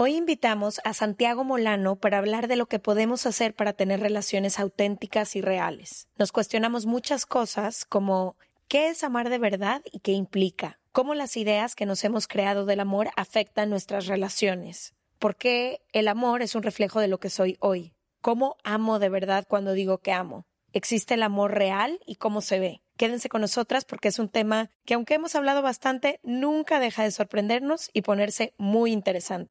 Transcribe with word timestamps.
Hoy 0.00 0.14
invitamos 0.14 0.80
a 0.84 0.94
Santiago 0.94 1.42
Molano 1.42 1.96
para 1.96 2.18
hablar 2.18 2.46
de 2.46 2.54
lo 2.54 2.66
que 2.66 2.78
podemos 2.78 3.26
hacer 3.26 3.52
para 3.52 3.72
tener 3.72 3.98
relaciones 3.98 4.60
auténticas 4.60 5.34
y 5.34 5.40
reales. 5.40 6.06
Nos 6.16 6.30
cuestionamos 6.30 6.86
muchas 6.86 7.26
cosas 7.26 7.84
como 7.84 8.36
¿qué 8.68 8.90
es 8.90 9.02
amar 9.02 9.28
de 9.28 9.40
verdad 9.40 9.82
y 9.90 9.98
qué 9.98 10.12
implica? 10.12 10.78
¿Cómo 10.92 11.14
las 11.14 11.36
ideas 11.36 11.74
que 11.74 11.84
nos 11.84 12.04
hemos 12.04 12.28
creado 12.28 12.64
del 12.64 12.78
amor 12.78 13.10
afectan 13.16 13.70
nuestras 13.70 14.06
relaciones? 14.06 14.94
¿Por 15.18 15.34
qué 15.34 15.80
el 15.92 16.06
amor 16.06 16.42
es 16.42 16.54
un 16.54 16.62
reflejo 16.62 17.00
de 17.00 17.08
lo 17.08 17.18
que 17.18 17.28
soy 17.28 17.56
hoy? 17.58 17.92
¿Cómo 18.22 18.56
amo 18.62 19.00
de 19.00 19.08
verdad 19.08 19.46
cuando 19.48 19.72
digo 19.72 19.98
que 19.98 20.12
amo? 20.12 20.46
¿Existe 20.72 21.14
el 21.14 21.24
amor 21.24 21.54
real 21.54 21.98
y 22.06 22.14
cómo 22.14 22.40
se 22.40 22.60
ve? 22.60 22.82
Quédense 22.98 23.28
con 23.28 23.40
nosotras 23.40 23.84
porque 23.84 24.08
es 24.08 24.20
un 24.20 24.28
tema 24.28 24.70
que 24.84 24.94
aunque 24.94 25.14
hemos 25.14 25.34
hablado 25.34 25.60
bastante, 25.60 26.20
nunca 26.22 26.78
deja 26.78 27.02
de 27.02 27.10
sorprendernos 27.10 27.90
y 27.92 28.02
ponerse 28.02 28.54
muy 28.58 28.92
interesante. 28.92 29.50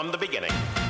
From 0.00 0.10
the 0.10 0.16
beginning. 0.16 0.89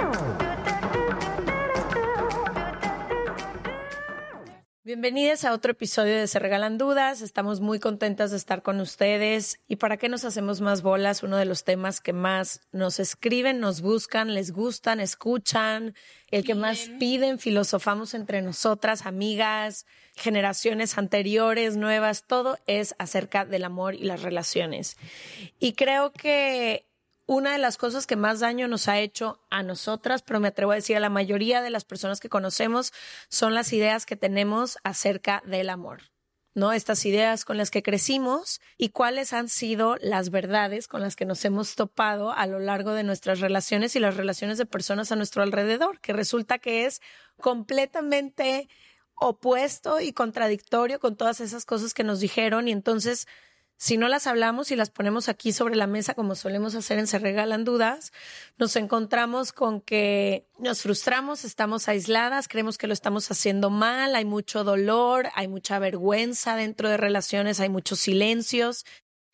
Bienvenidos 4.83 5.45
a 5.45 5.53
otro 5.53 5.73
episodio 5.73 6.17
de 6.17 6.25
Se 6.25 6.39
Regalan 6.39 6.79
Dudas. 6.79 7.21
Estamos 7.21 7.61
muy 7.61 7.79
contentas 7.79 8.31
de 8.31 8.37
estar 8.37 8.63
con 8.63 8.79
ustedes. 8.79 9.59
¿Y 9.67 9.75
para 9.75 9.97
qué 9.97 10.09
nos 10.09 10.25
hacemos 10.25 10.59
más 10.59 10.81
bolas? 10.81 11.21
Uno 11.21 11.37
de 11.37 11.45
los 11.45 11.63
temas 11.63 12.01
que 12.01 12.13
más 12.13 12.61
nos 12.71 12.99
escriben, 12.99 13.59
nos 13.59 13.81
buscan, 13.81 14.33
les 14.33 14.51
gustan, 14.51 14.99
escuchan, 14.99 15.93
el 16.31 16.43
que 16.43 16.55
más 16.55 16.89
piden, 16.97 17.37
filosofamos 17.37 18.15
entre 18.15 18.41
nosotras, 18.41 19.05
amigas, 19.05 19.85
generaciones 20.15 20.97
anteriores, 20.97 21.77
nuevas, 21.77 22.23
todo 22.25 22.57
es 22.65 22.95
acerca 22.97 23.45
del 23.45 23.65
amor 23.65 23.93
y 23.93 24.05
las 24.05 24.23
relaciones. 24.23 24.97
Y 25.59 25.73
creo 25.73 26.11
que 26.11 26.87
una 27.31 27.53
de 27.53 27.59
las 27.59 27.77
cosas 27.77 28.07
que 28.07 28.17
más 28.17 28.41
daño 28.41 28.67
nos 28.67 28.89
ha 28.89 28.99
hecho 28.99 29.39
a 29.49 29.63
nosotras, 29.63 30.21
pero 30.21 30.41
me 30.41 30.49
atrevo 30.49 30.73
a 30.73 30.75
decir 30.75 30.97
a 30.97 30.99
la 30.99 31.09
mayoría 31.09 31.61
de 31.61 31.69
las 31.69 31.85
personas 31.85 32.19
que 32.19 32.27
conocemos, 32.27 32.91
son 33.29 33.53
las 33.53 33.71
ideas 33.71 34.05
que 34.05 34.17
tenemos 34.17 34.77
acerca 34.83 35.41
del 35.45 35.69
amor. 35.69 36.01
¿no? 36.55 36.73
Estas 36.73 37.05
ideas 37.05 37.45
con 37.45 37.55
las 37.55 37.71
que 37.71 37.83
crecimos 37.83 38.59
y 38.77 38.89
cuáles 38.89 39.31
han 39.31 39.47
sido 39.47 39.95
las 40.01 40.29
verdades 40.29 40.89
con 40.89 40.99
las 40.99 41.15
que 41.15 41.23
nos 41.23 41.45
hemos 41.45 41.75
topado 41.75 42.33
a 42.33 42.45
lo 42.47 42.59
largo 42.59 42.91
de 42.91 43.03
nuestras 43.03 43.39
relaciones 43.39 43.95
y 43.95 44.01
las 44.01 44.17
relaciones 44.17 44.57
de 44.57 44.65
personas 44.65 45.13
a 45.13 45.15
nuestro 45.15 45.41
alrededor, 45.41 46.01
que 46.01 46.11
resulta 46.11 46.59
que 46.59 46.85
es 46.85 47.01
completamente 47.39 48.67
opuesto 49.15 50.01
y 50.01 50.11
contradictorio 50.11 50.99
con 50.99 51.15
todas 51.15 51.39
esas 51.39 51.63
cosas 51.63 51.93
que 51.93 52.03
nos 52.03 52.19
dijeron 52.19 52.67
y 52.67 52.73
entonces 52.73 53.25
si 53.81 53.97
no 53.97 54.07
las 54.07 54.27
hablamos 54.27 54.69
y 54.69 54.75
las 54.75 54.91
ponemos 54.91 55.27
aquí 55.27 55.53
sobre 55.53 55.75
la 55.75 55.87
mesa 55.87 56.13
como 56.13 56.35
solemos 56.35 56.75
hacer 56.75 56.99
en 56.99 57.07
Se 57.07 57.17
Regalan 57.17 57.63
Dudas, 57.63 58.13
nos 58.59 58.75
encontramos 58.75 59.53
con 59.53 59.81
que 59.81 60.45
nos 60.59 60.83
frustramos, 60.83 61.43
estamos 61.45 61.87
aisladas, 61.87 62.47
creemos 62.47 62.77
que 62.77 62.85
lo 62.85 62.93
estamos 62.93 63.31
haciendo 63.31 63.71
mal, 63.71 64.13
hay 64.13 64.23
mucho 64.23 64.63
dolor, 64.63 65.29
hay 65.33 65.47
mucha 65.47 65.79
vergüenza 65.79 66.55
dentro 66.55 66.89
de 66.89 66.97
relaciones, 66.97 67.59
hay 67.59 67.69
muchos 67.69 67.97
silencios. 67.97 68.85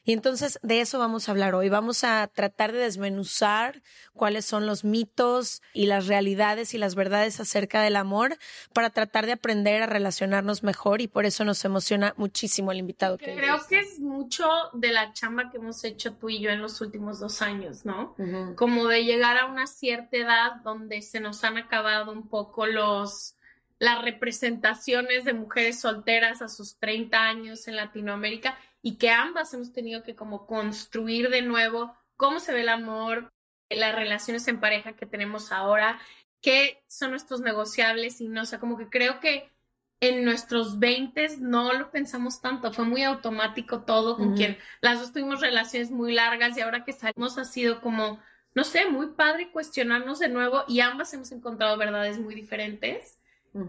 Y 0.08 0.14
entonces 0.14 0.58
de 0.64 0.80
eso 0.80 1.00
vamos 1.00 1.28
a 1.28 1.34
hablar 1.34 1.54
hoy. 1.54 1.68
Vamos 1.68 2.06
a 2.06 2.26
tratar 2.28 2.72
de 2.72 2.80
desmenuzar 2.80 3.82
cuáles 4.14 4.46
son 4.46 4.66
los 4.66 4.86
mitos 4.86 5.62
y 5.74 5.88
las 5.88 6.08
realidades 6.08 6.74
y 6.74 6.78
las 6.78 6.96
verdades 6.96 7.42
acerca 7.42 7.82
del 7.82 7.98
amor 7.98 8.38
para 8.72 8.90
tratar 8.90 9.26
de 9.26 9.34
aprender 9.34 9.84
a 9.84 9.86
relacionarnos 9.86 10.64
mejor 10.64 11.02
y 11.02 11.10
por 11.10 11.26
eso 11.26 11.44
nos 11.44 11.66
emociona 11.66 12.14
muchísimo 12.16 12.72
el 12.72 12.78
invitado 12.78 13.18
que 13.18 13.36
Creo 13.36 13.60
que 13.68 13.80
es 13.80 14.00
mucho 14.00 14.48
de 14.72 14.94
la 14.94 15.12
chamba 15.12 15.52
que 15.52 15.58
hemos 15.58 15.84
hecho 15.84 16.14
tú 16.14 16.30
y 16.30 16.40
yo 16.40 16.52
en 16.52 16.62
los 16.62 16.80
últimos 16.80 17.20
dos 17.20 17.42
años, 17.42 17.84
¿no? 17.84 18.16
Como 18.56 18.88
de 18.88 19.04
llegar 19.04 19.38
a 19.38 19.48
una 19.48 19.68
cierta 19.68 20.16
edad 20.16 20.56
donde 20.64 21.02
se 21.02 21.20
nos 21.20 21.44
han 21.44 21.58
acabado 21.58 22.14
un 22.14 22.30
poco 22.30 22.66
los 22.66 23.34
las 23.80 24.02
representaciones 24.02 25.26
de 25.26 25.34
mujeres 25.34 25.82
solteras 25.82 26.42
a 26.42 26.48
sus 26.48 26.78
30 26.78 27.22
años 27.22 27.68
en 27.68 27.76
Latinoamérica 27.76 28.58
y 28.88 28.96
que 28.96 29.10
ambas 29.10 29.54
hemos 29.54 29.74
tenido 29.74 30.02
que 30.02 30.16
como 30.16 30.48
construir 30.48 31.30
de 31.30 31.42
nuevo 31.42 31.94
cómo 32.16 32.40
se 32.40 32.54
ve 32.54 32.62
el 32.62 32.70
amor, 32.70 33.34
las 33.70 33.94
relaciones 33.94 34.48
en 34.48 34.62
pareja 34.62 34.96
que 34.96 35.06
tenemos 35.06 35.52
ahora, 35.52 36.00
qué 36.40 36.82
son 36.88 37.12
nuestros 37.12 37.42
negociables 37.42 38.22
y 38.22 38.30
no, 38.30 38.44
o 38.44 38.46
sea, 38.46 38.62
como 38.62 38.78
que 38.78 38.88
creo 38.88 39.20
que 39.20 39.52
en 40.00 40.24
nuestros 40.24 40.80
20 40.80 41.40
no 41.40 41.74
lo 41.74 41.92
pensamos 41.92 42.40
tanto, 42.40 42.72
fue 42.72 42.86
muy 42.86 43.04
automático 43.04 43.82
todo, 43.82 44.16
con 44.16 44.38
quien 44.38 44.58
las 44.80 45.02
dos 45.02 45.12
tuvimos 45.12 45.42
relaciones 45.42 45.92
muy 45.92 46.14
largas 46.14 46.58
y 46.58 46.62
ahora 46.62 46.86
que 46.86 46.94
salimos 46.94 47.38
ha 47.38 47.44
sido 47.44 47.82
como, 47.82 48.22
no 48.56 48.64
sé, 48.64 48.86
muy 48.86 49.08
padre 49.08 49.52
cuestionarnos 49.52 50.20
de 50.20 50.30
nuevo 50.30 50.64
y 50.66 50.80
ambas 50.80 51.14
hemos 51.14 51.34
encontrado 51.34 51.76
verdades 51.76 52.20
muy 52.20 52.36
diferentes 52.36 53.17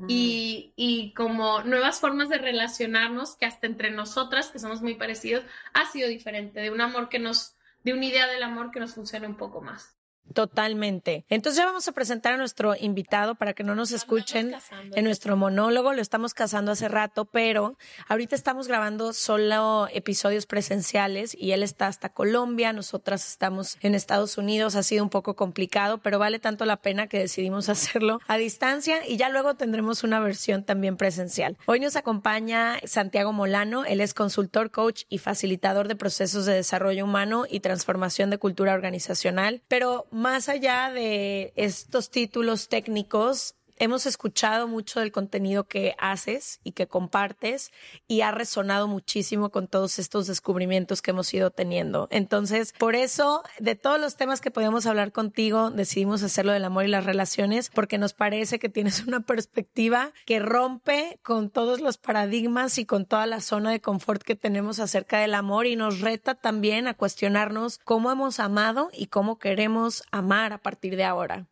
Y, 0.06 0.72
y 0.76 1.12
como 1.14 1.62
nuevas 1.62 2.00
formas 2.00 2.28
de 2.28 2.38
relacionarnos 2.38 3.36
que 3.36 3.46
hasta 3.46 3.66
entre 3.66 3.90
nosotras, 3.90 4.50
que 4.50 4.58
somos 4.58 4.82
muy 4.82 4.94
parecidos, 4.94 5.44
ha 5.72 5.86
sido 5.86 6.08
diferente, 6.08 6.60
de 6.60 6.70
un 6.70 6.80
amor 6.80 7.08
que 7.08 7.18
nos, 7.18 7.54
de 7.84 7.92
una 7.92 8.04
idea 8.04 8.26
del 8.26 8.42
amor 8.42 8.70
que 8.70 8.80
nos 8.80 8.94
funcione 8.94 9.26
un 9.26 9.36
poco 9.36 9.60
más. 9.60 9.97
Totalmente. 10.34 11.24
Entonces 11.28 11.58
ya 11.58 11.66
vamos 11.66 11.88
a 11.88 11.92
presentar 11.92 12.34
a 12.34 12.36
nuestro 12.36 12.74
invitado 12.76 13.34
para 13.34 13.54
que 13.54 13.64
no 13.64 13.74
nos 13.74 13.92
escuchen 13.92 14.54
en 14.94 15.04
nuestro 15.04 15.36
monólogo. 15.36 15.92
Lo 15.92 16.02
estamos 16.02 16.34
casando 16.34 16.72
hace 16.72 16.88
rato, 16.88 17.24
pero 17.24 17.76
ahorita 18.08 18.34
estamos 18.34 18.68
grabando 18.68 19.12
solo 19.12 19.88
episodios 19.92 20.46
presenciales 20.46 21.34
y 21.38 21.52
él 21.52 21.62
está 21.62 21.86
hasta 21.86 22.10
Colombia, 22.10 22.72
nosotras 22.72 23.28
estamos 23.28 23.78
en 23.80 23.94
Estados 23.94 24.38
Unidos. 24.38 24.76
Ha 24.76 24.82
sido 24.82 25.02
un 25.02 25.10
poco 25.10 25.34
complicado, 25.34 25.98
pero 25.98 26.18
vale 26.18 26.38
tanto 26.38 26.64
la 26.64 26.76
pena 26.76 27.06
que 27.06 27.18
decidimos 27.18 27.68
hacerlo 27.68 28.20
a 28.26 28.36
distancia 28.36 29.06
y 29.06 29.16
ya 29.16 29.28
luego 29.28 29.54
tendremos 29.54 30.04
una 30.04 30.20
versión 30.20 30.64
también 30.64 30.96
presencial. 30.96 31.56
Hoy 31.66 31.80
nos 31.80 31.96
acompaña 31.96 32.78
Santiago 32.84 33.32
Molano. 33.32 33.84
Él 33.84 34.00
es 34.00 34.14
consultor, 34.14 34.70
coach 34.70 35.04
y 35.08 35.18
facilitador 35.18 35.88
de 35.88 35.96
procesos 35.96 36.46
de 36.46 36.54
desarrollo 36.54 37.04
humano 37.04 37.44
y 37.48 37.60
transformación 37.60 38.30
de 38.30 38.38
cultura 38.38 38.74
organizacional. 38.74 39.62
Pero 39.68 40.06
más 40.18 40.48
allá 40.48 40.90
de 40.90 41.52
estos 41.54 42.10
títulos 42.10 42.68
técnicos, 42.68 43.54
hemos 43.78 44.06
escuchado 44.06 44.68
mucho 44.68 45.00
del 45.00 45.12
contenido 45.12 45.64
que 45.64 45.94
haces 45.98 46.60
y 46.64 46.72
que 46.72 46.86
compartes 46.86 47.72
y 48.06 48.20
ha 48.22 48.30
resonado 48.30 48.88
muchísimo 48.88 49.50
con 49.50 49.68
todos 49.68 49.98
estos 49.98 50.26
descubrimientos 50.26 51.02
que 51.02 51.10
hemos 51.10 51.32
ido 51.34 51.50
teniendo. 51.50 52.08
Entonces, 52.10 52.74
por 52.78 52.94
eso, 52.94 53.42
de 53.58 53.74
todos 53.74 54.00
los 54.00 54.16
temas 54.16 54.40
que 54.40 54.50
podíamos 54.50 54.86
hablar 54.86 55.12
contigo, 55.12 55.70
decidimos 55.70 56.22
hacerlo 56.22 56.52
del 56.52 56.64
amor 56.64 56.84
y 56.84 56.88
las 56.88 57.04
relaciones 57.04 57.70
porque 57.70 57.98
nos 57.98 58.14
parece 58.14 58.58
que 58.58 58.68
tienes 58.68 59.06
una 59.06 59.20
perspectiva 59.20 60.12
que 60.24 60.38
rompe 60.38 61.18
con 61.22 61.50
todos 61.50 61.80
los 61.80 61.98
paradigmas 61.98 62.78
y 62.78 62.86
con 62.86 63.06
toda 63.06 63.26
la 63.26 63.40
zona 63.40 63.70
de 63.70 63.80
confort 63.80 64.22
que 64.22 64.36
tenemos 64.36 64.80
acerca 64.80 65.18
del 65.18 65.34
amor 65.34 65.66
y 65.66 65.76
nos 65.76 66.00
reta 66.00 66.34
también 66.34 66.86
a 66.86 66.94
cuestionarnos 66.94 67.78
cómo 67.84 68.10
hemos 68.10 68.40
amado 68.40 68.90
y 68.92 69.06
cómo 69.06 69.38
queremos 69.38 70.02
amar 70.10 70.52
a 70.52 70.58
partir 70.58 70.96
de 70.96 71.04
ahora. 71.04 71.46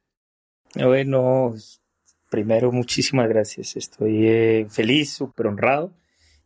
Bueno, 0.75 1.55
primero, 2.31 2.73
muchísimas 2.73 3.29
gracias. 3.29 3.77
Estoy 3.77 4.27
eh, 4.29 4.67
feliz, 4.69 5.13
súper 5.13 5.47
honrado, 5.47 5.93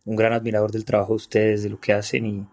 un 0.05 0.17
gran 0.17 0.33
admirador 0.33 0.73
del 0.73 0.85
trabajo 0.85 1.13
de 1.13 1.17
ustedes, 1.17 1.63
de 1.63 1.71
lo 1.71 1.81
que 1.81 1.93
hacen 1.93 2.27
y, 2.27 2.47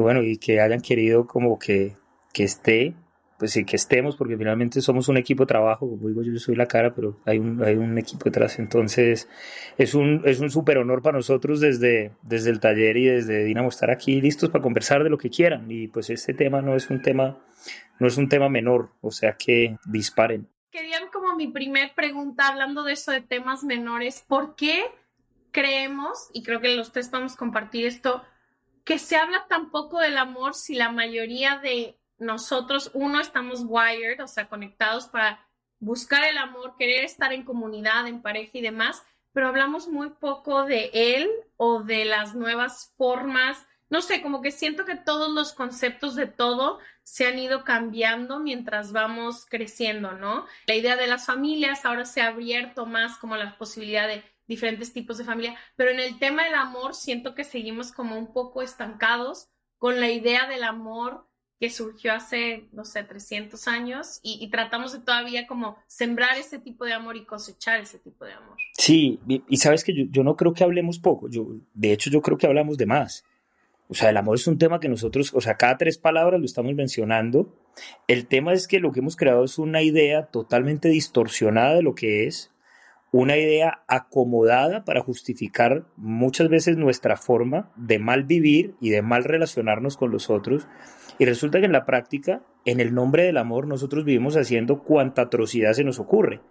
bueno, 0.00 0.22
y 0.22 0.38
que 0.38 0.60
hayan 0.60 0.80
querido 0.80 1.26
como 1.26 1.58
que, 1.58 1.96
que 2.32 2.44
esté, 2.44 2.94
pues 3.38 3.52
sí, 3.52 3.64
que 3.64 3.76
estemos, 3.76 4.16
porque 4.16 4.36
finalmente 4.36 4.80
somos 4.80 5.08
un 5.08 5.16
equipo 5.16 5.44
de 5.44 5.48
trabajo, 5.48 5.88
como 5.88 6.08
digo 6.08 6.22
yo, 6.22 6.32
yo 6.32 6.38
soy 6.38 6.56
la 6.56 6.66
cara, 6.66 6.94
pero 6.94 7.20
hay 7.24 7.38
un, 7.38 7.62
hay 7.62 7.76
un 7.76 7.96
equipo 7.96 8.24
detrás, 8.24 8.58
entonces 8.58 9.28
es 9.76 9.94
un, 9.94 10.22
es 10.24 10.40
un 10.40 10.50
súper 10.50 10.78
honor 10.78 11.02
para 11.02 11.18
nosotros 11.18 11.60
desde, 11.60 12.12
desde 12.22 12.50
el 12.50 12.58
taller 12.60 12.96
y 12.96 13.06
desde 13.06 13.44
Dinamo 13.44 13.68
estar 13.68 13.90
aquí 13.90 14.20
listos 14.20 14.50
para 14.50 14.62
conversar 14.62 15.04
de 15.04 15.10
lo 15.10 15.18
que 15.18 15.30
quieran. 15.30 15.70
Y 15.70 15.88
pues 15.88 16.10
este 16.10 16.34
tema 16.34 16.62
no 16.62 16.74
es 16.74 16.90
un 16.90 17.00
tema, 17.00 17.38
no 18.00 18.06
es 18.08 18.16
un 18.16 18.28
tema 18.28 18.48
menor, 18.48 18.90
o 19.00 19.12
sea 19.12 19.36
que 19.36 19.76
disparen 19.84 20.48
querían 20.70 21.08
como 21.08 21.34
mi 21.34 21.48
primer 21.48 21.94
pregunta, 21.94 22.48
hablando 22.48 22.82
de 22.82 22.92
eso 22.92 23.12
de 23.12 23.20
temas 23.20 23.64
menores, 23.64 24.24
¿por 24.26 24.56
qué 24.56 24.84
creemos, 25.50 26.28
y 26.32 26.42
creo 26.42 26.60
que 26.60 26.76
los 26.76 26.92
tres 26.92 27.10
vamos 27.10 27.34
a 27.34 27.38
compartir 27.38 27.86
esto, 27.86 28.24
que 28.84 28.98
se 28.98 29.16
habla 29.16 29.46
tan 29.48 29.70
poco 29.70 29.98
del 29.98 30.18
amor 30.18 30.54
si 30.54 30.74
la 30.74 30.90
mayoría 30.90 31.58
de 31.58 31.98
nosotros, 32.18 32.90
uno, 32.94 33.20
estamos 33.20 33.62
wired, 33.66 34.22
o 34.22 34.26
sea, 34.26 34.48
conectados 34.48 35.08
para 35.08 35.46
buscar 35.78 36.24
el 36.24 36.38
amor, 36.38 36.74
querer 36.76 37.04
estar 37.04 37.32
en 37.32 37.44
comunidad, 37.44 38.06
en 38.06 38.22
pareja 38.22 38.58
y 38.58 38.62
demás, 38.62 39.02
pero 39.32 39.48
hablamos 39.48 39.88
muy 39.88 40.10
poco 40.10 40.64
de 40.64 40.90
él 40.92 41.30
o 41.56 41.82
de 41.82 42.04
las 42.04 42.34
nuevas 42.34 42.92
formas 42.96 43.66
no 43.90 44.02
sé, 44.02 44.20
como 44.22 44.42
que 44.42 44.50
siento 44.50 44.84
que 44.84 44.96
todos 44.96 45.30
los 45.30 45.52
conceptos 45.52 46.14
de 46.14 46.26
todo 46.26 46.78
se 47.10 47.26
han 47.26 47.38
ido 47.38 47.64
cambiando 47.64 48.38
mientras 48.38 48.92
vamos 48.92 49.46
creciendo, 49.48 50.12
¿no? 50.12 50.44
La 50.66 50.74
idea 50.74 50.94
de 50.94 51.06
las 51.06 51.24
familias 51.24 51.86
ahora 51.86 52.04
se 52.04 52.20
ha 52.20 52.28
abierto 52.28 52.84
más 52.84 53.16
como 53.16 53.34
la 53.36 53.56
posibilidad 53.56 54.06
de 54.06 54.22
diferentes 54.46 54.92
tipos 54.92 55.16
de 55.16 55.24
familia, 55.24 55.56
pero 55.74 55.90
en 55.90 56.00
el 56.00 56.18
tema 56.18 56.44
del 56.44 56.54
amor 56.54 56.94
siento 56.94 57.34
que 57.34 57.44
seguimos 57.44 57.92
como 57.92 58.18
un 58.18 58.34
poco 58.34 58.60
estancados 58.60 59.48
con 59.78 60.00
la 60.00 60.10
idea 60.10 60.46
del 60.48 60.62
amor 60.64 61.26
que 61.58 61.70
surgió 61.70 62.12
hace, 62.12 62.68
no 62.72 62.84
sé, 62.84 63.02
300 63.02 63.66
años 63.68 64.20
y, 64.22 64.46
tratamos 64.50 64.92
de 64.92 65.00
todavía 65.00 65.46
como 65.46 65.78
sembrar 65.86 66.36
ese 66.36 66.58
tipo 66.58 66.84
de 66.84 66.92
amor 66.92 67.16
y 67.16 67.24
cosechar 67.24 67.80
ese 67.80 67.98
tipo 67.98 68.26
de 68.26 68.34
amor. 68.34 68.58
Sí, 68.74 69.18
y, 69.26 69.56
sabes 69.56 69.82
que 69.82 69.94
yo, 69.94 70.04
yo, 70.10 70.22
no 70.22 70.36
creo 70.36 70.52
que 70.52 70.62
hablemos 70.62 70.98
poco, 70.98 71.28
yo, 71.30 71.56
de 71.72 71.92
hecho 71.92 72.10
yo 72.10 72.20
creo 72.20 72.36
que 72.36 72.46
hablamos 72.46 72.76
de 72.76 72.86
más. 72.86 73.24
O 73.88 73.94
sea, 73.94 74.10
el 74.10 74.16
amor 74.18 74.36
es 74.36 74.46
un 74.46 74.58
tema 74.58 74.80
que 74.80 74.88
nosotros, 74.88 75.32
o 75.34 75.40
sea, 75.40 75.56
cada 75.56 75.78
tres 75.78 75.96
palabras 75.96 76.38
lo 76.38 76.46
estamos 76.46 76.74
mencionando. 76.74 77.54
El 78.06 78.26
tema 78.26 78.52
es 78.52 78.68
que 78.68 78.80
lo 78.80 78.92
que 78.92 79.00
hemos 79.00 79.16
creado 79.16 79.44
es 79.44 79.58
una 79.58 79.82
idea 79.82 80.26
totalmente 80.26 80.88
distorsionada 80.88 81.74
de 81.74 81.82
lo 81.82 81.94
que 81.94 82.26
es, 82.26 82.52
una 83.12 83.38
idea 83.38 83.82
acomodada 83.88 84.84
para 84.84 85.00
justificar 85.00 85.86
muchas 85.96 86.50
veces 86.50 86.76
nuestra 86.76 87.16
forma 87.16 87.72
de 87.76 87.98
mal 87.98 88.24
vivir 88.24 88.74
y 88.82 88.90
de 88.90 89.00
mal 89.00 89.24
relacionarnos 89.24 89.96
con 89.96 90.10
los 90.10 90.28
otros. 90.28 90.68
Y 91.18 91.24
resulta 91.24 91.58
que 91.58 91.64
en 91.64 91.72
la 91.72 91.86
práctica, 91.86 92.42
en 92.66 92.80
el 92.80 92.94
nombre 92.94 93.22
del 93.22 93.38
amor, 93.38 93.66
nosotros 93.66 94.04
vivimos 94.04 94.36
haciendo 94.36 94.82
cuanta 94.82 95.22
atrocidad 95.22 95.72
se 95.72 95.84
nos 95.84 95.98
ocurre. 95.98 96.42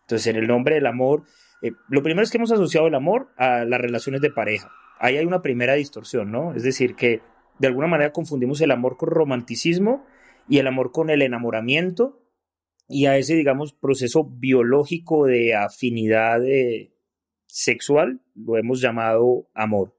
Entonces, 0.00 0.26
en 0.26 0.36
el 0.36 0.48
nombre 0.48 0.74
del 0.74 0.86
amor, 0.86 1.22
eh, 1.62 1.70
lo 1.88 2.02
primero 2.02 2.24
es 2.24 2.32
que 2.32 2.38
hemos 2.38 2.50
asociado 2.50 2.88
el 2.88 2.96
amor 2.96 3.28
a 3.36 3.64
las 3.64 3.80
relaciones 3.80 4.20
de 4.20 4.30
pareja 4.30 4.72
ahí 5.00 5.16
hay 5.16 5.24
una 5.24 5.42
primera 5.42 5.74
distorsión, 5.74 6.30
¿no? 6.30 6.54
Es 6.54 6.62
decir, 6.62 6.94
que 6.94 7.22
de 7.58 7.66
alguna 7.66 7.88
manera 7.88 8.12
confundimos 8.12 8.60
el 8.60 8.70
amor 8.70 8.96
con 8.96 9.08
romanticismo 9.08 10.04
y 10.48 10.58
el 10.58 10.66
amor 10.66 10.92
con 10.92 11.10
el 11.10 11.22
enamoramiento 11.22 12.22
y 12.86 13.06
a 13.06 13.16
ese, 13.16 13.34
digamos, 13.34 13.72
proceso 13.72 14.24
biológico 14.24 15.26
de 15.26 15.54
afinidad 15.54 16.44
eh, 16.46 16.92
sexual 17.46 18.20
lo 18.34 18.56
hemos 18.56 18.80
llamado 18.80 19.48
amor. 19.54 19.96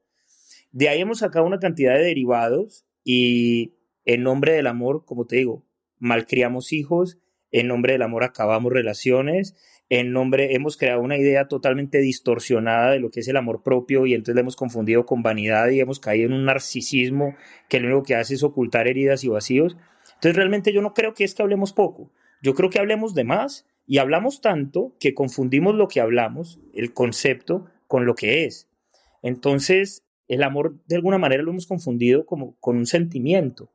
De 0.70 0.88
ahí 0.88 1.00
hemos 1.00 1.18
sacado 1.18 1.44
una 1.44 1.58
cantidad 1.58 1.94
de 1.94 2.04
derivados 2.04 2.86
y 3.04 3.74
en 4.04 4.22
nombre 4.22 4.52
del 4.52 4.66
amor, 4.66 5.04
como 5.04 5.26
te 5.26 5.36
digo, 5.36 5.64
malcriamos 5.98 6.72
hijos, 6.72 7.18
en 7.50 7.68
nombre 7.68 7.92
del 7.92 8.02
amor 8.02 8.24
acabamos 8.24 8.72
relaciones, 8.72 9.56
en 9.94 10.10
nombre, 10.10 10.54
hemos 10.54 10.78
creado 10.78 11.02
una 11.02 11.18
idea 11.18 11.48
totalmente 11.48 11.98
distorsionada 11.98 12.92
de 12.92 12.98
lo 12.98 13.10
que 13.10 13.20
es 13.20 13.28
el 13.28 13.36
amor 13.36 13.62
propio 13.62 14.06
y 14.06 14.14
entonces 14.14 14.34
la 14.34 14.40
hemos 14.40 14.56
confundido 14.56 15.04
con 15.04 15.22
vanidad 15.22 15.68
y 15.68 15.80
hemos 15.80 16.00
caído 16.00 16.28
en 16.28 16.32
un 16.32 16.46
narcisismo 16.46 17.36
que 17.68 17.78
lo 17.78 17.88
único 17.88 18.02
que 18.02 18.14
hace 18.14 18.32
es 18.32 18.42
ocultar 18.42 18.88
heridas 18.88 19.22
y 19.22 19.28
vacíos. 19.28 19.76
Entonces 20.14 20.34
realmente 20.34 20.72
yo 20.72 20.80
no 20.80 20.94
creo 20.94 21.12
que 21.12 21.24
es 21.24 21.34
que 21.34 21.42
hablemos 21.42 21.74
poco, 21.74 22.10
yo 22.42 22.54
creo 22.54 22.70
que 22.70 22.78
hablemos 22.78 23.12
de 23.12 23.24
más 23.24 23.66
y 23.86 23.98
hablamos 23.98 24.40
tanto 24.40 24.96
que 24.98 25.12
confundimos 25.12 25.74
lo 25.74 25.88
que 25.88 26.00
hablamos, 26.00 26.58
el 26.72 26.94
concepto, 26.94 27.66
con 27.86 28.06
lo 28.06 28.14
que 28.14 28.46
es. 28.46 28.70
Entonces 29.20 30.06
el 30.26 30.42
amor 30.42 30.82
de 30.86 30.96
alguna 30.96 31.18
manera 31.18 31.42
lo 31.42 31.50
hemos 31.50 31.66
confundido 31.66 32.24
como 32.24 32.56
con 32.60 32.78
un 32.78 32.86
sentimiento 32.86 33.70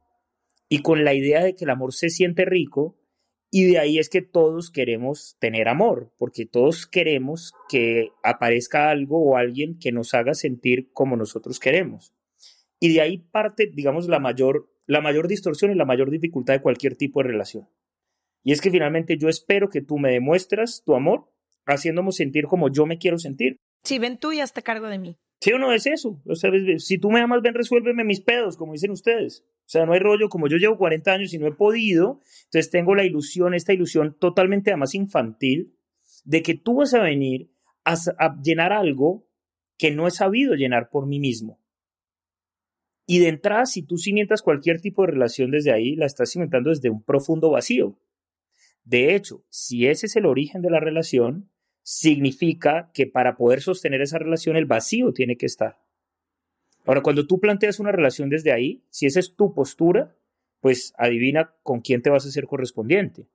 y 0.68 0.82
con 0.82 1.04
la 1.04 1.14
idea 1.14 1.44
de 1.44 1.54
que 1.54 1.66
el 1.66 1.70
amor 1.70 1.94
se 1.94 2.10
siente 2.10 2.44
rico 2.44 2.96
y 3.50 3.66
de 3.66 3.80
ahí 3.80 3.98
es 3.98 4.10
que 4.10 4.22
todos 4.22 4.72
queremos 4.72 5.38
tener 5.40 5.70
amor, 5.70 6.12
porque 6.18 6.46
todos 6.46 6.86
queremos 6.86 7.54
que 7.70 8.10
aparezca 8.24 8.90
algo 8.90 9.24
o 9.24 9.38
alguien 9.38 9.80
que 9.80 9.92
nos 9.92 10.14
haga 10.14 10.34
sentir 10.34 10.92
como 10.92 11.16
nosotros 11.16 11.60
queremos. 11.60 12.14
Y 12.80 12.94
de 12.94 13.02
ahí 13.02 13.18
parte, 13.18 13.72
digamos, 13.74 14.08
la 14.08 14.20
mayor, 14.20 14.70
la 14.86 15.02
mayor 15.02 15.28
distorsión 15.28 15.72
y 15.72 15.76
la 15.76 15.86
mayor 15.86 16.12
dificultad 16.12 16.56
de 16.56 16.62
cualquier 16.62 16.96
tipo 16.96 17.22
de 17.22 17.30
relación. 17.30 17.70
Y 18.44 18.52
es 18.52 18.62
que 18.62 18.72
finalmente 18.72 19.18
yo 19.18 19.30
espero 19.30 19.70
que 19.70 19.82
tú 19.82 19.98
me 19.98 20.12
demuestras 20.12 20.84
tu 20.86 20.96
amor 20.96 21.32
haciéndome 21.66 22.12
sentir 22.12 22.46
como 22.46 22.70
yo 22.70 22.86
me 22.86 22.98
quiero 22.98 23.18
sentir. 23.18 23.60
Sí, 23.84 24.00
ven 24.00 24.18
tú 24.18 24.32
y 24.32 24.40
hazte 24.40 24.62
cargo 24.62 24.88
de 24.88 25.00
mí. 25.00 25.18
Sí 25.40 25.52
o 25.54 25.60
no 25.60 25.72
es 25.72 25.86
eso. 25.86 26.22
O 26.26 26.36
sea, 26.36 26.52
si 26.78 26.98
tú 26.98 27.12
me 27.12 27.22
amas, 27.22 27.42
ven, 27.42 27.54
resuélveme 27.54 28.04
mis 28.04 28.22
pedos, 28.22 28.58
como 28.58 28.74
dicen 28.74 28.92
ustedes. 28.92 29.46
O 29.66 29.70
sea, 29.70 29.86
no 29.86 29.94
hay 29.94 30.00
rollo, 30.00 30.30
como 30.30 30.48
yo 30.48 30.58
llevo 30.58 30.78
40 30.78 31.12
años 31.12 31.34
y 31.34 31.38
no 31.38 31.48
he 31.48 31.54
podido, 31.54 32.22
entonces 32.46 32.72
tengo 32.72 32.96
la 32.96 33.04
ilusión, 33.04 33.54
esta 33.54 33.74
ilusión 33.74 34.18
totalmente 34.20 34.72
además 34.72 34.96
infantil, 34.96 35.76
de 36.24 36.42
que 36.42 36.56
tú 36.56 36.78
vas 36.78 36.94
a 36.94 37.02
venir 37.02 37.52
a, 37.84 37.94
a 38.18 38.42
llenar 38.42 38.74
algo 38.74 39.28
que 39.78 39.92
no 39.92 40.08
he 40.08 40.12
sabido 40.12 40.56
llenar 40.56 40.90
por 40.90 41.06
mí 41.06 41.20
mismo. 41.20 41.60
Y 43.06 43.20
de 43.20 43.30
entrada, 43.30 43.66
si 43.66 43.84
tú 43.84 43.98
cimentas 43.98 44.42
cualquier 44.42 44.82
tipo 44.82 45.04
de 45.04 45.12
relación 45.12 45.52
desde 45.52 45.72
ahí, 45.72 45.96
la 45.96 46.06
estás 46.06 46.32
cimentando 46.32 46.70
desde 46.70 46.90
un 46.90 47.04
profundo 47.04 47.52
vacío. 47.52 47.98
De 48.84 49.16
hecho, 49.16 49.46
si 49.50 49.88
ese 49.88 50.08
es 50.08 50.16
el 50.16 50.26
origen 50.26 50.62
de 50.62 50.70
la 50.70 50.80
relación, 50.80 51.50
significa 51.90 52.92
que 52.94 53.08
para 53.08 53.38
poder 53.38 53.62
sostener 53.62 54.02
esa 54.02 54.20
relación 54.20 54.58
el 54.58 54.66
vacío 54.66 55.14
tiene 55.14 55.38
que 55.38 55.46
estar. 55.46 55.80
Ahora, 56.86 57.02
cuando 57.02 57.26
tú 57.26 57.40
planteas 57.40 57.80
una 57.80 57.94
relación 57.94 58.30
desde 58.30 58.52
ahí, 58.52 58.84
si 58.90 59.06
esa 59.06 59.22
es 59.22 59.38
tu 59.38 59.54
postura, 59.54 60.14
pues 60.60 60.94
adivina 60.98 61.54
con 61.64 61.80
quién 61.80 62.02
te 62.02 62.10
vas 62.10 62.26
a 62.26 62.32
ser 62.32 62.46
correspondiente. 62.46 63.30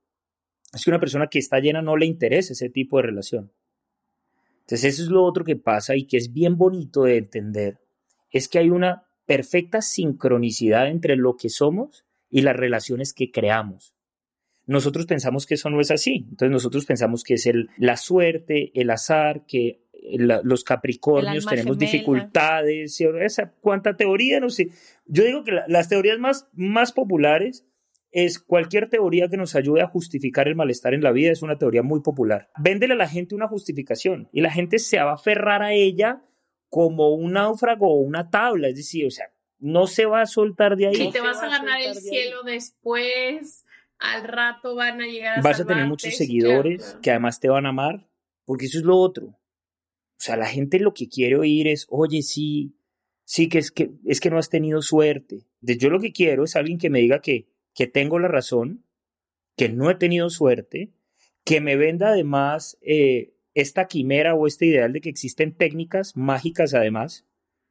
Es 0.71 0.83
que 0.83 0.91
una 0.91 0.99
persona 0.99 1.29
que 1.31 1.39
está 1.39 1.59
llena 1.59 1.81
no 1.81 1.97
le 1.97 2.05
interesa 2.05 2.53
ese 2.53 2.69
tipo 2.69 2.97
de 2.97 3.03
relación. 3.07 3.51
Entonces, 4.59 4.83
eso 4.93 5.01
es 5.01 5.09
lo 5.09 5.23
otro 5.23 5.43
que 5.43 5.55
pasa 5.55 5.95
y 5.95 6.05
que 6.05 6.17
es 6.17 6.31
bien 6.31 6.55
bonito 6.55 7.05
de 7.05 7.17
entender, 7.17 7.79
es 8.29 8.47
que 8.47 8.59
hay 8.59 8.69
una 8.69 9.07
perfecta 9.25 9.81
sincronicidad 9.81 10.89
entre 10.89 11.15
lo 11.15 11.37
que 11.37 11.49
somos 11.49 12.05
y 12.29 12.41
las 12.41 12.55
relaciones 12.55 13.15
que 13.15 13.31
creamos. 13.31 13.95
Nosotros 14.65 15.05
pensamos 15.05 15.45
que 15.45 15.55
eso 15.55 15.69
no 15.69 15.81
es 15.81 15.91
así. 15.91 16.25
Entonces 16.29 16.51
nosotros 16.51 16.85
pensamos 16.85 17.23
que 17.23 17.35
es 17.35 17.45
el, 17.45 17.69
la 17.77 17.97
suerte, 17.97 18.71
el 18.73 18.89
azar, 18.89 19.45
que 19.45 19.81
los 20.43 20.63
Capricornios 20.63 21.45
tenemos 21.45 21.77
dificultades, 21.77 22.99
esa 23.21 23.53
cuánta 23.61 23.95
teoría, 23.95 24.39
no 24.39 24.49
sé. 24.49 24.69
Yo 25.05 25.23
digo 25.23 25.43
que 25.43 25.51
las 25.67 25.89
teorías 25.89 26.19
más, 26.19 26.47
más 26.53 26.91
populares 26.91 27.65
es 28.11 28.37
cualquier 28.39 28.89
teoría 28.89 29.27
que 29.27 29.37
nos 29.37 29.55
ayude 29.55 29.81
a 29.81 29.87
justificar 29.87 30.47
el 30.47 30.55
malestar 30.55 30.93
en 30.93 31.01
la 31.01 31.11
vida, 31.11 31.31
es 31.31 31.41
una 31.41 31.57
teoría 31.57 31.81
muy 31.81 32.01
popular. 32.01 32.49
Véndele 32.59 32.93
a 32.93 32.97
la 32.97 33.07
gente 33.07 33.33
una 33.33 33.47
justificación 33.47 34.29
y 34.31 34.41
la 34.41 34.51
gente 34.51 34.77
se 34.77 34.97
va 34.97 35.11
a 35.11 35.15
aferrar 35.15 35.63
a 35.63 35.73
ella 35.73 36.21
como 36.69 37.13
un 37.13 37.33
náufrago 37.33 37.87
o 37.87 38.01
una 38.01 38.29
tabla, 38.29 38.67
es 38.67 38.75
decir, 38.75 39.05
o 39.07 39.11
sea, 39.11 39.31
no 39.59 39.87
se 39.87 40.05
va 40.05 40.21
a 40.21 40.25
soltar 40.25 40.75
de 40.75 40.87
ahí. 40.87 41.01
Y 41.01 41.11
te 41.11 41.21
vas 41.21 41.41
a 41.41 41.47
ganar 41.47 41.81
el 41.81 41.95
cielo 41.95 42.43
después 42.43 43.65
al 44.03 44.27
rato 44.27 44.75
van 44.75 45.01
a 45.01 45.07
llegar 45.07 45.39
a 45.39 45.41
Vas 45.41 45.61
a 45.61 45.65
tener 45.65 45.87
muchos 45.87 46.15
seguidores 46.15 46.77
claro, 46.77 46.89
claro. 46.89 47.01
que 47.01 47.11
además 47.11 47.39
te 47.39 47.49
van 47.49 47.65
a 47.65 47.69
amar, 47.69 48.07
porque 48.45 48.65
eso 48.65 48.77
es 48.77 48.83
lo 48.83 48.97
otro. 48.97 49.27
O 49.27 50.25
sea, 50.25 50.35
la 50.35 50.45
gente 50.45 50.79
lo 50.79 50.93
que 50.93 51.07
quiere 51.07 51.37
oír 51.37 51.67
es, 51.67 51.87
oye, 51.89 52.21
sí, 52.21 52.75
sí, 53.23 53.47
que 53.47 53.59
es 53.59 53.71
que, 53.71 53.91
es 54.05 54.19
que 54.19 54.29
no 54.29 54.37
has 54.37 54.49
tenido 54.49 54.81
suerte. 54.81 55.45
Yo 55.61 55.89
lo 55.89 56.01
que 56.01 56.11
quiero 56.11 56.43
es 56.43 56.55
alguien 56.55 56.77
que 56.77 56.89
me 56.89 56.99
diga 56.99 57.21
que, 57.21 57.47
que 57.73 57.87
tengo 57.87 58.19
la 58.19 58.27
razón, 58.27 58.85
que 59.55 59.69
no 59.69 59.89
he 59.89 59.95
tenido 59.95 60.29
suerte, 60.29 60.91
que 61.45 61.61
me 61.61 61.77
venda 61.77 62.09
además 62.09 62.77
eh, 62.81 63.33
esta 63.53 63.87
quimera 63.87 64.35
o 64.35 64.47
este 64.47 64.65
ideal 64.65 64.91
de 64.91 64.99
que 64.99 65.09
existen 65.09 65.55
técnicas 65.55 66.17
mágicas 66.17 66.73
además 66.73 67.25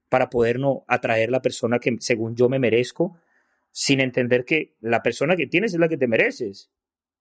para 0.08 0.30
poder 0.30 0.58
no 0.58 0.84
atraer 0.88 1.30
la 1.30 1.42
persona 1.42 1.78
que 1.78 1.96
según 2.00 2.36
yo 2.36 2.48
me 2.48 2.58
merezco, 2.58 3.18
sin 3.73 4.00
entender 4.00 4.45
que 4.45 4.76
la 4.81 5.02
persona 5.02 5.35
que 5.35 5.47
tienes 5.47 5.73
es 5.73 5.81
la 5.81 5.88
que 5.88 5.97
te 5.97 6.07
mereces. 6.07 6.71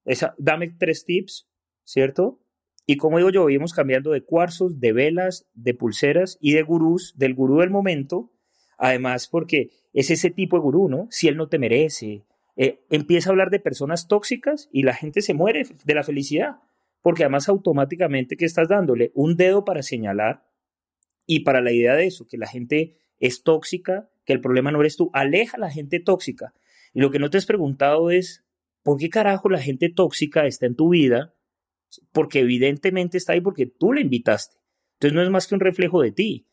Esa, 0.05 0.35
dame 0.37 0.75
tres 0.77 1.05
tips, 1.05 1.49
¿cierto? 1.83 2.39
Y 2.85 2.97
como 2.97 3.17
digo 3.17 3.29
yo, 3.29 3.45
vivimos 3.45 3.73
cambiando 3.73 4.11
de 4.11 4.23
cuarzos, 4.23 4.79
de 4.79 4.91
velas, 4.91 5.47
de 5.53 5.73
pulseras 5.73 6.37
y 6.41 6.53
de 6.53 6.61
gurús, 6.63 7.13
del 7.17 7.33
gurú 7.33 7.59
del 7.59 7.69
momento, 7.69 8.31
además 8.77 9.27
porque 9.27 9.69
es 9.93 10.11
ese 10.11 10.29
tipo 10.29 10.57
de 10.57 10.61
gurú, 10.61 10.89
¿no? 10.89 11.07
Si 11.09 11.27
él 11.27 11.37
no 11.37 11.47
te 11.47 11.59
merece, 11.59 12.25
eh, 12.57 12.79
empieza 12.89 13.29
a 13.29 13.31
hablar 13.31 13.49
de 13.49 13.59
personas 13.59 14.07
tóxicas 14.07 14.69
y 14.71 14.83
la 14.83 14.93
gente 14.93 15.21
se 15.21 15.33
muere 15.33 15.63
de 15.85 15.95
la 15.95 16.03
felicidad, 16.03 16.57
porque 17.01 17.23
además 17.23 17.47
automáticamente 17.49 18.35
que 18.35 18.45
estás 18.45 18.67
dándole 18.67 19.11
un 19.15 19.35
dedo 19.35 19.63
para 19.63 19.83
señalar 19.83 20.45
y 21.25 21.41
para 21.41 21.61
la 21.61 21.71
idea 21.71 21.95
de 21.95 22.07
eso, 22.07 22.27
que 22.27 22.37
la 22.37 22.47
gente 22.47 22.97
es 23.19 23.43
tóxica, 23.43 24.09
el 24.33 24.41
problema 24.41 24.71
no 24.71 24.81
eres 24.81 24.97
tú, 24.97 25.09
aleja 25.13 25.57
a 25.57 25.59
la 25.59 25.69
gente 25.69 25.99
tóxica. 25.99 26.53
Y 26.93 26.99
lo 26.99 27.11
que 27.11 27.19
no 27.19 27.29
te 27.29 27.37
has 27.37 27.45
preguntado 27.45 28.11
es, 28.11 28.43
¿por 28.83 28.97
qué 28.97 29.09
carajo 29.09 29.49
la 29.49 29.59
gente 29.59 29.89
tóxica 29.89 30.45
está 30.45 30.65
en 30.65 30.75
tu 30.75 30.89
vida? 30.89 31.33
Porque 32.11 32.39
evidentemente 32.39 33.17
está 33.17 33.33
ahí 33.33 33.41
porque 33.41 33.65
tú 33.65 33.93
la 33.93 34.01
invitaste. 34.01 34.57
Entonces 34.93 35.15
no 35.15 35.23
es 35.23 35.29
más 35.29 35.47
que 35.47 35.55
un 35.55 35.61
reflejo 35.61 36.01
de 36.01 36.11
ti. 36.11 36.47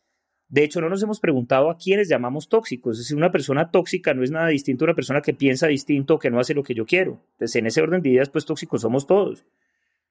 De 0.47 0.63
hecho, 0.63 0.81
no 0.81 0.89
nos 0.89 1.03
hemos 1.03 1.19
preguntado 1.19 1.69
a 1.69 1.77
quiénes 1.77 2.09
llamamos 2.09 2.49
tóxicos. 2.49 2.97
Es 2.97 3.05
decir, 3.05 3.15
una 3.15 3.31
persona 3.31 3.69
tóxica 3.69 4.15
no 4.15 4.23
es 4.23 4.31
nada 4.31 4.47
distinto 4.47 4.83
a 4.83 4.87
una 4.87 4.95
persona 4.95 5.21
que 5.21 5.35
piensa 5.35 5.67
distinto 5.67 6.15
o 6.15 6.19
que 6.19 6.31
no 6.31 6.39
hace 6.39 6.55
lo 6.55 6.63
que 6.63 6.73
yo 6.73 6.87
quiero. 6.87 7.21
Entonces, 7.33 7.55
en 7.57 7.67
ese 7.67 7.81
orden 7.81 8.01
de 8.01 8.09
ideas, 8.09 8.29
pues 8.29 8.45
tóxicos 8.45 8.81
somos 8.81 9.05
todos. 9.05 9.45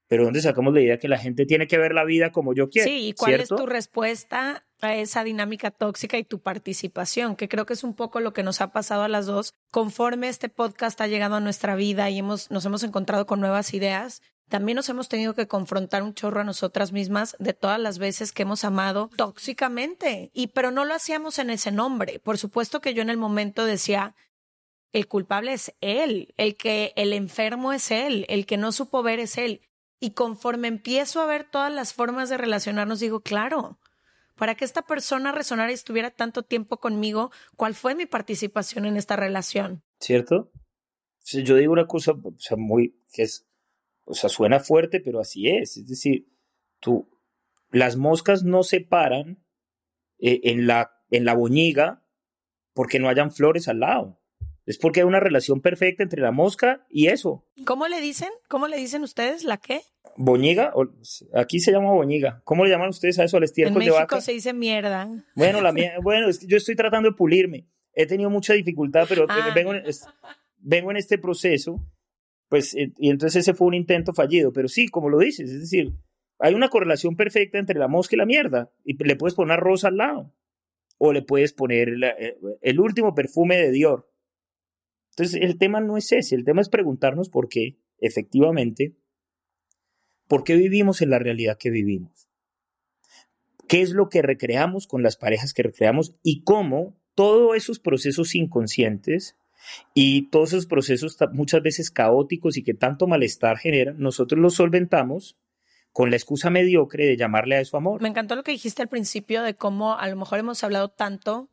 Pero 0.08 0.24
¿dónde 0.24 0.40
sacamos 0.40 0.72
la 0.72 0.80
idea 0.80 0.98
que 0.98 1.06
la 1.06 1.18
gente 1.18 1.44
tiene 1.44 1.66
que 1.66 1.76
ver 1.76 1.92
la 1.92 2.04
vida 2.04 2.32
como 2.32 2.54
yo 2.54 2.70
quiero? 2.70 2.88
Sí, 2.88 3.08
¿y 3.08 3.12
cuál 3.12 3.34
¿cierto? 3.34 3.54
es 3.54 3.60
tu 3.60 3.66
respuesta 3.66 4.66
a 4.80 4.94
esa 4.94 5.22
dinámica 5.22 5.70
tóxica 5.70 6.16
y 6.16 6.24
tu 6.24 6.40
participación? 6.40 7.36
Que 7.36 7.48
creo 7.48 7.66
que 7.66 7.74
es 7.74 7.84
un 7.84 7.94
poco 7.94 8.20
lo 8.20 8.32
que 8.32 8.42
nos 8.42 8.62
ha 8.62 8.72
pasado 8.72 9.02
a 9.02 9.08
las 9.08 9.26
dos. 9.26 9.54
Conforme 9.70 10.28
este 10.28 10.48
podcast 10.48 10.98
ha 11.02 11.06
llegado 11.06 11.36
a 11.36 11.40
nuestra 11.40 11.76
vida 11.76 12.08
y 12.08 12.18
hemos, 12.18 12.50
nos 12.50 12.64
hemos 12.64 12.82
encontrado 12.84 13.26
con 13.26 13.40
nuevas 13.40 13.74
ideas, 13.74 14.22
también 14.48 14.76
nos 14.76 14.88
hemos 14.88 15.10
tenido 15.10 15.34
que 15.34 15.46
confrontar 15.46 16.02
un 16.02 16.14
chorro 16.14 16.40
a 16.40 16.44
nosotras 16.44 16.90
mismas 16.90 17.36
de 17.38 17.52
todas 17.52 17.78
las 17.78 17.98
veces 17.98 18.32
que 18.32 18.42
hemos 18.42 18.64
amado 18.64 19.10
tóxicamente. 19.14 20.30
Y 20.32 20.48
pero 20.48 20.70
no 20.70 20.86
lo 20.86 20.94
hacíamos 20.94 21.38
en 21.38 21.50
ese 21.50 21.70
nombre. 21.70 22.18
Por 22.18 22.38
supuesto 22.38 22.80
que 22.80 22.94
yo 22.94 23.02
en 23.02 23.10
el 23.10 23.18
momento 23.18 23.66
decía, 23.66 24.14
el 24.92 25.06
culpable 25.06 25.52
es 25.52 25.74
él, 25.82 26.32
el 26.38 26.56
que 26.56 26.94
el 26.96 27.12
enfermo 27.12 27.74
es 27.74 27.90
él, 27.90 28.24
el 28.30 28.46
que 28.46 28.56
no 28.56 28.72
supo 28.72 29.02
ver 29.02 29.20
es 29.20 29.36
él. 29.36 29.60
Y 30.00 30.12
conforme 30.12 30.68
empiezo 30.68 31.20
a 31.20 31.26
ver 31.26 31.44
todas 31.50 31.72
las 31.72 31.92
formas 31.92 32.28
de 32.28 32.38
relacionarnos, 32.38 33.00
digo, 33.00 33.20
claro, 33.20 33.78
para 34.36 34.54
que 34.54 34.64
esta 34.64 34.82
persona 34.82 35.32
resonara 35.32 35.70
y 35.72 35.74
estuviera 35.74 36.10
tanto 36.10 36.44
tiempo 36.44 36.78
conmigo, 36.78 37.32
¿cuál 37.56 37.74
fue 37.74 37.94
mi 37.94 38.06
participación 38.06 38.86
en 38.86 38.96
esta 38.96 39.16
relación? 39.16 39.82
¿Cierto? 39.98 40.52
Yo 41.24 41.56
digo 41.56 41.72
una 41.72 41.86
cosa, 41.86 42.14
muy, 42.56 42.96
que 43.12 43.22
es, 43.22 43.46
o 44.04 44.14
sea, 44.14 44.30
suena 44.30 44.60
fuerte, 44.60 45.00
pero 45.00 45.20
así 45.20 45.48
es. 45.48 45.76
Es 45.76 45.88
decir, 45.88 46.28
tú, 46.78 47.10
las 47.70 47.96
moscas 47.96 48.44
no 48.44 48.62
se 48.62 48.80
paran 48.80 49.44
eh, 50.18 50.40
en 50.44 50.66
la, 50.66 50.92
en 51.10 51.24
la 51.24 51.34
boñiga 51.34 52.04
porque 52.72 53.00
no 53.00 53.08
hayan 53.08 53.32
flores 53.32 53.66
al 53.66 53.80
lado. 53.80 54.20
Es 54.68 54.76
porque 54.76 55.00
hay 55.00 55.06
una 55.06 55.18
relación 55.20 55.62
perfecta 55.62 56.02
entre 56.02 56.20
la 56.20 56.30
mosca 56.30 56.84
y 56.90 57.06
eso. 57.06 57.46
¿Cómo 57.64 57.88
le 57.88 58.02
dicen? 58.02 58.28
¿Cómo 58.48 58.68
le 58.68 58.76
dicen 58.76 59.02
ustedes? 59.02 59.42
¿La 59.44 59.56
qué? 59.56 59.80
Boñiga, 60.16 60.74
aquí 61.34 61.58
se 61.60 61.72
llama 61.72 61.92
boñiga. 61.92 62.42
¿Cómo 62.44 62.64
le 62.64 62.70
llaman 62.70 62.90
ustedes 62.90 63.18
a 63.18 63.24
eso 63.24 63.38
al 63.38 63.44
En 63.44 63.44
estiércol 63.44 63.74
de 63.80 63.86
México 63.86 63.96
vaca? 63.98 64.20
se 64.20 64.32
dice 64.32 64.52
mierda. 64.52 65.08
Bueno, 65.34 65.62
la 65.62 65.72
mía, 65.72 65.94
bueno, 66.02 66.28
es 66.28 66.38
que 66.38 66.46
yo 66.46 66.58
estoy 66.58 66.76
tratando 66.76 67.08
de 67.10 67.16
pulirme. 67.16 67.66
He 67.94 68.06
tenido 68.06 68.28
mucha 68.28 68.52
dificultad, 68.52 69.06
pero 69.08 69.24
Ah. 69.28 69.52
vengo, 69.54 69.72
en, 69.74 69.86
es- 69.86 70.04
vengo 70.58 70.90
en 70.90 70.98
este 70.98 71.16
proceso, 71.16 71.80
pues, 72.50 72.74
eh, 72.74 72.92
y 72.98 73.08
entonces 73.10 73.40
ese 73.40 73.54
fue 73.54 73.68
un 73.68 73.74
intento 73.74 74.12
fallido. 74.12 74.52
Pero 74.52 74.68
sí, 74.68 74.88
como 74.88 75.08
lo 75.08 75.18
dices, 75.18 75.50
es 75.50 75.60
decir, 75.60 75.92
hay 76.38 76.52
una 76.54 76.68
correlación 76.68 77.16
perfecta 77.16 77.58
entre 77.58 77.78
la 77.78 77.88
mosca 77.88 78.16
y 78.16 78.18
la 78.18 78.26
mierda. 78.26 78.70
Y 78.84 79.02
le 79.02 79.16
puedes 79.16 79.34
poner 79.34 79.54
una 79.54 79.56
rosa 79.56 79.88
al 79.88 79.96
lado. 79.96 80.34
O 80.98 81.12
le 81.14 81.22
puedes 81.22 81.52
poner 81.54 81.88
la- 81.96 82.10
eh, 82.10 82.36
el 82.60 82.80
último 82.80 83.14
perfume 83.14 83.56
de 83.56 83.70
Dior. 83.70 84.07
Entonces, 85.18 85.42
el 85.42 85.58
tema 85.58 85.80
no 85.80 85.96
es 85.96 86.12
ese, 86.12 86.34
el 86.34 86.44
tema 86.44 86.60
es 86.60 86.68
preguntarnos 86.68 87.28
por 87.28 87.48
qué, 87.48 87.76
efectivamente, 87.98 88.96
por 90.28 90.44
qué 90.44 90.56
vivimos 90.56 91.02
en 91.02 91.10
la 91.10 91.18
realidad 91.18 91.58
que 91.58 91.70
vivimos 91.70 92.28
qué 93.68 93.82
es 93.82 93.90
lo 93.90 94.08
que 94.08 94.22
recreamos 94.22 94.88
con 94.88 95.02
las 95.02 95.16
parejas 95.16 95.52
que 95.52 95.62
recreamos 95.62 96.14
y 96.22 96.42
cómo 96.42 96.96
todos 97.14 97.56
esos 97.56 97.78
procesos 97.78 98.34
inconscientes 98.34 99.36
y 99.94 100.30
todos 100.30 100.54
esos 100.54 100.66
procesos 100.66 101.16
muchas 101.32 101.62
veces 101.62 101.90
caóticos 101.90 102.56
y 102.56 102.64
que 102.64 102.74
tanto 102.74 103.06
malestar 103.06 103.58
generan, 103.58 103.98
nosotros 103.98 104.40
los 104.40 104.54
solventamos 104.54 105.36
con 105.92 106.10
la 106.10 106.16
excusa 106.16 106.48
mediocre 106.48 107.06
de 107.06 107.16
llamarle 107.16 107.56
a 107.56 107.60
eso 107.60 107.76
amor. 107.76 108.00
Me 108.00 108.08
encantó 108.08 108.34
lo 108.36 108.42
que 108.42 108.52
dijiste 108.52 108.82
al 108.82 108.88
principio 108.88 109.42
de 109.42 109.54
cómo 109.54 109.98
a 109.98 110.08
lo 110.08 110.16
mejor 110.16 110.38
hemos 110.38 110.64
hablado 110.64 110.88
tanto 110.88 111.50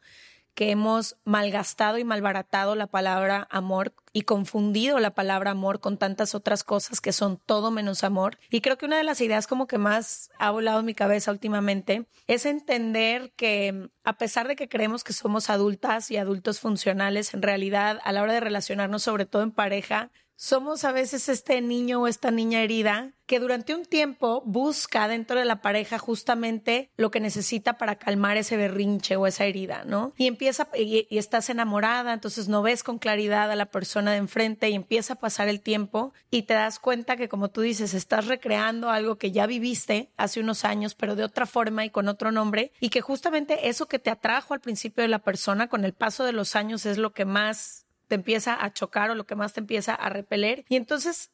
que 0.55 0.71
hemos 0.71 1.17
malgastado 1.25 1.97
y 1.97 2.03
malbaratado 2.03 2.75
la 2.75 2.87
palabra 2.87 3.47
amor 3.51 3.93
y 4.13 4.21
confundido 4.21 4.99
la 4.99 5.13
palabra 5.13 5.51
amor 5.51 5.81
con 5.81 5.97
tantas 5.97 6.33
otras 6.33 6.63
cosas 6.63 7.01
que 7.01 7.11
son 7.11 7.37
todo 7.45 7.69
menos 7.69 8.05
amor. 8.05 8.39
Y 8.49 8.61
creo 8.61 8.77
que 8.77 8.85
una 8.85 8.97
de 8.97 9.03
las 9.03 9.19
ideas 9.19 9.45
como 9.45 9.67
que 9.67 9.77
más 9.77 10.31
ha 10.39 10.51
volado 10.51 10.79
en 10.79 10.85
mi 10.85 10.95
cabeza 10.95 11.31
últimamente 11.31 12.07
es 12.25 12.45
entender 12.45 13.33
que 13.35 13.89
a 14.05 14.17
pesar 14.17 14.47
de 14.47 14.55
que 14.55 14.69
creemos 14.69 15.03
que 15.03 15.11
somos 15.11 15.49
adultas 15.49 16.09
y 16.11 16.17
adultos 16.17 16.61
funcionales, 16.61 17.33
en 17.33 17.41
realidad 17.41 17.99
a 18.05 18.13
la 18.13 18.21
hora 18.21 18.33
de 18.33 18.39
relacionarnos, 18.39 19.03
sobre 19.03 19.25
todo 19.25 19.43
en 19.43 19.51
pareja, 19.51 20.11
somos 20.35 20.83
a 20.83 20.91
veces 20.91 21.29
este 21.29 21.61
niño 21.61 22.01
o 22.01 22.07
esta 22.07 22.31
niña 22.31 22.61
herida 22.61 23.11
que 23.25 23.39
durante 23.39 23.73
un 23.73 23.85
tiempo 23.85 24.43
busca 24.45 25.07
dentro 25.07 25.39
de 25.39 25.45
la 25.45 25.61
pareja 25.61 25.97
justamente 25.97 26.91
lo 26.95 27.09
que 27.09 27.19
necesita 27.19 27.77
para 27.77 27.95
calmar 27.95 28.37
ese 28.37 28.57
berrinche 28.57 29.15
o 29.15 29.25
esa 29.25 29.45
herida, 29.45 29.83
¿no? 29.83 30.13
Y 30.17 30.27
empieza 30.27 30.67
y, 30.77 31.07
y 31.09 31.17
estás 31.17 31.49
enamorada, 31.49 32.13
entonces 32.13 32.47
no 32.47 32.61
ves 32.61 32.83
con 32.83 32.99
claridad 32.99 33.51
a 33.51 33.55
la 33.55 33.65
persona 33.65 34.11
de 34.11 34.17
enfrente 34.17 34.69
y 34.69 34.75
empieza 34.75 35.13
a 35.13 35.19
pasar 35.19 35.47
el 35.47 35.61
tiempo 35.61 36.13
y 36.29 36.43
te 36.43 36.53
das 36.53 36.79
cuenta 36.79 37.17
que 37.17 37.29
como 37.29 37.49
tú 37.49 37.61
dices, 37.61 37.93
estás 37.93 38.27
recreando 38.27 38.89
algo 38.89 39.17
que 39.17 39.31
ya 39.31 39.47
viviste 39.47 40.11
hace 40.17 40.39
unos 40.39 40.65
años, 40.65 40.93
pero 40.93 41.15
de 41.15 41.23
otra 41.23 41.45
forma 41.45 41.85
y 41.85 41.89
con 41.89 42.07
otro 42.07 42.31
nombre 42.31 42.71
y 42.79 42.89
que 42.89 43.01
justamente 43.01 43.69
eso 43.69 43.87
que 43.87 43.99
te 43.99 44.11
atrajo 44.11 44.53
al 44.53 44.61
principio 44.61 45.01
de 45.01 45.07
la 45.07 45.19
persona 45.19 45.67
con 45.67 45.83
el 45.85 45.93
paso 45.93 46.25
de 46.25 46.33
los 46.33 46.55
años 46.55 46.85
es 46.85 46.97
lo 46.97 47.13
que 47.13 47.25
más 47.25 47.84
te 48.07 48.15
empieza 48.15 48.63
a 48.63 48.73
chocar 48.73 49.09
o 49.09 49.15
lo 49.15 49.25
que 49.25 49.35
más 49.35 49.53
te 49.53 49.59
empieza 49.59 49.93
a 49.95 50.09
repeler. 50.09 50.65
Y 50.69 50.75
entonces 50.75 51.31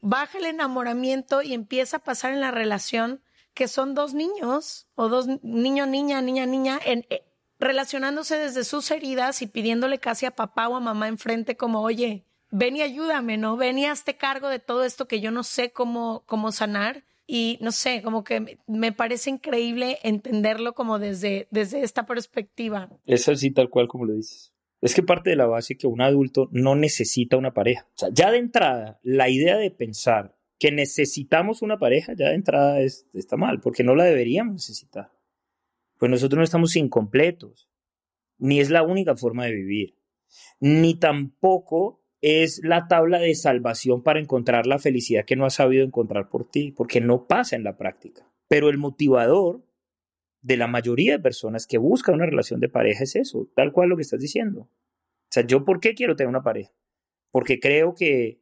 baja 0.00 0.38
el 0.38 0.46
enamoramiento 0.46 1.42
y 1.42 1.54
empieza 1.54 1.98
a 1.98 2.04
pasar 2.04 2.32
en 2.32 2.40
la 2.40 2.50
relación 2.50 3.20
que 3.54 3.68
son 3.68 3.94
dos 3.94 4.14
niños 4.14 4.86
o 4.94 5.08
dos 5.08 5.26
niño, 5.42 5.86
niña, 5.86 6.22
niña, 6.22 6.46
niña, 6.46 6.78
en, 6.84 7.04
eh, 7.10 7.24
relacionándose 7.58 8.38
desde 8.38 8.64
sus 8.64 8.90
heridas 8.90 9.42
y 9.42 9.46
pidiéndole 9.46 9.98
casi 9.98 10.24
a 10.26 10.30
papá 10.30 10.68
o 10.68 10.76
a 10.76 10.80
mamá 10.80 11.08
enfrente 11.08 11.56
como, 11.56 11.82
oye, 11.82 12.24
ven 12.50 12.76
y 12.76 12.82
ayúdame, 12.82 13.36
¿no? 13.36 13.56
Ven 13.56 13.78
y 13.78 13.86
hazte 13.86 14.16
cargo 14.16 14.48
de 14.48 14.58
todo 14.60 14.84
esto 14.84 15.06
que 15.06 15.20
yo 15.20 15.30
no 15.30 15.42
sé 15.44 15.72
cómo, 15.72 16.22
cómo 16.26 16.52
sanar. 16.52 17.04
Y 17.26 17.58
no 17.60 17.70
sé, 17.70 18.02
como 18.02 18.24
que 18.24 18.58
me- 18.66 18.90
parece 18.92 19.30
increíble 19.30 19.98
entenderlo 20.02 20.74
como 20.74 20.98
desde, 20.98 21.46
desde 21.52 21.82
esta 21.82 22.04
perspectiva. 22.06 22.88
Es 23.06 23.28
así 23.28 23.52
tal 23.52 23.68
cual 23.68 23.86
como 23.86 24.04
lo 24.06 24.14
dices. 24.14 24.52
Es 24.80 24.94
que 24.94 25.02
parte 25.02 25.30
de 25.30 25.36
la 25.36 25.46
base 25.46 25.76
que 25.76 25.86
un 25.86 26.00
adulto 26.00 26.48
no 26.52 26.74
necesita 26.74 27.36
una 27.36 27.52
pareja. 27.52 27.86
O 27.94 27.98
sea, 27.98 28.08
ya 28.12 28.30
de 28.30 28.38
entrada, 28.38 28.98
la 29.02 29.28
idea 29.28 29.56
de 29.56 29.70
pensar 29.70 30.36
que 30.58 30.72
necesitamos 30.72 31.62
una 31.62 31.78
pareja, 31.78 32.14
ya 32.14 32.28
de 32.28 32.34
entrada 32.34 32.80
es- 32.80 33.06
está 33.14 33.36
mal, 33.36 33.60
porque 33.60 33.82
no 33.84 33.94
la 33.94 34.04
deberíamos 34.04 34.54
necesitar. 34.54 35.10
Pues 35.98 36.10
nosotros 36.10 36.38
no 36.38 36.44
estamos 36.44 36.76
incompletos, 36.76 37.68
ni 38.38 38.60
es 38.60 38.70
la 38.70 38.82
única 38.82 39.16
forma 39.16 39.44
de 39.44 39.52
vivir, 39.54 39.96
ni 40.60 40.94
tampoco 40.94 42.02
es 42.22 42.60
la 42.64 42.88
tabla 42.88 43.18
de 43.18 43.34
salvación 43.34 44.02
para 44.02 44.20
encontrar 44.20 44.66
la 44.66 44.78
felicidad 44.78 45.24
que 45.24 45.36
no 45.36 45.46
has 45.46 45.54
sabido 45.54 45.84
encontrar 45.84 46.28
por 46.28 46.48
ti, 46.50 46.72
porque 46.72 47.00
no 47.00 47.26
pasa 47.26 47.56
en 47.56 47.64
la 47.64 47.76
práctica. 47.76 48.30
Pero 48.48 48.68
el 48.68 48.78
motivador 48.78 49.62
de 50.42 50.56
la 50.56 50.66
mayoría 50.66 51.12
de 51.12 51.22
personas 51.22 51.66
que 51.66 51.78
buscan 51.78 52.14
una 52.14 52.26
relación 52.26 52.60
de 52.60 52.68
pareja 52.68 53.04
es 53.04 53.16
eso, 53.16 53.48
tal 53.54 53.72
cual 53.72 53.90
lo 53.90 53.96
que 53.96 54.02
estás 54.02 54.20
diciendo. 54.20 54.60
O 54.62 55.32
sea, 55.32 55.46
¿yo 55.46 55.64
por 55.64 55.80
qué 55.80 55.94
quiero 55.94 56.16
tener 56.16 56.28
una 56.28 56.42
pareja? 56.42 56.72
Porque 57.30 57.60
creo 57.60 57.94
que 57.94 58.40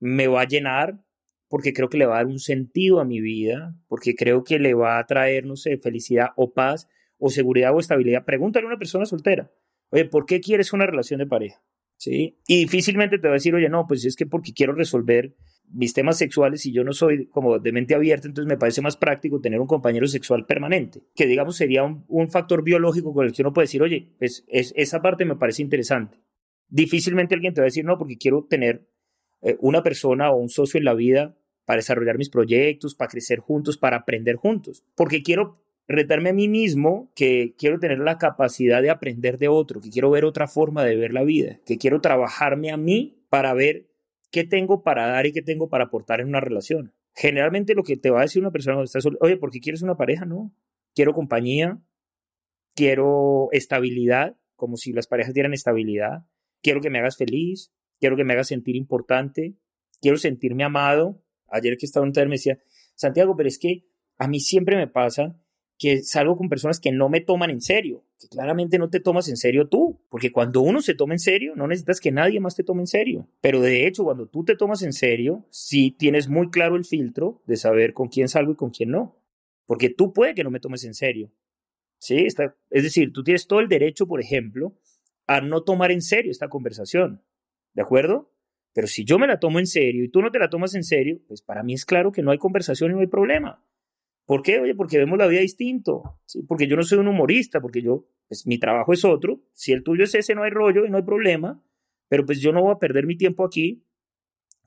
me 0.00 0.26
va 0.26 0.42
a 0.42 0.48
llenar, 0.48 1.04
porque 1.48 1.72
creo 1.72 1.88
que 1.88 1.98
le 1.98 2.06
va 2.06 2.14
a 2.14 2.18
dar 2.18 2.26
un 2.26 2.38
sentido 2.38 3.00
a 3.00 3.04
mi 3.04 3.20
vida, 3.20 3.76
porque 3.88 4.14
creo 4.14 4.44
que 4.44 4.58
le 4.58 4.74
va 4.74 4.98
a 4.98 5.06
traer, 5.06 5.46
no 5.46 5.56
sé, 5.56 5.78
felicidad 5.78 6.28
o 6.36 6.52
paz 6.52 6.88
o 7.18 7.30
seguridad 7.30 7.74
o 7.74 7.80
estabilidad. 7.80 8.24
Pregúntale 8.24 8.64
a 8.64 8.68
una 8.68 8.78
persona 8.78 9.04
soltera, 9.04 9.50
oye, 9.90 10.04
¿por 10.06 10.26
qué 10.26 10.40
quieres 10.40 10.72
una 10.72 10.86
relación 10.86 11.18
de 11.18 11.26
pareja? 11.26 11.62
¿Sí? 11.96 12.38
Y 12.46 12.60
difícilmente 12.60 13.18
te 13.18 13.28
va 13.28 13.34
a 13.34 13.34
decir, 13.34 13.54
oye, 13.54 13.68
no, 13.68 13.86
pues 13.86 14.04
es 14.04 14.16
que 14.16 14.26
porque 14.26 14.54
quiero 14.54 14.72
resolver 14.72 15.34
mis 15.72 15.94
temas 15.94 16.18
sexuales 16.18 16.66
y 16.66 16.72
yo 16.72 16.84
no 16.84 16.92
soy 16.92 17.26
como 17.26 17.58
de 17.58 17.72
mente 17.72 17.94
abierta, 17.94 18.28
entonces 18.28 18.48
me 18.48 18.58
parece 18.58 18.82
más 18.82 18.96
práctico 18.96 19.40
tener 19.40 19.60
un 19.60 19.66
compañero 19.66 20.06
sexual 20.06 20.46
permanente, 20.46 21.02
que 21.14 21.26
digamos 21.26 21.56
sería 21.56 21.84
un, 21.84 22.30
factor 22.30 22.62
biológico 22.62 23.12
con 23.12 23.26
el 23.26 23.32
que 23.32 23.42
uno 23.42 23.52
puede 23.52 23.64
decir, 23.64 23.82
oye, 23.82 24.12
pues 24.18 24.44
es, 24.48 24.72
esa 24.76 25.02
parte 25.02 25.24
me 25.24 25.36
parece 25.36 25.62
interesante. 25.62 26.18
Difícilmente 26.68 27.34
alguien 27.34 27.54
te 27.54 27.60
va 27.60 27.64
a 27.64 27.66
decir, 27.66 27.84
no, 27.84 27.98
porque 27.98 28.16
quiero 28.16 28.46
tener 28.48 28.86
eh, 29.42 29.56
una 29.60 29.82
persona 29.82 30.30
o 30.30 30.36
un 30.36 30.48
socio 30.48 30.78
en 30.78 30.84
la 30.84 30.94
vida 30.94 31.36
para 31.64 31.78
desarrollar 31.78 32.18
mis 32.18 32.30
proyectos, 32.30 32.94
para 32.94 33.10
crecer 33.10 33.38
juntos, 33.38 33.78
para 33.78 33.98
aprender 33.98 34.36
juntos, 34.36 34.84
porque 34.94 35.22
quiero 35.22 35.60
retarme 35.88 36.30
a 36.30 36.32
mí 36.32 36.48
mismo 36.48 37.10
que 37.16 37.54
quiero 37.58 37.80
tener 37.80 37.98
la 37.98 38.18
capacidad 38.18 38.80
de 38.80 38.90
aprender 38.90 39.38
de 39.38 39.48
otro, 39.48 39.80
que 39.80 39.90
quiero 39.90 40.10
ver 40.10 40.24
otra 40.24 40.46
forma 40.46 40.84
de 40.84 40.96
ver 40.96 41.12
la 41.12 41.24
vida, 41.24 41.60
que 41.66 41.78
quiero 41.78 42.00
trabajarme 42.00 42.70
a 42.70 42.76
mí 42.76 43.24
para 43.28 43.54
ver 43.54 43.89
qué 44.30 44.44
tengo 44.44 44.82
para 44.82 45.06
dar 45.06 45.26
y 45.26 45.32
qué 45.32 45.42
tengo 45.42 45.68
para 45.68 45.84
aportar 45.84 46.20
en 46.20 46.28
una 46.28 46.40
relación. 46.40 46.94
Generalmente 47.14 47.74
lo 47.74 47.82
que 47.82 47.96
te 47.96 48.10
va 48.10 48.20
a 48.20 48.22
decir 48.22 48.42
una 48.42 48.52
persona 48.52 48.74
cuando 48.76 48.84
estás 48.84 49.04
oye, 49.20 49.36
¿por 49.36 49.50
qué 49.50 49.60
quieres 49.60 49.82
una 49.82 49.96
pareja? 49.96 50.24
No, 50.24 50.54
quiero 50.94 51.12
compañía, 51.12 51.80
quiero 52.74 53.48
estabilidad, 53.52 54.36
como 54.56 54.76
si 54.76 54.92
las 54.92 55.06
parejas 55.06 55.34
dieran 55.34 55.52
estabilidad, 55.52 56.24
quiero 56.62 56.80
que 56.80 56.90
me 56.90 56.98
hagas 56.98 57.16
feliz, 57.16 57.72
quiero 57.98 58.16
que 58.16 58.24
me 58.24 58.34
hagas 58.34 58.48
sentir 58.48 58.76
importante, 58.76 59.56
quiero 60.00 60.16
sentirme 60.16 60.64
amado. 60.64 61.22
Ayer 61.48 61.76
que 61.76 61.86
estaba 61.86 62.10
taller 62.12 62.28
me 62.28 62.36
decía, 62.36 62.58
Santiago, 62.94 63.36
pero 63.36 63.48
es 63.48 63.58
que 63.58 63.86
a 64.18 64.28
mí 64.28 64.40
siempre 64.40 64.76
me 64.76 64.86
pasa 64.86 65.36
que 65.80 66.02
salgo 66.02 66.36
con 66.36 66.50
personas 66.50 66.78
que 66.78 66.92
no 66.92 67.08
me 67.08 67.22
toman 67.22 67.48
en 67.48 67.62
serio, 67.62 68.04
que 68.20 68.28
claramente 68.28 68.78
no 68.78 68.90
te 68.90 69.00
tomas 69.00 69.30
en 69.30 69.38
serio 69.38 69.66
tú, 69.66 69.98
porque 70.10 70.30
cuando 70.30 70.60
uno 70.60 70.82
se 70.82 70.94
toma 70.94 71.14
en 71.14 71.18
serio, 71.18 71.54
no 71.56 71.66
necesitas 71.66 72.00
que 72.00 72.12
nadie 72.12 72.38
más 72.38 72.54
te 72.54 72.62
tome 72.62 72.82
en 72.82 72.86
serio. 72.86 73.26
Pero 73.40 73.62
de 73.62 73.86
hecho, 73.86 74.04
cuando 74.04 74.26
tú 74.26 74.44
te 74.44 74.56
tomas 74.56 74.82
en 74.82 74.92
serio, 74.92 75.46
sí 75.48 75.90
tienes 75.90 76.28
muy 76.28 76.50
claro 76.50 76.76
el 76.76 76.84
filtro 76.84 77.42
de 77.46 77.56
saber 77.56 77.94
con 77.94 78.08
quién 78.08 78.28
salgo 78.28 78.52
y 78.52 78.56
con 78.56 78.68
quién 78.68 78.90
no, 78.90 79.16
porque 79.64 79.88
tú 79.88 80.12
puede 80.12 80.34
que 80.34 80.44
no 80.44 80.50
me 80.50 80.60
tomes 80.60 80.84
en 80.84 80.92
serio. 80.92 81.32
¿Sí? 81.98 82.26
Está, 82.26 82.54
es 82.68 82.82
decir, 82.82 83.14
tú 83.14 83.24
tienes 83.24 83.46
todo 83.46 83.60
el 83.60 83.68
derecho, 83.68 84.06
por 84.06 84.20
ejemplo, 84.20 84.76
a 85.26 85.40
no 85.40 85.62
tomar 85.62 85.92
en 85.92 86.02
serio 86.02 86.30
esta 86.30 86.48
conversación, 86.48 87.22
¿de 87.72 87.80
acuerdo? 87.80 88.30
Pero 88.74 88.86
si 88.86 89.06
yo 89.06 89.18
me 89.18 89.26
la 89.26 89.40
tomo 89.40 89.58
en 89.58 89.66
serio 89.66 90.04
y 90.04 90.10
tú 90.10 90.20
no 90.20 90.30
te 90.30 90.38
la 90.38 90.50
tomas 90.50 90.74
en 90.74 90.84
serio, 90.84 91.20
pues 91.26 91.40
para 91.40 91.62
mí 91.62 91.72
es 91.72 91.86
claro 91.86 92.12
que 92.12 92.22
no 92.22 92.32
hay 92.32 92.38
conversación 92.38 92.90
y 92.90 92.94
no 92.94 93.00
hay 93.00 93.06
problema. 93.06 93.64
¿Por 94.30 94.42
qué? 94.42 94.60
Oye, 94.60 94.76
porque 94.76 94.96
vemos 94.96 95.18
la 95.18 95.26
vida 95.26 95.40
distinto, 95.40 96.20
¿sí? 96.24 96.44
porque 96.46 96.68
yo 96.68 96.76
no 96.76 96.84
soy 96.84 96.98
un 96.98 97.08
humorista, 97.08 97.60
porque 97.60 97.82
yo, 97.82 98.06
pues 98.28 98.46
mi 98.46 98.60
trabajo 98.60 98.92
es 98.92 99.04
otro, 99.04 99.42
si 99.50 99.72
el 99.72 99.82
tuyo 99.82 100.04
es 100.04 100.14
ese 100.14 100.36
no 100.36 100.44
hay 100.44 100.52
rollo 100.52 100.86
y 100.86 100.88
no 100.88 100.98
hay 100.98 101.02
problema, 101.02 101.60
pero 102.06 102.24
pues 102.24 102.40
yo 102.40 102.52
no 102.52 102.62
voy 102.62 102.72
a 102.72 102.78
perder 102.78 103.06
mi 103.06 103.16
tiempo 103.16 103.44
aquí 103.44 103.82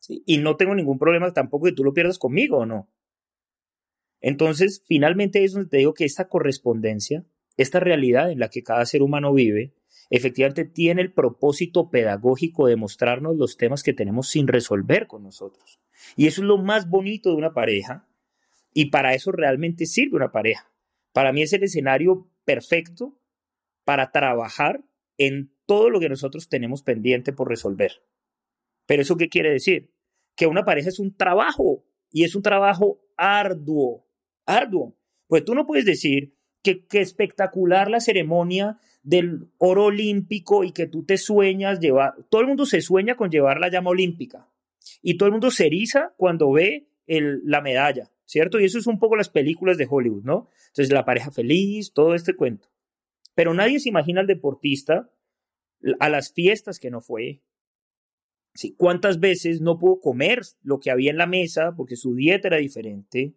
¿sí? 0.02 0.22
y 0.26 0.40
no 0.40 0.58
tengo 0.58 0.76
ningún 0.76 1.00
problema 1.00 1.32
tampoco 1.32 1.68
que 1.68 1.72
tú 1.72 1.86
lo 1.86 1.94
pierdas 1.94 2.20
conmigo 2.20 2.58
o 2.58 2.66
no. 2.66 2.92
Entonces, 4.20 4.84
finalmente 4.86 5.46
es 5.46 5.54
donde 5.54 5.70
te 5.70 5.78
digo 5.78 5.94
que 5.94 6.04
esta 6.04 6.28
correspondencia, 6.28 7.24
esta 7.56 7.80
realidad 7.80 8.32
en 8.32 8.40
la 8.40 8.50
que 8.50 8.64
cada 8.64 8.86
ser 8.86 9.02
humano 9.02 9.34
vive, 9.34 9.72
efectivamente 10.10 10.66
tiene 10.66 11.02
el 11.02 11.14
propósito 11.14 11.90
pedagógico 11.90 12.68
de 12.68 12.76
mostrarnos 12.76 13.38
los 13.38 13.56
temas 13.56 13.82
que 13.82 13.94
tenemos 13.94 14.28
sin 14.28 14.50
resolver 14.50 15.08
con 15.08 15.24
nosotros. 15.24 15.80
Y 16.18 16.28
eso 16.28 16.42
es 16.42 16.48
lo 16.48 16.58
más 16.58 16.90
bonito 16.90 17.30
de 17.30 17.38
una 17.38 17.54
pareja, 17.54 18.10
y 18.74 18.86
para 18.86 19.14
eso 19.14 19.32
realmente 19.32 19.86
sirve 19.86 20.18
una 20.18 20.32
pareja. 20.32 20.72
Para 21.12 21.32
mí 21.32 21.42
es 21.42 21.54
el 21.54 21.64
escenario 21.64 22.30
perfecto 22.44 23.20
para 23.86 24.12
trabajar 24.12 24.84
en 25.18 25.54
todo 25.66 25.90
lo 25.90 26.00
que 26.00 26.10
nosotros 26.10 26.50
tenemos 26.50 26.84
pendiente 26.84 27.34
por 27.34 27.50
resolver. 27.50 28.04
Pero 28.86 29.02
eso 29.02 29.18
qué 29.18 29.30
quiere 29.30 29.52
decir? 29.52 29.94
Que 30.36 30.48
una 30.48 30.66
pareja 30.66 30.90
es 30.90 31.00
un 31.00 31.16
trabajo 31.16 31.86
y 32.12 32.24
es 32.24 32.36
un 32.36 32.42
trabajo 32.42 33.00
arduo, 33.18 34.08
arduo. 34.46 34.98
Pues 35.28 35.46
tú 35.46 35.56
no 35.56 35.66
puedes 35.66 35.86
decir 35.86 36.36
que, 36.62 36.86
que 36.86 37.02
espectacular 37.02 37.90
la 37.90 38.00
ceremonia 38.00 38.80
del 39.04 39.50
oro 39.58 39.86
olímpico 39.86 40.64
y 40.64 40.72
que 40.72 40.88
tú 40.88 41.06
te 41.06 41.18
sueñas 41.18 41.80
llevar, 41.80 42.16
todo 42.30 42.42
el 42.42 42.48
mundo 42.48 42.66
se 42.66 42.82
sueña 42.82 43.16
con 43.16 43.30
llevar 43.30 43.60
la 43.60 43.70
llama 43.70 43.90
olímpica 43.90 44.50
y 45.02 45.18
todo 45.18 45.28
el 45.28 45.34
mundo 45.34 45.52
se 45.52 45.68
eriza 45.68 46.14
cuando 46.18 46.52
ve 46.52 46.88
el, 47.06 47.42
la 47.44 47.62
medalla. 47.62 48.10
¿Cierto? 48.26 48.60
Y 48.60 48.66
eso 48.66 48.78
es 48.78 48.88
un 48.88 49.00
poco 49.00 49.16
las 49.16 49.30
películas 49.30 49.78
de 49.78 49.88
Hollywood, 49.90 50.24
¿no? 50.24 50.50
Entonces, 50.68 50.92
la 50.92 51.06
pareja 51.06 51.32
feliz, 51.32 51.94
todo 51.94 52.16
este 52.16 52.36
cuento. 52.36 52.70
Pero 53.36 53.54
nadie 53.54 53.80
se 53.80 53.90
imagina 53.90 54.22
al 54.22 54.28
deportista 54.28 55.10
a 56.00 56.10
las 56.10 56.32
fiestas 56.32 56.80
que 56.80 56.92
no 56.92 57.02
fue. 57.02 57.42
¿Sí? 58.56 58.76
¿Cuántas 58.78 59.20
veces 59.20 59.62
no 59.62 59.80
pudo 59.80 60.00
comer 60.00 60.42
lo 60.62 60.80
que 60.80 60.92
había 60.92 61.10
en 61.10 61.18
la 61.18 61.26
mesa 61.26 61.74
porque 61.76 61.96
su 61.96 62.16
dieta 62.16 62.50
era 62.50 62.58
diferente? 62.58 63.34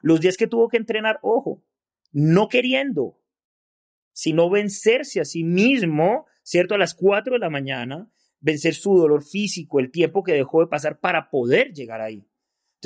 Los 0.00 0.20
días 0.20 0.36
que 0.36 0.46
tuvo 0.46 0.68
que 0.68 0.78
entrenar, 0.78 1.18
ojo, 1.22 1.62
no 2.12 2.48
queriendo, 2.48 3.20
sino 4.12 4.48
vencerse 4.48 5.20
a 5.20 5.26
sí 5.26 5.44
mismo, 5.44 6.26
¿cierto? 6.42 6.74
A 6.74 6.78
las 6.78 6.94
4 6.94 7.34
de 7.34 7.38
la 7.38 7.50
mañana, 7.50 8.10
vencer 8.40 8.74
su 8.74 8.96
dolor 8.96 9.22
físico, 9.22 9.78
el 9.78 9.90
tiempo 9.90 10.22
que 10.22 10.32
dejó 10.32 10.60
de 10.60 10.68
pasar 10.68 11.00
para 11.00 11.28
poder 11.28 11.72
llegar 11.72 12.00
ahí. 12.00 12.26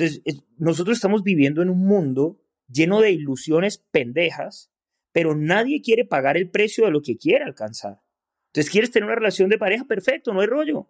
Entonces, 0.01 0.43
nosotros 0.57 0.97
estamos 0.97 1.21
viviendo 1.21 1.61
en 1.61 1.69
un 1.69 1.85
mundo 1.85 2.41
lleno 2.67 3.01
de 3.01 3.11
ilusiones 3.11 3.77
pendejas, 3.91 4.71
pero 5.11 5.35
nadie 5.35 5.81
quiere 5.81 6.05
pagar 6.05 6.37
el 6.37 6.49
precio 6.49 6.85
de 6.85 6.91
lo 6.91 7.01
que 7.01 7.17
quiere 7.17 7.43
alcanzar. 7.43 8.01
Entonces, 8.47 8.71
¿quieres 8.71 8.91
tener 8.91 9.05
una 9.05 9.15
relación 9.15 9.49
de 9.49 9.59
pareja? 9.59 9.85
Perfecto, 9.85 10.33
no 10.33 10.41
hay 10.41 10.47
rollo. 10.47 10.89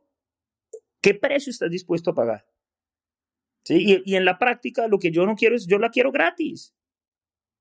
¿Qué 1.01 1.13
precio 1.13 1.51
estás 1.51 1.69
dispuesto 1.69 2.11
a 2.11 2.15
pagar? 2.15 2.47
¿Sí? 3.65 4.01
Y, 4.05 4.15
en 4.15 4.25
la 4.25 4.37
práctica 4.37 4.87
lo 4.87 4.97
que 4.97 5.11
yo 5.11 5.25
no 5.25 5.35
quiero 5.35 5.55
es, 5.55 5.67
yo 5.67 5.77
la 5.77 5.89
quiero 5.89 6.11
gratis. 6.11 6.73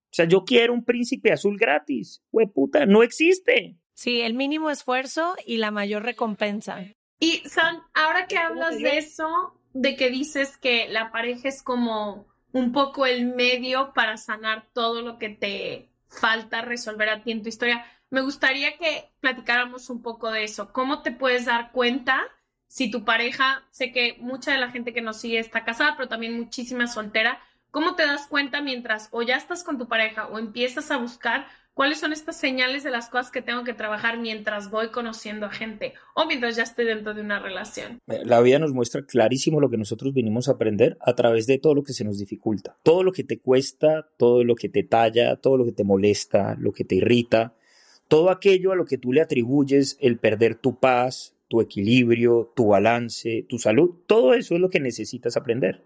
O 0.05 0.15
sea, 0.15 0.27
yo 0.27 0.45
quiero 0.45 0.73
un 0.73 0.85
príncipe 0.85 1.33
azul 1.33 1.59
gratis. 1.59 2.23
Güey, 2.31 2.47
puta, 2.47 2.87
no 2.87 3.03
existe. 3.03 3.77
Sí, 3.95 4.21
el 4.21 4.35
mínimo 4.35 4.71
esfuerzo 4.71 5.35
y 5.45 5.57
la 5.57 5.71
mayor 5.71 6.05
recompensa. 6.05 6.85
Y 7.19 7.43
San, 7.49 7.83
ahora 7.93 8.27
que 8.27 8.39
hablas 8.39 8.79
de 8.79 8.99
eso, 8.99 9.60
de 9.73 9.97
que 9.97 10.11
dices 10.11 10.57
que 10.57 10.89
la 10.89 11.13
pareja 11.13 11.49
es 11.49 11.63
como 11.63 12.27
un 12.53 12.73
poco 12.73 13.07
el 13.07 13.27
medio 13.27 13.93
para 13.93 14.17
sanar 14.17 14.67
todo 14.73 15.03
lo 15.03 15.19
que 15.19 15.29
te 15.29 15.91
falta 16.07 16.63
resolver 16.63 17.09
a 17.09 17.23
ti 17.23 17.33
en 17.33 17.43
tu 17.43 17.49
historia. 17.49 17.85
Me 18.11 18.23
gustaría 18.23 18.77
que 18.77 19.11
platicáramos 19.21 19.89
un 19.89 20.03
poco 20.03 20.31
de 20.31 20.45
eso. 20.45 20.73
¿Cómo 20.73 21.03
te 21.03 21.13
puedes 21.13 21.45
dar 21.45 21.71
cuenta 21.71 22.27
si 22.71 22.89
tu 22.89 23.05
pareja, 23.05 23.65
sé 23.71 23.91
que 23.91 24.17
mucha 24.21 24.53
de 24.53 24.59
la 24.59 24.71
gente 24.71 24.93
que 24.93 25.01
nos 25.01 25.21
sigue 25.21 25.41
está 25.41 25.65
casada, 25.65 25.97
pero 25.97 26.09
también 26.09 26.39
muchísima 26.39 26.87
soltera, 26.87 27.41
¿cómo 27.73 27.97
te 27.97 28.07
das 28.07 28.29
cuenta 28.29 28.61
mientras 28.61 29.09
o 29.11 29.23
ya 29.23 29.37
estás 29.37 29.65
con 29.65 29.77
tu 29.77 29.89
pareja 29.89 30.29
o 30.29 30.39
empiezas 30.39 30.93
a 30.93 30.97
buscar 30.97 31.49
¿Cuáles 31.81 31.99
son 31.99 32.13
estas 32.13 32.37
señales 32.37 32.85
de 32.85 32.91
las 32.91 33.09
cosas 33.09 33.33
que 33.33 33.41
tengo 33.41 33.65
que 33.65 33.73
trabajar 33.73 34.19
mientras 34.19 34.71
voy 34.71 34.91
conociendo 34.91 35.47
a 35.47 35.51
gente 35.51 35.95
o 36.15 36.27
mientras 36.27 36.55
ya 36.55 36.63
estoy 36.63 36.85
dentro 36.85 37.15
de 37.15 37.23
una 37.23 37.39
relación? 37.39 38.01
Eh, 38.07 38.21
la 38.23 38.43
vida 38.43 38.59
nos 38.59 38.75
muestra 38.75 39.07
clarísimo 39.07 39.61
lo 39.61 39.71
que 39.71 39.79
nosotros 39.79 40.13
vinimos 40.13 40.47
a 40.49 40.53
aprender 40.53 40.99
a 41.01 41.15
través 41.15 41.47
de 41.47 41.57
todo 41.57 41.75
lo 41.75 41.83
que 41.83 41.95
se 41.95 42.05
nos 42.05 42.19
dificulta. 42.19 42.77
Todo 42.83 43.03
lo 43.03 43.13
que 43.13 43.25
te 43.25 43.39
cuesta, 43.39 44.11
todo 44.19 44.45
lo 44.45 44.57
que 44.57 44.69
te 44.69 44.83
talla, 44.83 45.37
todo 45.37 45.57
lo 45.57 45.65
que 45.65 45.73
te 45.73 45.85
molesta, 45.85 46.55
lo 46.61 46.73
que 46.73 46.85
te 46.85 46.97
irrita, 46.97 47.55
todo 48.09 48.29
aquello 48.29 48.73
a 48.73 48.77
lo 48.77 48.85
que 48.85 48.99
tú 48.99 49.15
le 49.15 49.23
atribuyes 49.23 49.97
el 50.03 50.19
perder 50.19 50.57
tu 50.57 50.79
paz, 50.79 51.35
tu 51.49 51.63
equilibrio, 51.63 52.53
tu 52.55 52.67
balance, 52.67 53.47
tu 53.49 53.59
salud, 53.59 53.95
todo 54.07 54.35
eso 54.35 54.55
es 54.55 54.61
lo 54.61 54.69
que 54.69 54.81
necesitas 54.81 55.35
aprender 55.39 55.83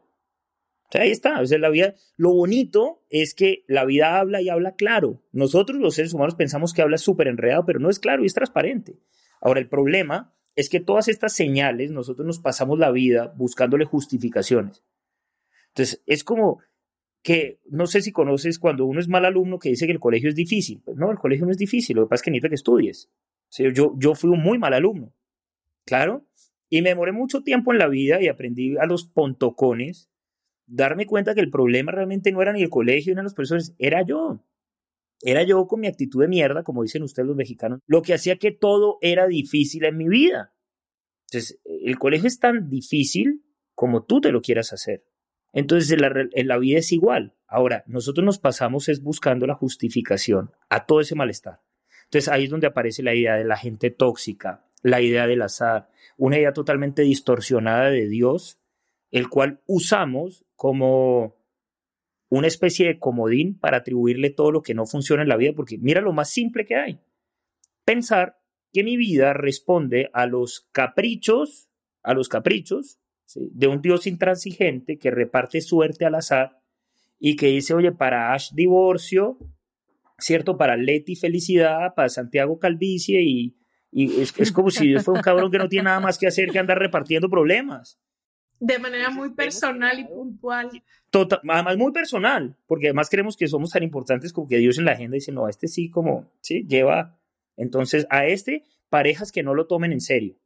ahí 1.03 1.11
está, 1.11 1.41
o 1.41 1.47
sea, 1.47 1.59
la 1.59 1.71
vida, 1.71 1.95
lo 2.17 2.33
bonito 2.33 3.03
es 3.11 3.35
que 3.35 3.65
la 3.67 3.85
vida 3.85 4.19
habla 4.19 4.41
y 4.43 4.49
habla 4.49 4.75
claro. 4.75 5.23
Nosotros 5.33 5.79
los 5.79 5.95
seres 5.95 6.15
humanos 6.15 6.35
pensamos 6.35 6.73
que 6.73 6.83
habla 6.83 6.99
súper 6.99 7.29
enredado, 7.29 7.65
pero 7.67 7.81
no 7.81 7.91
es 7.91 7.99
claro 7.99 8.23
y 8.23 8.27
es 8.27 8.35
transparente. 8.35 8.99
Ahora, 9.41 9.61
el 9.61 9.69
problema 9.69 10.35
es 10.57 10.69
que 10.69 10.81
todas 10.81 11.09
estas 11.09 11.33
señales, 11.35 11.91
nosotros 11.91 12.27
nos 12.27 12.39
pasamos 12.39 12.79
la 12.79 12.91
vida 12.91 13.33
buscándole 13.37 13.85
justificaciones. 13.85 14.85
Entonces, 15.69 16.03
es 16.07 16.23
como 16.23 16.61
que, 17.23 17.61
no 17.67 17.87
sé 17.87 18.01
si 18.01 18.13
conoces 18.13 18.59
cuando 18.59 18.85
uno 18.85 19.01
es 19.01 19.09
mal 19.09 19.25
alumno 19.25 19.59
que 19.59 19.71
dice 19.71 19.87
que 19.87 19.93
el 19.93 20.01
colegio 20.01 20.29
es 20.29 20.37
difícil. 20.37 20.83
Pues 20.85 20.97
no, 20.97 21.11
el 21.11 21.19
colegio 21.19 21.47
no 21.47 21.53
es 21.53 21.59
difícil, 21.59 21.97
lo 21.97 22.05
que 22.05 22.11
pasa 22.11 22.21
es 22.21 22.23
que 22.23 22.31
necesita 22.31 22.49
que 22.51 22.55
estudies. 22.55 23.11
yo, 23.59 23.95
yo 23.99 24.15
fui 24.15 24.31
un 24.31 24.41
muy 24.41 24.59
mal 24.59 24.75
alumno, 24.75 25.13
claro, 25.85 26.27
y 26.69 26.83
me 26.83 26.91
demoré 26.91 27.13
mucho 27.13 27.43
tiempo 27.43 27.73
en 27.73 27.79
la 27.79 27.89
vida 27.89 28.23
y 28.23 28.29
aprendí 28.29 28.77
a 28.79 28.87
los 28.87 29.05
pontocones 29.05 30.11
darme 30.67 31.07
cuenta 31.07 31.35
que 31.35 31.41
el 31.41 31.51
problema 31.51 31.93
realmente 31.93 32.33
no 32.33 32.43
era 32.43 32.53
ni 32.53 32.63
el 32.63 32.71
colegio 32.71 33.15
ni 33.15 33.23
los 33.23 33.35
profesores, 33.35 33.75
era 33.79 34.03
yo. 34.03 34.45
Era 35.21 35.43
yo 35.43 35.67
con 35.67 35.81
mi 35.81 35.87
actitud 35.87 36.21
de 36.21 36.29
mierda, 36.29 36.63
como 36.63 36.83
dicen 36.83 37.03
ustedes 37.03 37.27
los 37.27 37.37
mexicanos, 37.37 37.81
lo 37.87 38.03
que 38.03 38.15
hacía 38.15 38.37
que 38.37 38.51
todo 38.51 38.99
era 39.01 39.27
difícil 39.27 39.85
en 39.85 39.97
mi 39.97 40.09
vida. 40.09 40.53
Entonces, 41.31 41.61
el 41.65 41.99
colegio 41.99 42.29
es 42.29 42.39
tan 42.39 42.69
difícil 42.69 43.43
como 43.75 44.05
tú 44.05 44.21
te 44.21 44.33
lo 44.33 44.43
quieras 44.43 44.73
hacer. 44.73 45.05
Entonces 45.53 45.91
en 45.93 46.01
la, 46.01 46.13
la 46.33 46.59
vida 46.59 46.81
es 46.81 46.93
igual. 46.93 47.35
Ahora, 47.47 47.85
nosotros 47.87 48.25
nos 48.25 48.39
pasamos 48.39 48.89
es 48.89 49.03
buscando 49.03 49.47
la 49.47 49.55
justificación 49.55 50.51
a 50.69 50.85
todo 50.85 51.01
ese 51.01 51.15
malestar. 51.15 51.61
Entonces 52.05 52.29
ahí 52.29 52.45
es 52.45 52.51
donde 52.51 52.67
aparece 52.67 53.03
la 53.03 53.15
idea 53.15 53.37
de 53.37 53.45
la 53.45 53.57
gente 53.57 53.91
tóxica, 53.91 54.67
la 54.83 55.01
idea 55.01 55.27
del 55.27 55.43
azar, 55.43 55.89
una 56.17 56.39
idea 56.39 56.53
totalmente 56.53 57.03
distorsionada 57.03 57.91
de 57.91 58.09
Dios, 58.09 58.59
el 59.15 59.29
cual 59.29 59.61
usamos 59.67 60.45
como 60.57 61.37
una 62.31 62.49
especie 62.49 62.89
de 62.89 62.99
comodín 62.99 63.57
para 63.57 63.77
atribuirle 63.77 64.31
todo 64.31 64.51
lo 64.51 64.63
que 64.63 64.75
no 64.75 64.87
funciona 64.87 65.23
en 65.23 65.29
la 65.29 65.37
vida, 65.37 65.53
porque 65.55 65.79
mira 65.79 66.01
lo 66.01 66.13
más 66.13 66.31
simple 66.31 66.65
que 66.65 66.75
hay. 66.75 66.99
Pensar 67.85 68.41
que 68.73 68.83
mi 68.83 68.97
vida 68.97 69.33
responde 69.33 70.11
a 70.15 70.27
los 70.27 70.69
caprichos, 70.73 71.71
a 72.03 72.13
los 72.13 72.29
caprichos 72.29 72.99
de 73.37 73.69
un 73.69 73.81
Dios 73.81 74.09
intransigente 74.09 74.99
que 74.99 75.13
reparte 75.13 75.61
suerte 75.61 76.05
al 76.05 76.17
azar 76.17 76.61
y 77.21 77.37
que 77.37 77.47
dice, 77.47 77.73
oye, 77.73 77.93
para 77.93 78.35
Ash 78.35 78.51
divorcio, 78.53 79.39
¿cierto? 80.19 80.57
Para 80.57 80.77
Leti 80.77 81.15
felicidad, 81.15 81.95
para 81.95 82.09
Santiago 82.09 82.59
calvicie 82.59 83.23
y, 83.23 83.57
y 83.93 84.23
es, 84.23 84.35
es, 84.41 84.51
como 84.51 84.73
si 84.73 84.89
Dios 84.89 85.05
fuera 85.05 85.21
un 85.21 85.23
cabrón 85.23 85.53
que 85.53 85.59
no 85.59 85.69
tiene 85.69 85.85
nada 85.85 86.01
más 86.01 86.19
que 86.19 86.27
hacer 86.27 86.51
que 86.51 86.59
andar 86.59 86.81
repartiendo 86.81 87.29
problemas. 87.29 88.01
De 88.67 88.79
manera 88.79 89.11
muy 89.11 89.31
personal 89.31 89.99
y 89.99 90.05
puntual. 90.05 90.83
Total, 91.11 91.41
además 91.47 91.77
muy 91.77 91.93
personal, 91.93 92.57
porque 92.67 92.87
además 92.87 93.11
creemos 93.11 93.37
que 93.37 93.47
somos 93.47 93.71
tan 93.71 93.83
importantes 93.83 94.33
como 94.33 94.49
que 94.49 94.57
Dios 94.57 94.79
en 94.79 94.87
la 94.87 94.93
agenda 94.93 95.17
dice, 95.17 95.33
no, 95.33 95.49
este 95.49 95.69
sí 95.69 95.91
como, 95.91 96.33
sí, 96.41 96.67
lleva, 96.67 97.21
entonces 97.59 98.07
a 98.09 98.27
este 98.27 98.65
parejas 98.89 99.33
que 99.33 99.43
no 99.43 99.55
lo 99.55 99.67
tomen 99.67 99.93
en 99.93 100.01
serio. 100.01 100.39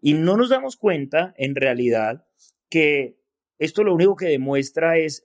Y 0.00 0.14
no 0.14 0.36
nos 0.36 0.48
damos 0.48 0.76
cuenta, 0.76 1.32
en 1.36 1.54
realidad, 1.54 2.26
que 2.68 3.20
esto 3.58 3.84
lo 3.84 3.94
único 3.94 4.16
que 4.16 4.26
demuestra 4.26 4.98
es 4.98 5.24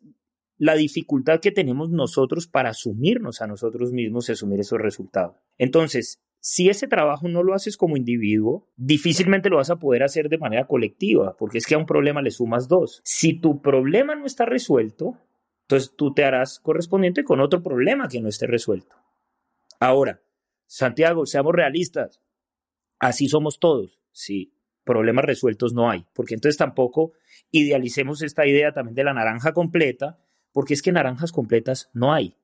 la 0.59 0.75
dificultad 0.75 1.39
que 1.39 1.51
tenemos 1.51 1.89
nosotros 1.89 2.45
para 2.47 2.69
asumirnos 2.69 3.41
a 3.41 3.47
nosotros 3.47 3.91
mismos 3.91 4.29
y 4.29 4.33
asumir 4.33 4.59
esos 4.59 4.79
resultados. 4.79 5.35
Entonces, 5.57 6.21
si 6.39 6.69
ese 6.69 6.87
trabajo 6.87 7.27
no 7.27 7.43
lo 7.43 7.53
haces 7.53 7.77
como 7.77 7.97
individuo, 7.97 8.67
difícilmente 8.75 9.49
lo 9.49 9.57
vas 9.57 9.69
a 9.69 9.77
poder 9.77 10.03
hacer 10.03 10.29
de 10.29 10.37
manera 10.37 10.67
colectiva, 10.67 11.35
porque 11.37 11.57
es 11.57 11.65
que 11.65 11.75
a 11.75 11.77
un 11.77 11.85
problema 11.85 12.21
le 12.21 12.31
sumas 12.31 12.67
dos. 12.67 13.01
Si 13.03 13.33
tu 13.33 13.61
problema 13.61 14.15
no 14.15 14.25
está 14.25 14.45
resuelto, 14.45 15.17
entonces 15.63 15.93
tú 15.97 16.13
te 16.13 16.23
harás 16.23 16.59
correspondiente 16.59 17.23
con 17.23 17.41
otro 17.41 17.61
problema 17.61 18.07
que 18.07 18.21
no 18.21 18.29
esté 18.29 18.47
resuelto. 18.47 18.95
Ahora, 19.79 20.21
Santiago, 20.65 21.25
seamos 21.25 21.53
realistas. 21.53 22.21
Así 22.99 23.27
somos 23.27 23.59
todos. 23.59 23.99
Sí, 24.11 24.53
problemas 24.83 25.25
resueltos 25.25 25.73
no 25.73 25.89
hay, 25.89 26.05
porque 26.13 26.33
entonces 26.33 26.57
tampoco 26.57 27.13
idealicemos 27.51 28.21
esta 28.21 28.47
idea 28.47 28.71
también 28.71 28.95
de 28.95 29.03
la 29.03 29.13
naranja 29.13 29.53
completa, 29.53 30.17
porque 30.53 30.73
es 30.73 30.81
que 30.81 30.91
naranjas 30.91 31.31
completas 31.31 31.89
no 31.93 32.13
hay. 32.13 32.35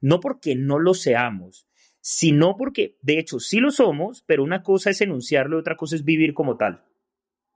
No 0.00 0.20
porque 0.20 0.56
no 0.56 0.78
lo 0.78 0.94
seamos, 0.94 1.68
sino 2.02 2.56
porque, 2.56 2.98
de 3.00 3.20
hecho, 3.20 3.38
sí 3.38 3.60
lo 3.60 3.70
somos, 3.70 4.24
pero 4.26 4.42
una 4.42 4.64
cosa 4.64 4.90
es 4.90 5.00
enunciarlo 5.00 5.56
y 5.56 5.60
otra 5.60 5.76
cosa 5.76 5.94
es 5.94 6.04
vivir 6.04 6.34
como 6.34 6.56
tal. 6.56 6.84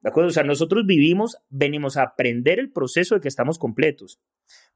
¿De 0.01 0.09
acuerdo? 0.09 0.29
O 0.29 0.33
sea, 0.33 0.45
nosotros 0.45 0.87
vivimos, 0.87 1.37
venimos 1.51 1.97
a 1.97 2.05
aprender 2.05 2.61
el 2.61 2.71
proceso 2.71 3.17
de 3.17 3.21
que 3.21 3.29
estamos 3.29 3.59
completos, 3.59 4.21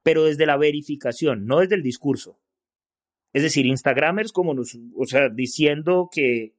pero 0.03 0.25
desde 0.25 0.45
la 0.45 0.57
verificación, 0.57 1.47
no 1.47 1.61
desde 1.61 1.77
el 1.77 1.85
discurso. 1.85 2.41
Es 3.33 3.45
decir, 3.45 3.65
Instagramers 3.65 4.33
como 4.33 4.55
nos, 4.55 4.77
o 4.97 5.07
sea, 5.07 5.29
diciendo 5.29 6.09
que, 6.13 6.57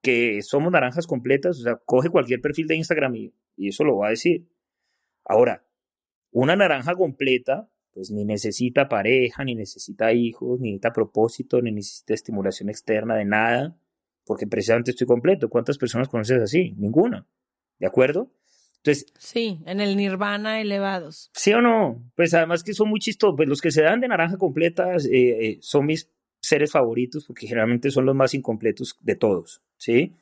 que 0.00 0.42
somos 0.42 0.70
naranjas 0.70 1.08
completas, 1.08 1.58
o 1.58 1.62
sea, 1.64 1.76
coge 1.84 2.08
cualquier 2.08 2.40
perfil 2.40 2.68
de 2.68 2.76
Instagram 2.76 3.16
y, 3.16 3.34
y 3.56 3.68
eso 3.70 3.82
lo 3.82 3.96
va 3.96 4.06
a 4.06 4.10
decir. 4.10 4.46
Ahora, 5.24 5.66
una 6.30 6.54
naranja 6.54 6.94
completa 6.94 7.68
pues 7.92 8.10
ni 8.10 8.24
necesita 8.24 8.88
pareja, 8.88 9.44
ni 9.44 9.54
necesita 9.54 10.12
hijos, 10.12 10.60
ni 10.60 10.70
necesita 10.70 10.92
propósito, 10.92 11.60
ni 11.60 11.72
necesita 11.72 12.14
estimulación 12.14 12.68
externa 12.70 13.16
de 13.16 13.24
nada, 13.24 13.76
porque 14.24 14.46
precisamente 14.46 14.92
estoy 14.92 15.06
completo. 15.06 15.48
¿Cuántas 15.48 15.78
personas 15.78 16.08
conoces 16.08 16.40
así? 16.40 16.74
Ninguna. 16.76 17.26
¿De 17.78 17.86
acuerdo? 17.86 18.30
Entonces, 18.78 19.12
sí, 19.18 19.60
en 19.66 19.80
el 19.80 19.96
nirvana 19.96 20.60
elevados. 20.60 21.30
¿Sí 21.34 21.52
o 21.52 21.60
no? 21.60 22.02
Pues 22.16 22.34
además 22.34 22.64
que 22.64 22.74
son 22.74 22.88
muy 22.88 22.98
chistosos. 22.98 23.36
Pues 23.36 23.48
los 23.48 23.60
que 23.60 23.70
se 23.70 23.82
dan 23.82 24.00
de 24.00 24.08
naranja 24.08 24.38
completas 24.38 25.06
eh, 25.06 25.10
eh, 25.46 25.58
son 25.60 25.86
mis 25.86 26.10
seres 26.40 26.72
favoritos 26.72 27.24
porque 27.26 27.46
generalmente 27.46 27.90
son 27.90 28.06
los 28.06 28.16
más 28.16 28.34
incompletos 28.34 28.96
de 29.00 29.14
todos, 29.14 29.62
¿sí? 29.76 30.16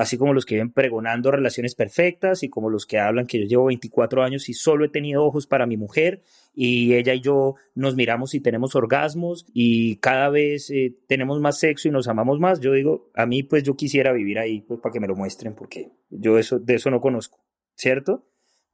Así 0.00 0.16
como 0.16 0.32
los 0.32 0.46
que 0.46 0.54
viven 0.54 0.72
pregonando 0.72 1.30
relaciones 1.30 1.74
perfectas 1.74 2.42
y 2.42 2.48
como 2.48 2.70
los 2.70 2.86
que 2.86 2.98
hablan 2.98 3.26
que 3.26 3.38
yo 3.40 3.44
llevo 3.44 3.64
24 3.66 4.22
años 4.22 4.48
y 4.48 4.54
solo 4.54 4.86
he 4.86 4.88
tenido 4.88 5.22
ojos 5.22 5.46
para 5.46 5.66
mi 5.66 5.76
mujer 5.76 6.22
y 6.54 6.94
ella 6.94 7.12
y 7.12 7.20
yo 7.20 7.56
nos 7.74 7.96
miramos 7.96 8.32
y 8.32 8.40
tenemos 8.40 8.74
orgasmos 8.74 9.44
y 9.52 9.96
cada 9.96 10.30
vez 10.30 10.70
eh, 10.70 10.96
tenemos 11.06 11.38
más 11.40 11.58
sexo 11.58 11.88
y 11.88 11.90
nos 11.90 12.08
amamos 12.08 12.40
más. 12.40 12.60
Yo 12.60 12.72
digo, 12.72 13.10
a 13.14 13.26
mí 13.26 13.42
pues 13.42 13.62
yo 13.62 13.76
quisiera 13.76 14.14
vivir 14.14 14.38
ahí 14.38 14.62
pues 14.62 14.80
para 14.80 14.90
que 14.90 15.00
me 15.00 15.06
lo 15.06 15.16
muestren 15.16 15.54
porque 15.54 15.90
yo 16.08 16.38
eso, 16.38 16.58
de 16.58 16.76
eso 16.76 16.90
no 16.90 17.02
conozco, 17.02 17.44
¿cierto? 17.74 18.26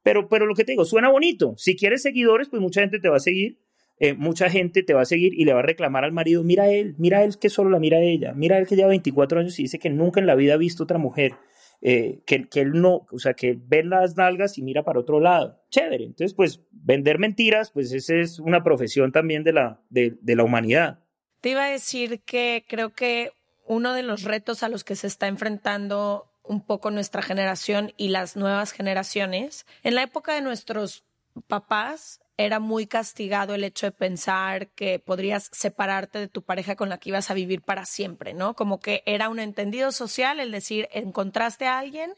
Pero, 0.03 0.29
pero 0.29 0.45
lo 0.45 0.55
que 0.55 0.63
te 0.63 0.71
digo, 0.71 0.85
suena 0.85 1.09
bonito. 1.09 1.55
Si 1.57 1.75
quieres 1.75 2.03
seguidores, 2.03 2.47
pues 2.47 2.61
mucha 2.61 2.79
gente 2.79 3.01
te 3.01 3.09
va 3.09 3.17
a 3.17 3.19
seguir 3.19 3.59
eh, 3.99 4.13
mucha 4.13 4.49
gente 4.49 4.83
te 4.83 4.93
va 4.93 5.01
a 5.01 5.05
seguir 5.05 5.33
y 5.33 5.45
le 5.45 5.53
va 5.53 5.59
a 5.59 5.63
reclamar 5.63 6.03
al 6.03 6.11
marido, 6.11 6.43
mira 6.43 6.69
él, 6.69 6.95
mira 6.97 7.23
él 7.23 7.37
que 7.39 7.49
solo 7.49 7.69
la 7.69 7.79
mira 7.79 7.99
ella, 7.99 8.33
mira 8.33 8.57
él 8.57 8.67
que 8.67 8.75
lleva 8.75 8.89
24 8.89 9.39
años 9.39 9.57
y 9.59 9.63
dice 9.63 9.79
que 9.79 9.89
nunca 9.89 10.19
en 10.19 10.27
la 10.27 10.35
vida 10.35 10.53
ha 10.53 10.57
visto 10.57 10.83
otra 10.83 10.97
mujer, 10.97 11.33
eh, 11.81 12.21
que, 12.25 12.47
que, 12.47 12.61
él 12.61 12.73
no, 12.73 13.07
o 13.11 13.19
sea, 13.19 13.33
que 13.33 13.57
ve 13.59 13.83
las 13.83 14.15
nalgas 14.17 14.57
y 14.57 14.63
mira 14.63 14.83
para 14.83 14.99
otro 14.99 15.19
lado. 15.19 15.61
Chévere. 15.69 16.05
Entonces, 16.05 16.33
pues, 16.33 16.61
vender 16.71 17.19
mentiras, 17.19 17.71
pues 17.71 17.91
esa 17.91 18.15
es 18.15 18.39
una 18.39 18.63
profesión 18.63 19.11
también 19.11 19.43
de 19.43 19.53
la, 19.53 19.81
de 19.89 20.35
la 20.35 20.43
humanidad. 20.43 20.99
Te 21.41 21.49
iba 21.49 21.65
a 21.65 21.69
decir 21.69 22.21
que 22.21 22.65
creo 22.67 22.93
que 22.93 23.31
uno 23.67 23.93
de 23.93 24.03
los 24.03 24.23
retos 24.23 24.63
a 24.63 24.69
los 24.69 24.83
que 24.83 24.95
se 24.95 25.07
está 25.07 25.27
enfrentando 25.27 26.31
un 26.43 26.61
poco 26.65 26.91
nuestra 26.91 27.21
generación 27.21 27.93
y 27.97 28.09
las 28.09 28.35
nuevas 28.35 28.71
generaciones, 28.71 29.65
en 29.83 29.95
la 29.95 30.03
época 30.03 30.33
de 30.33 30.41
nuestros 30.41 31.03
papás, 31.47 32.21
era 32.37 32.59
muy 32.59 32.85
castigado 32.85 33.55
el 33.55 33.63
hecho 33.63 33.87
de 33.87 33.91
pensar 33.91 34.67
que 34.69 34.99
podrías 34.99 35.49
separarte 35.51 36.19
de 36.19 36.27
tu 36.27 36.43
pareja 36.43 36.75
con 36.75 36.87
la 36.87 36.99
que 36.99 37.09
ibas 37.09 37.31
a 37.31 37.33
vivir 37.33 37.61
para 37.61 37.85
siempre, 37.85 38.33
¿no? 38.33 38.55
Como 38.55 38.79
que 38.79 39.01
era 39.07 39.29
un 39.29 39.39
entendido 39.39 39.91
social 39.91 40.39
el 40.39 40.51
decir, 40.51 40.87
encontraste 40.91 41.65
a 41.65 41.79
alguien 41.79 42.13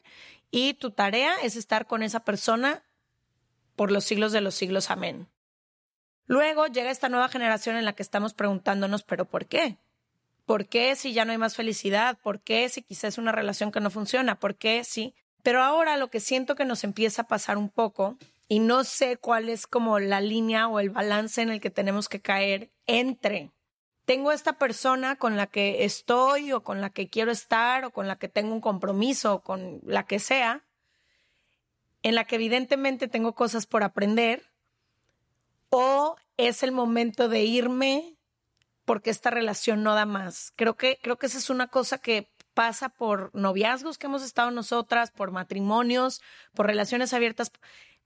y 0.51 0.73
tu 0.73 0.91
tarea 0.91 1.36
es 1.41 1.55
estar 1.55 1.88
con 1.88 2.03
esa 2.03 2.19
persona 2.19 2.84
por 3.77 3.91
los 3.91 4.03
siglos 4.03 4.34
de 4.34 4.41
los 4.41 4.55
siglos, 4.55 4.89
amén. 4.91 5.27
Luego 6.27 6.67
llega 6.67 6.91
esta 6.91 7.10
nueva 7.10 7.29
generación 7.29 7.77
en 7.77 7.86
la 7.86 7.93
que 7.93 8.03
estamos 8.03 8.34
preguntándonos, 8.34 9.03
pero 9.03 9.25
¿por 9.25 9.45
qué? 9.45 9.77
¿Por 10.45 10.67
qué 10.67 10.95
si 10.95 11.13
ya 11.13 11.23
no 11.23 11.32
hay 11.32 11.38
más 11.38 11.55
felicidad? 11.55 12.17
¿Por 12.21 12.41
qué 12.41 12.67
si 12.67 12.82
quizás 12.82 13.13
es 13.13 13.17
una 13.17 13.32
relación 13.32 13.71
que 13.71 13.79
no 13.79 13.89
funciona? 13.89 14.39
¿Por 14.39 14.55
qué 14.55 14.84
si? 14.84 15.15
Pero 15.43 15.63
ahora 15.63 15.95
lo 15.95 16.10
que 16.10 16.19
siento 16.19 16.55
que 16.55 16.65
nos 16.65 16.84
empieza 16.84 17.21
a 17.21 17.27
pasar 17.27 17.58
un 17.58 17.69
poco 17.69 18.17
y 18.50 18.60
no 18.60 18.84
sé 18.84 19.16
cuál 19.16 19.48
es 19.48 19.66
como 19.66 20.00
la 20.00 20.20
línea 20.20 20.68
o 20.68 20.82
el 20.82 20.90
balance 20.90 21.42
en 21.42 21.52
el 21.52 21.62
que 21.62 21.70
tenemos 21.70 22.10
que 22.10 22.20
caer 22.20 22.70
entre 22.88 23.52
tengo 24.10 24.32
esta 24.32 24.54
persona 24.54 25.18
con 25.18 25.38
la 25.38 25.46
que 25.46 25.86
estoy 25.86 26.52
o 26.52 26.64
con 26.64 26.82
la 26.82 26.90
que 26.90 27.10
quiero 27.10 27.30
estar 27.30 27.86
o 27.86 27.92
con 27.92 28.08
la 28.08 28.16
que 28.18 28.28
tengo 28.28 28.56
un 28.56 28.60
compromiso 28.60 29.36
o 29.36 29.42
con 29.44 29.82
la 29.84 30.08
que 30.08 30.18
sea, 30.18 30.66
en 32.02 32.16
la 32.16 32.24
que 32.24 32.38
evidentemente 32.38 33.08
tengo 33.08 33.36
cosas 33.36 33.68
por 33.68 33.84
aprender, 33.84 34.50
o 35.70 36.16
es 36.38 36.64
el 36.64 36.72
momento 36.72 37.30
de 37.30 37.44
irme 37.44 38.18
porque 38.84 39.12
esta 39.12 39.30
relación 39.30 39.84
no 39.84 39.94
da 39.94 40.08
más. 40.08 40.54
Creo 40.56 40.76
que, 40.76 40.98
creo 41.04 41.20
que 41.20 41.28
esa 41.28 41.38
es 41.38 41.52
una 41.52 41.68
cosa 41.68 42.00
que 42.00 42.32
pasa 42.56 42.90
por 42.90 43.30
noviazgos 43.36 44.00
que 44.00 44.08
hemos 44.08 44.24
estado 44.24 44.50
nosotras, 44.50 45.12
por 45.12 45.30
matrimonios, 45.30 46.20
por 46.56 46.66
relaciones 46.66 47.14
abiertas 47.14 47.52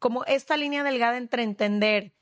como 0.04 0.26
esta 0.26 0.58
línea 0.58 0.84
delgada 0.84 1.16
entre 1.16 1.44
entender 1.44 2.14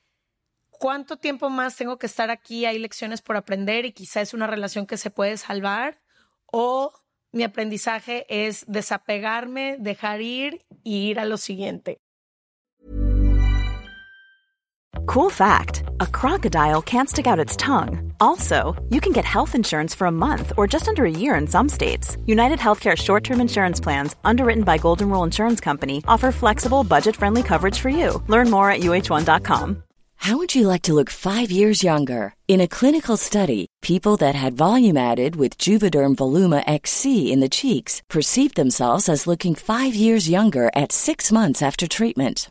cuánto 0.70 1.16
tiempo 1.16 1.50
más 1.50 1.74
tengo 1.74 1.98
que 1.98 2.06
estar 2.06 2.30
aquí, 2.30 2.64
hay 2.64 2.78
lecciones 2.78 3.22
por 3.22 3.36
aprender 3.36 3.84
y 3.86 3.92
quizá 3.92 4.20
es 4.20 4.34
una 4.34 4.46
relación 4.46 4.86
que 4.86 4.96
se 4.96 5.10
puede 5.10 5.36
salvar, 5.36 6.00
o 6.46 6.92
mi 7.32 7.42
aprendizaje 7.42 8.24
es 8.28 8.64
desapegarme, 8.68 9.78
dejar 9.80 10.20
ir 10.20 10.64
y 10.84 11.08
ir 11.10 11.18
a 11.18 11.24
lo 11.24 11.38
siguiente. 11.38 12.00
Cool 15.08 15.32
fact 15.32 15.81
a 16.02 16.06
crocodile 16.06 16.82
can't 16.82 17.08
stick 17.08 17.26
out 17.28 17.44
its 17.44 17.56
tongue. 17.56 18.12
Also, 18.20 18.74
you 18.90 19.00
can 19.00 19.12
get 19.12 19.24
health 19.24 19.54
insurance 19.54 19.94
for 19.94 20.06
a 20.06 20.18
month 20.26 20.52
or 20.56 20.66
just 20.66 20.88
under 20.88 21.04
a 21.04 21.18
year 21.22 21.34
in 21.36 21.46
some 21.46 21.68
states. 21.68 22.16
United 22.26 22.58
Healthcare 22.58 22.96
short 22.96 23.24
term 23.24 23.40
insurance 23.40 23.80
plans, 23.80 24.16
underwritten 24.24 24.64
by 24.64 24.78
Golden 24.78 25.08
Rule 25.08 25.22
Insurance 25.22 25.60
Company, 25.60 26.02
offer 26.08 26.32
flexible, 26.32 26.84
budget 26.84 27.16
friendly 27.16 27.42
coverage 27.42 27.78
for 27.78 27.88
you. 27.88 28.22
Learn 28.26 28.50
more 28.50 28.70
at 28.70 28.80
uh1.com. 28.80 29.82
How 30.16 30.36
would 30.36 30.54
you 30.54 30.68
like 30.68 30.82
to 30.82 30.92
look 30.92 31.10
five 31.10 31.50
years 31.50 31.82
younger? 31.82 32.34
In 32.46 32.60
a 32.60 32.68
clinical 32.68 33.16
study, 33.16 33.66
people 33.80 34.16
that 34.18 34.36
had 34.36 34.54
volume 34.54 34.96
added 34.96 35.34
with 35.34 35.58
Juvederm 35.58 36.14
Voluma 36.14 36.62
XC 36.64 37.32
in 37.32 37.40
the 37.40 37.48
cheeks 37.48 38.02
perceived 38.08 38.54
themselves 38.54 39.08
as 39.08 39.26
looking 39.26 39.56
five 39.56 39.96
years 39.96 40.28
younger 40.28 40.70
at 40.76 40.92
six 40.92 41.32
months 41.32 41.60
after 41.60 41.88
treatment. 41.88 42.50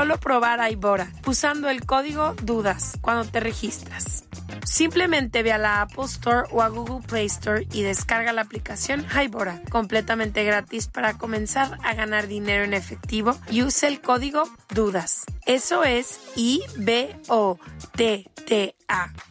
probar 0.19 0.59
Hybora 0.71 1.11
usando 1.27 1.69
el 1.69 1.85
código 1.85 2.33
DUDAS 2.43 2.97
cuando 3.01 3.25
te 3.25 3.39
registras. 3.39 4.25
Simplemente 4.65 5.43
ve 5.43 5.51
a 5.51 5.59
la 5.59 5.81
Apple 5.81 6.05
Store 6.05 6.47
o 6.51 6.61
a 6.61 6.69
Google 6.69 7.05
Play 7.07 7.27
Store 7.27 7.67
y 7.71 7.83
descarga 7.83 8.33
la 8.33 8.41
aplicación 8.41 9.05
Hybora, 9.05 9.61
completamente 9.69 10.43
gratis 10.43 10.87
para 10.87 11.17
comenzar 11.17 11.77
a 11.83 11.93
ganar 11.93 12.27
dinero 12.27 12.63
en 12.63 12.73
efectivo 12.73 13.37
y 13.49 13.61
use 13.63 13.87
el 13.87 14.01
código 14.01 14.43
DUDAS. 14.73 15.25
Eso 15.45 15.83
es 15.83 16.19
I-B-O-T-T-A 16.35 17.23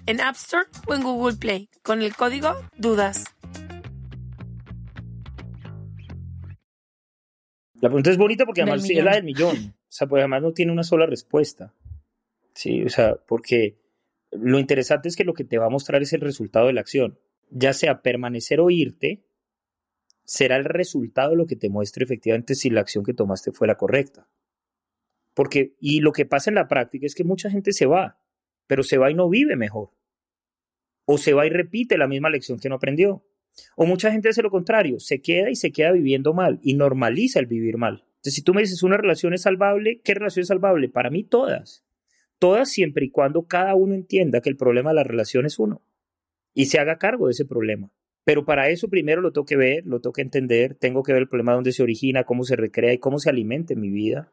en 0.07 0.21
App 0.21 0.37
Store 0.37 0.67
o 0.87 0.95
en 0.95 1.03
Google 1.03 1.37
Play 1.37 1.69
con 1.83 2.03
el 2.03 2.15
código 2.15 2.55
DUDAS. 2.77 3.25
La 7.81 7.89
pregunta 7.89 8.11
es 8.11 8.19
bonita 8.19 8.45
porque 8.45 8.63
además 8.63 8.89
es 8.89 9.05
la 9.05 9.15
del 9.15 9.25
millón. 9.25 9.75
O 9.91 9.93
sea, 9.93 10.07
pues 10.07 10.21
además 10.21 10.43
no 10.43 10.53
tiene 10.53 10.71
una 10.71 10.85
sola 10.85 11.05
respuesta. 11.05 11.75
Sí, 12.55 12.85
o 12.85 12.89
sea, 12.89 13.17
porque 13.27 13.77
lo 14.31 14.61
interesante 14.61 15.09
es 15.09 15.17
que 15.17 15.25
lo 15.25 15.35
que 15.35 15.43
te 15.43 15.59
va 15.59 15.67
a 15.67 15.71
mostrar 15.71 16.01
es 16.01 16.13
el 16.13 16.21
resultado 16.21 16.69
de 16.69 16.75
la 16.75 16.81
acción. 16.81 17.19
Ya 17.51 17.73
sea 17.73 18.01
permanecer 18.01 18.61
o 18.61 18.71
irte, 18.71 19.25
será 20.23 20.55
el 20.55 20.65
resultado 20.65 21.35
lo 21.35 21.49
que 21.49 21.57
te 21.57 21.69
muestre 21.69 22.05
efectivamente 22.05 22.55
si 22.55 22.71
la 22.71 22.83
acción 22.83 23.05
que 23.05 23.15
tomaste 23.15 23.51
fue 23.51 23.67
la 23.67 23.75
correcta. 23.75 24.29
Porque, 25.35 25.75
y 25.81 25.99
lo 25.99 26.13
que 26.13 26.25
pasa 26.25 26.51
en 26.51 26.55
la 26.55 26.69
práctica 26.69 27.05
es 27.05 27.17
que 27.17 27.25
mucha 27.25 27.51
gente 27.51 27.73
se 27.73 27.87
va, 27.87 28.21
pero 28.69 28.85
se 28.85 28.97
va 28.97 29.11
y 29.11 29.15
no 29.15 29.29
vive 29.29 29.57
mejor. 29.57 29.91
O 31.05 31.19
se 31.19 31.33
va 31.33 31.47
y 31.47 31.51
repite 31.51 31.99
la 31.99 32.07
misma 32.07 32.31
lección 32.31 32.61
que 32.61 32.69
no 32.69 32.77
aprendió. 32.77 33.25
O 33.75 33.87
mucha 33.87 34.13
gente 34.13 34.29
hace 34.29 34.43
lo 34.43 34.51
contrario, 34.51 35.01
se 35.01 35.21
queda 35.21 35.51
y 35.51 35.57
se 35.57 35.73
queda 35.73 35.91
viviendo 35.91 36.33
mal 36.33 36.61
y 36.63 36.75
normaliza 36.75 37.41
el 37.41 37.47
vivir 37.47 37.77
mal. 37.77 38.05
Entonces, 38.21 38.35
si 38.35 38.43
tú 38.43 38.53
me 38.53 38.61
dices 38.61 38.83
una 38.83 38.99
relación 38.99 39.33
es 39.33 39.43
salvable, 39.43 40.03
¿qué 40.05 40.13
relación 40.15 40.43
es 40.43 40.49
salvable? 40.49 40.91
Para 40.91 41.09
mí 41.09 41.25
todas. 41.25 41.85
Todas 42.39 42.71
siempre 42.71 43.07
y 43.07 43.11
cuando 43.11 43.47
cada 43.47 43.75
uno 43.75 43.95
entienda 43.95 44.41
que 44.41 44.51
el 44.51 44.57
problema 44.57 44.91
de 44.91 44.97
la 44.97 45.05
relación 45.05 45.47
es 45.47 45.59
uno 45.59 45.83
y 46.53 46.67
se 46.67 46.79
haga 46.79 46.99
cargo 46.99 47.27
de 47.27 47.33
ese 47.33 47.45
problema. 47.47 47.91
Pero 48.25 48.45
para 48.45 48.69
eso 48.69 48.89
primero 48.89 49.23
lo 49.23 49.33
tengo 49.33 49.47
que 49.47 49.57
ver, 49.57 49.87
lo 49.87 50.01
tengo 50.01 50.13
que 50.13 50.23
entender, 50.23 50.75
tengo 50.75 51.03
que 51.03 51.13
ver 51.13 51.23
el 51.23 51.29
problema 51.29 51.55
dónde 51.55 51.73
se 51.73 51.83
origina, 51.83 52.25
cómo 52.25 52.45
se 52.45 52.57
recrea 52.57 52.93
y 52.93 52.99
cómo 52.99 53.19
se 53.19 53.31
alimenta 53.31 53.73
en 53.73 53.81
mi 53.81 53.91
vida 53.91 54.33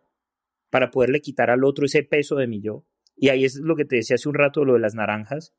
para 0.70 0.92
poderle 0.92 1.22
quitar 1.22 1.50
al 1.50 1.64
otro 1.64 1.86
ese 1.86 2.04
peso 2.04 2.36
de 2.36 2.48
mi 2.48 2.62
yo. 2.62 2.86
Y 3.16 3.30
ahí 3.30 3.46
es 3.46 3.56
lo 3.56 3.76
que 3.76 3.86
te 3.86 3.96
decía 3.96 4.16
hace 4.16 4.28
un 4.28 4.36
rato, 4.36 4.66
lo 4.66 4.74
de 4.74 4.80
las 4.80 4.96
naranjas. 4.96 5.54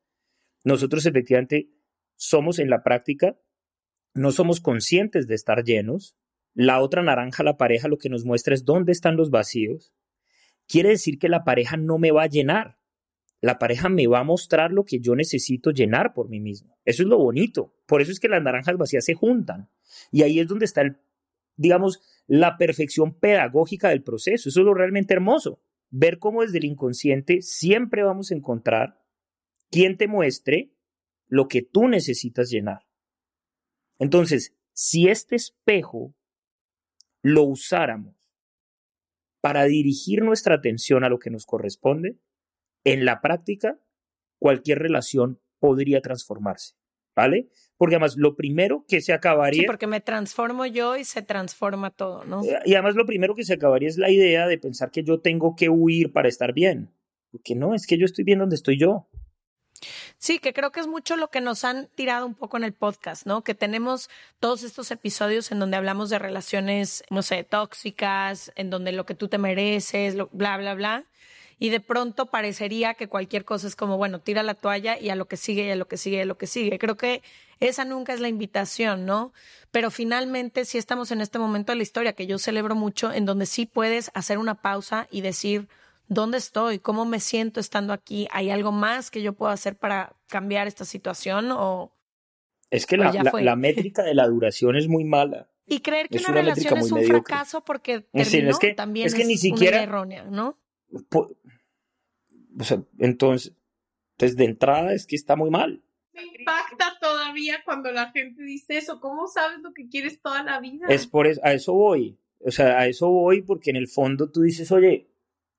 Nosotros 0.63 1.05
efectivamente 1.05 1.69
somos 2.15 2.59
en 2.59 2.69
la 2.69 2.83
práctica, 2.83 3.39
no 4.13 4.31
somos 4.31 4.61
conscientes 4.61 5.27
de 5.27 5.35
estar 5.35 5.63
llenos. 5.63 6.15
La 6.61 6.81
otra 6.81 7.01
naranja, 7.01 7.41
la 7.41 7.55
pareja, 7.55 7.87
lo 7.87 7.97
que 7.97 8.09
nos 8.09 8.25
muestra 8.25 8.53
es 8.53 8.65
dónde 8.65 8.91
están 8.91 9.15
los 9.15 9.29
vacíos. 9.29 9.93
Quiere 10.67 10.89
decir 10.89 11.17
que 11.17 11.29
la 11.29 11.45
pareja 11.45 11.77
no 11.77 11.97
me 11.97 12.11
va 12.11 12.23
a 12.23 12.27
llenar. 12.27 12.77
La 13.39 13.57
pareja 13.59 13.87
me 13.87 14.07
va 14.07 14.19
a 14.19 14.23
mostrar 14.25 14.73
lo 14.73 14.83
que 14.83 14.99
yo 14.99 15.15
necesito 15.15 15.71
llenar 15.71 16.13
por 16.13 16.27
mí 16.27 16.41
mismo. 16.41 16.77
Eso 16.83 17.03
es 17.03 17.07
lo 17.07 17.17
bonito. 17.17 17.73
Por 17.85 18.01
eso 18.01 18.11
es 18.11 18.19
que 18.19 18.27
las 18.27 18.43
naranjas 18.43 18.75
vacías 18.75 19.05
se 19.05 19.13
juntan. 19.13 19.69
Y 20.11 20.23
ahí 20.23 20.37
es 20.41 20.49
donde 20.49 20.65
está 20.65 20.81
el, 20.81 20.97
digamos, 21.55 22.01
la 22.27 22.57
perfección 22.57 23.17
pedagógica 23.17 23.87
del 23.87 24.03
proceso. 24.03 24.49
Eso 24.49 24.59
es 24.59 24.65
lo 24.65 24.73
realmente 24.73 25.13
hermoso. 25.13 25.61
Ver 25.91 26.19
cómo 26.19 26.41
desde 26.41 26.57
el 26.57 26.65
inconsciente 26.65 27.41
siempre 27.41 28.03
vamos 28.03 28.31
a 28.31 28.35
encontrar 28.35 28.99
quien 29.71 29.95
te 29.95 30.09
muestre 30.09 30.73
lo 31.29 31.47
que 31.47 31.61
tú 31.61 31.87
necesitas 31.87 32.49
llenar. 32.49 32.81
Entonces, 33.97 34.57
si 34.73 35.07
este 35.07 35.37
espejo 35.37 36.15
lo 37.21 37.43
usáramos 37.43 38.15
para 39.41 39.65
dirigir 39.65 40.21
nuestra 40.21 40.55
atención 40.55 41.03
a 41.03 41.09
lo 41.09 41.19
que 41.19 41.29
nos 41.29 41.45
corresponde, 41.45 42.17
en 42.83 43.05
la 43.05 43.21
práctica, 43.21 43.79
cualquier 44.39 44.79
relación 44.79 45.39
podría 45.59 46.01
transformarse, 46.01 46.75
¿vale? 47.15 47.49
Porque 47.77 47.95
además 47.95 48.15
lo 48.17 48.35
primero 48.35 48.85
que 48.87 49.01
se 49.01 49.13
acabaría... 49.13 49.61
Sí, 49.61 49.67
porque 49.67 49.87
me 49.87 50.01
transformo 50.01 50.65
yo 50.65 50.97
y 50.97 51.05
se 51.05 51.21
transforma 51.21 51.91
todo, 51.91 52.23
¿no? 52.25 52.41
Y 52.65 52.73
además 52.73 52.95
lo 52.95 53.05
primero 53.05 53.35
que 53.35 53.43
se 53.43 53.53
acabaría 53.53 53.87
es 53.87 53.97
la 53.97 54.09
idea 54.11 54.47
de 54.47 54.57
pensar 54.57 54.91
que 54.91 55.03
yo 55.03 55.21
tengo 55.21 55.55
que 55.55 55.69
huir 55.69 56.11
para 56.11 56.27
estar 56.27 56.53
bien. 56.53 56.91
Porque 57.31 57.55
no, 57.55 57.75
es 57.75 57.85
que 57.85 57.97
yo 57.97 58.05
estoy 58.05 58.25
bien 58.25 58.39
donde 58.39 58.55
estoy 58.55 58.79
yo. 58.79 59.07
Sí, 60.21 60.39
que 60.39 60.51
creo 60.51 60.71
que 60.73 60.81
es 60.81 60.87
mucho 60.87 61.15
lo 61.15 61.29
que 61.29 61.39
nos 61.39 61.63
han 61.63 61.87
tirado 61.95 62.25
un 62.25 62.35
poco 62.35 62.57
en 62.57 62.65
el 62.65 62.73
podcast, 62.73 63.25
¿no? 63.25 63.41
Que 63.41 63.55
tenemos 63.55 64.09
todos 64.41 64.63
estos 64.63 64.91
episodios 64.91 65.49
en 65.53 65.59
donde 65.59 65.77
hablamos 65.77 66.09
de 66.09 66.19
relaciones, 66.19 67.03
no 67.09 67.21
sé, 67.21 67.45
tóxicas, 67.45 68.51
en 68.55 68.69
donde 68.69 68.91
lo 68.91 69.05
que 69.05 69.15
tú 69.15 69.29
te 69.29 69.37
mereces, 69.37 70.15
lo- 70.15 70.27
bla, 70.33 70.57
bla, 70.57 70.73
bla. 70.73 71.05
y 71.61 71.69
de 71.71 71.81
pronto 71.81 72.27
parecería 72.27 72.93
que 72.93 73.07
cualquier 73.09 73.43
cosa 73.43 73.67
es 73.67 73.75
como, 73.75 73.97
bueno, 73.97 74.19
tira 74.21 74.43
la 74.43 74.53
toalla 74.53 74.97
y 74.97 75.09
a 75.09 75.15
lo 75.15 75.27
que 75.27 75.35
sigue 75.35 75.65
y 75.67 75.71
a 75.71 75.75
lo 75.75 75.87
que 75.89 75.97
sigue 75.97 76.17
y 76.17 76.21
a 76.21 76.25
lo 76.25 76.37
que 76.37 76.47
sigue. 76.47 76.79
Creo 76.79 76.95
que 76.95 77.21
esa 77.59 77.83
nunca 77.83 78.13
es 78.13 78.21
la 78.21 78.29
invitación, 78.29 79.05
¿no? 79.05 79.33
Pero 79.71 79.91
finalmente 79.91 80.63
sí 80.63 80.77
estamos 80.77 81.11
en 81.11 81.19
este 81.19 81.37
momento 81.37 81.73
de 81.73 81.77
la 81.77 81.83
historia 81.83 82.13
que 82.13 82.27
yo 82.27 82.39
celebro 82.39 82.75
mucho, 82.75 83.11
en 83.11 83.25
donde 83.25 83.45
sí 83.45 83.65
puedes 83.65 84.09
hacer 84.13 84.37
una 84.37 84.55
pausa 84.55 85.07
y 85.11 85.19
decir, 85.19 85.67
¿dónde 86.09 86.37
estoy? 86.37 86.79
¿Cómo 86.79 87.05
me 87.05 87.19
siento 87.21 87.59
estando 87.59 87.93
aquí? 87.93 88.27
¿Hay 88.31 88.49
algo 88.49 88.71
más 88.71 89.09
que 89.09 89.21
yo 89.21 89.33
puedo 89.33 89.51
hacer 89.51 89.77
para 89.77 90.15
cambiar 90.27 90.67
esta 90.67 90.83
situación 90.83 91.51
o... 91.51 91.95
Es 92.69 92.85
que 92.85 92.97
la, 92.97 93.11
la, 93.11 93.55
métrica 93.55 94.03
de 94.03 94.13
la 94.13 94.27
duración 94.27 94.75
es 94.75 94.87
muy 94.87 95.05
mala. 95.05 95.49
Y 95.65 95.79
creer 95.79 96.09
que 96.09 96.17
una, 96.17 96.29
relación 96.29 96.77
es 96.77 96.91
un 96.91 97.03
fracaso 97.03 97.63
porque 97.63 98.01
terminó 98.11 98.49
es 98.49 98.59
que, 98.59 98.73
también 98.73 99.07
es, 99.07 99.15
que 99.15 99.25
ni 99.25 99.37
siquiera, 99.37 99.81
errónea, 99.81 100.23
¿no? 100.25 100.57
o 101.11 102.63
sea, 102.63 102.81
entonces, 102.97 103.55
entonces, 104.13 104.35
de 104.35 104.45
entrada 104.45 104.93
es 104.93 105.05
que 105.05 105.15
está 105.15 105.35
muy 105.35 105.49
mal. 105.49 105.81
Me 106.13 106.23
impacta 106.23 106.97
todavía 106.99 107.61
cuando 107.63 107.91
la 107.91 108.11
gente 108.11 108.43
dice 108.43 108.77
eso. 108.77 108.99
¿Cómo 108.99 109.27
sabes 109.27 109.59
lo 109.59 109.73
que 109.73 109.87
quieres 109.87 110.19
toda 110.19 110.43
la 110.43 110.59
vida? 110.59 110.87
Es 110.89 111.07
por 111.07 111.27
eso, 111.27 111.39
a 111.43 111.53
eso 111.53 111.73
voy. 111.73 112.17
O 112.39 112.51
sea, 112.51 112.79
a 112.79 112.87
eso 112.87 113.09
voy 113.09 113.41
porque 113.41 113.69
en 113.69 113.75
el 113.75 113.87
fondo 113.87 114.31
tú 114.31 114.41
dices, 114.41 114.71
oye, 114.71 115.07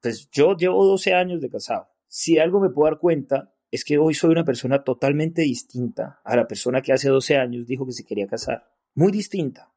pues 0.00 0.30
yo 0.30 0.56
llevo 0.56 0.84
12 0.84 1.14
años 1.14 1.40
de 1.40 1.50
casado. 1.50 1.88
Si 2.08 2.38
algo 2.38 2.60
me 2.60 2.70
puedo 2.70 2.90
dar 2.90 2.98
cuenta 2.98 3.54
es 3.70 3.84
que 3.84 3.98
hoy 3.98 4.14
soy 4.14 4.30
una 4.30 4.44
persona 4.44 4.82
totalmente 4.82 5.42
distinta 5.42 6.20
a 6.24 6.36
la 6.36 6.48
persona 6.48 6.82
que 6.82 6.92
hace 6.92 7.08
12 7.08 7.36
años 7.36 7.66
dijo 7.66 7.86
que 7.86 7.92
se 7.92 8.04
quería 8.04 8.26
casar. 8.26 8.68
Muy 8.94 9.12
distinta. 9.12 9.72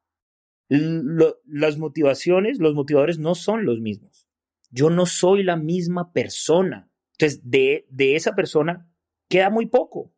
las 0.69 1.77
motivaciones, 1.77 2.57
los 2.59 2.73
motivadores 2.73 3.19
no 3.19 3.35
son 3.35 3.65
los 3.65 3.79
mismos. 3.79 4.27
Yo 4.71 4.89
no 4.89 5.05
soy 5.05 5.43
la 5.43 5.55
misma 5.55 6.11
persona. 6.13 6.89
Entonces, 7.11 7.41
de, 7.43 7.85
de 7.89 8.15
esa 8.15 8.33
persona 8.33 8.89
queda 9.29 9.51
muy 9.51 9.67
poco. 9.67 10.11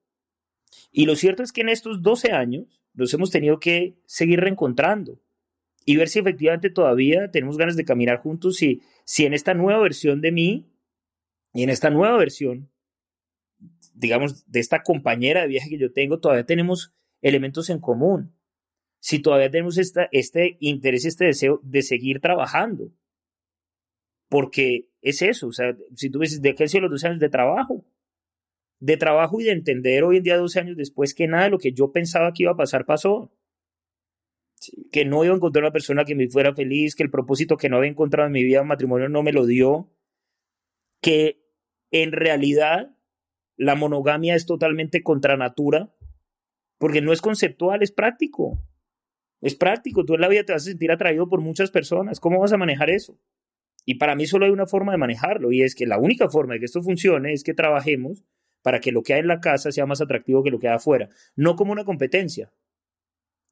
Y 0.91 1.05
lo 1.05 1.15
cierto 1.15 1.43
es 1.43 1.51
que 1.51 1.61
en 1.61 1.69
estos 1.69 2.01
12 2.01 2.31
años 2.31 2.81
nos 2.93 3.13
hemos 3.13 3.31
tenido 3.31 3.59
que 3.59 3.99
seguir 4.05 4.39
reencontrando 4.39 5.19
y 5.85 5.95
ver 5.95 6.09
si 6.09 6.19
efectivamente 6.19 6.71
todavía 6.71 7.29
tenemos 7.31 7.57
ganas 7.57 7.75
de 7.75 7.85
caminar 7.85 8.17
juntos 8.17 8.61
y 8.63 8.81
si 9.05 9.25
en 9.25 9.33
esta 9.33 9.53
nueva 9.53 9.79
versión 9.79 10.19
de 10.19 10.31
mí 10.31 10.71
y 11.53 11.63
en 11.63 11.69
esta 11.69 11.91
nueva 11.91 12.17
versión, 12.17 12.71
digamos, 13.93 14.49
de 14.51 14.59
esta 14.59 14.81
compañera 14.81 15.41
de 15.41 15.47
viaje 15.47 15.69
que 15.69 15.77
yo 15.77 15.93
tengo, 15.93 16.19
todavía 16.19 16.45
tenemos 16.45 16.93
elementos 17.21 17.69
en 17.69 17.79
común. 17.79 18.35
Si 18.99 19.19
todavía 19.19 19.51
tenemos 19.51 19.77
esta, 19.77 20.09
este 20.11 20.57
interés, 20.59 21.05
este 21.05 21.25
deseo 21.25 21.61
de 21.63 21.83
seguir 21.83 22.19
trabajando. 22.19 22.91
Porque 24.27 24.89
es 25.01 25.21
eso, 25.21 25.47
o 25.47 25.51
sea, 25.51 25.77
si 25.93 26.09
tú 26.09 26.19
dices, 26.19 26.41
¿de 26.41 26.55
qué 26.55 26.63
han 26.63 26.81
los 26.81 26.91
12 26.91 27.07
años 27.07 27.19
de 27.19 27.29
trabajo? 27.29 27.85
De 28.79 28.97
trabajo 28.97 29.39
y 29.39 29.43
de 29.43 29.51
entender 29.51 30.03
hoy 30.03 30.17
en 30.17 30.23
día, 30.23 30.37
12 30.37 30.59
años 30.59 30.77
después, 30.77 31.13
que 31.13 31.27
nada 31.27 31.43
de 31.43 31.51
lo 31.51 31.59
que 31.59 31.73
yo 31.73 31.91
pensaba 31.91 32.33
que 32.33 32.43
iba 32.43 32.51
a 32.53 32.57
pasar 32.57 32.85
pasó 32.85 33.31
que 34.91 35.05
no 35.05 35.23
iba 35.23 35.33
a 35.33 35.37
encontrar 35.37 35.63
una 35.63 35.71
persona 35.71 36.05
que 36.05 36.15
me 36.15 36.29
fuera 36.29 36.53
feliz, 36.53 36.95
que 36.95 37.03
el 37.03 37.11
propósito 37.11 37.57
que 37.57 37.69
no 37.69 37.77
había 37.77 37.89
encontrado 37.89 38.27
en 38.27 38.33
mi 38.33 38.43
vida 38.43 38.63
matrimonio 38.63 39.09
no 39.09 39.23
me 39.23 39.33
lo 39.33 39.45
dio, 39.45 39.91
que 41.01 41.43
en 41.91 42.11
realidad 42.11 42.95
la 43.57 43.75
monogamia 43.75 44.35
es 44.35 44.45
totalmente 44.45 45.03
contra 45.03 45.37
natura, 45.37 45.93
porque 46.77 47.01
no 47.01 47.13
es 47.13 47.21
conceptual, 47.21 47.83
es 47.83 47.91
práctico. 47.91 48.61
Es 49.41 49.55
práctico, 49.55 50.05
tú 50.05 50.15
en 50.15 50.21
la 50.21 50.27
vida 50.27 50.43
te 50.43 50.53
vas 50.53 50.63
a 50.63 50.71
sentir 50.71 50.91
atraído 50.91 51.29
por 51.29 51.41
muchas 51.41 51.71
personas, 51.71 52.19
¿cómo 52.19 52.39
vas 52.39 52.53
a 52.53 52.57
manejar 52.57 52.89
eso? 52.89 53.19
Y 53.85 53.95
para 53.95 54.15
mí 54.15 54.25
solo 54.25 54.45
hay 54.45 54.51
una 54.51 54.65
forma 54.65 54.91
de 54.91 54.97
manejarlo, 54.97 55.51
y 55.51 55.61
es 55.61 55.75
que 55.75 55.85
la 55.85 55.99
única 55.99 56.29
forma 56.29 56.53
de 56.53 56.59
que 56.59 56.65
esto 56.65 56.81
funcione 56.81 57.33
es 57.33 57.43
que 57.43 57.53
trabajemos 57.53 58.25
para 58.63 58.79
que 58.79 58.91
lo 58.91 59.03
que 59.03 59.13
hay 59.13 59.19
en 59.19 59.27
la 59.27 59.41
casa 59.41 59.71
sea 59.71 59.85
más 59.85 60.01
atractivo 60.01 60.41
que 60.41 60.49
lo 60.49 60.59
que 60.59 60.67
hay 60.67 60.75
afuera, 60.75 61.09
no 61.35 61.55
como 61.55 61.71
una 61.71 61.85
competencia, 61.85 62.51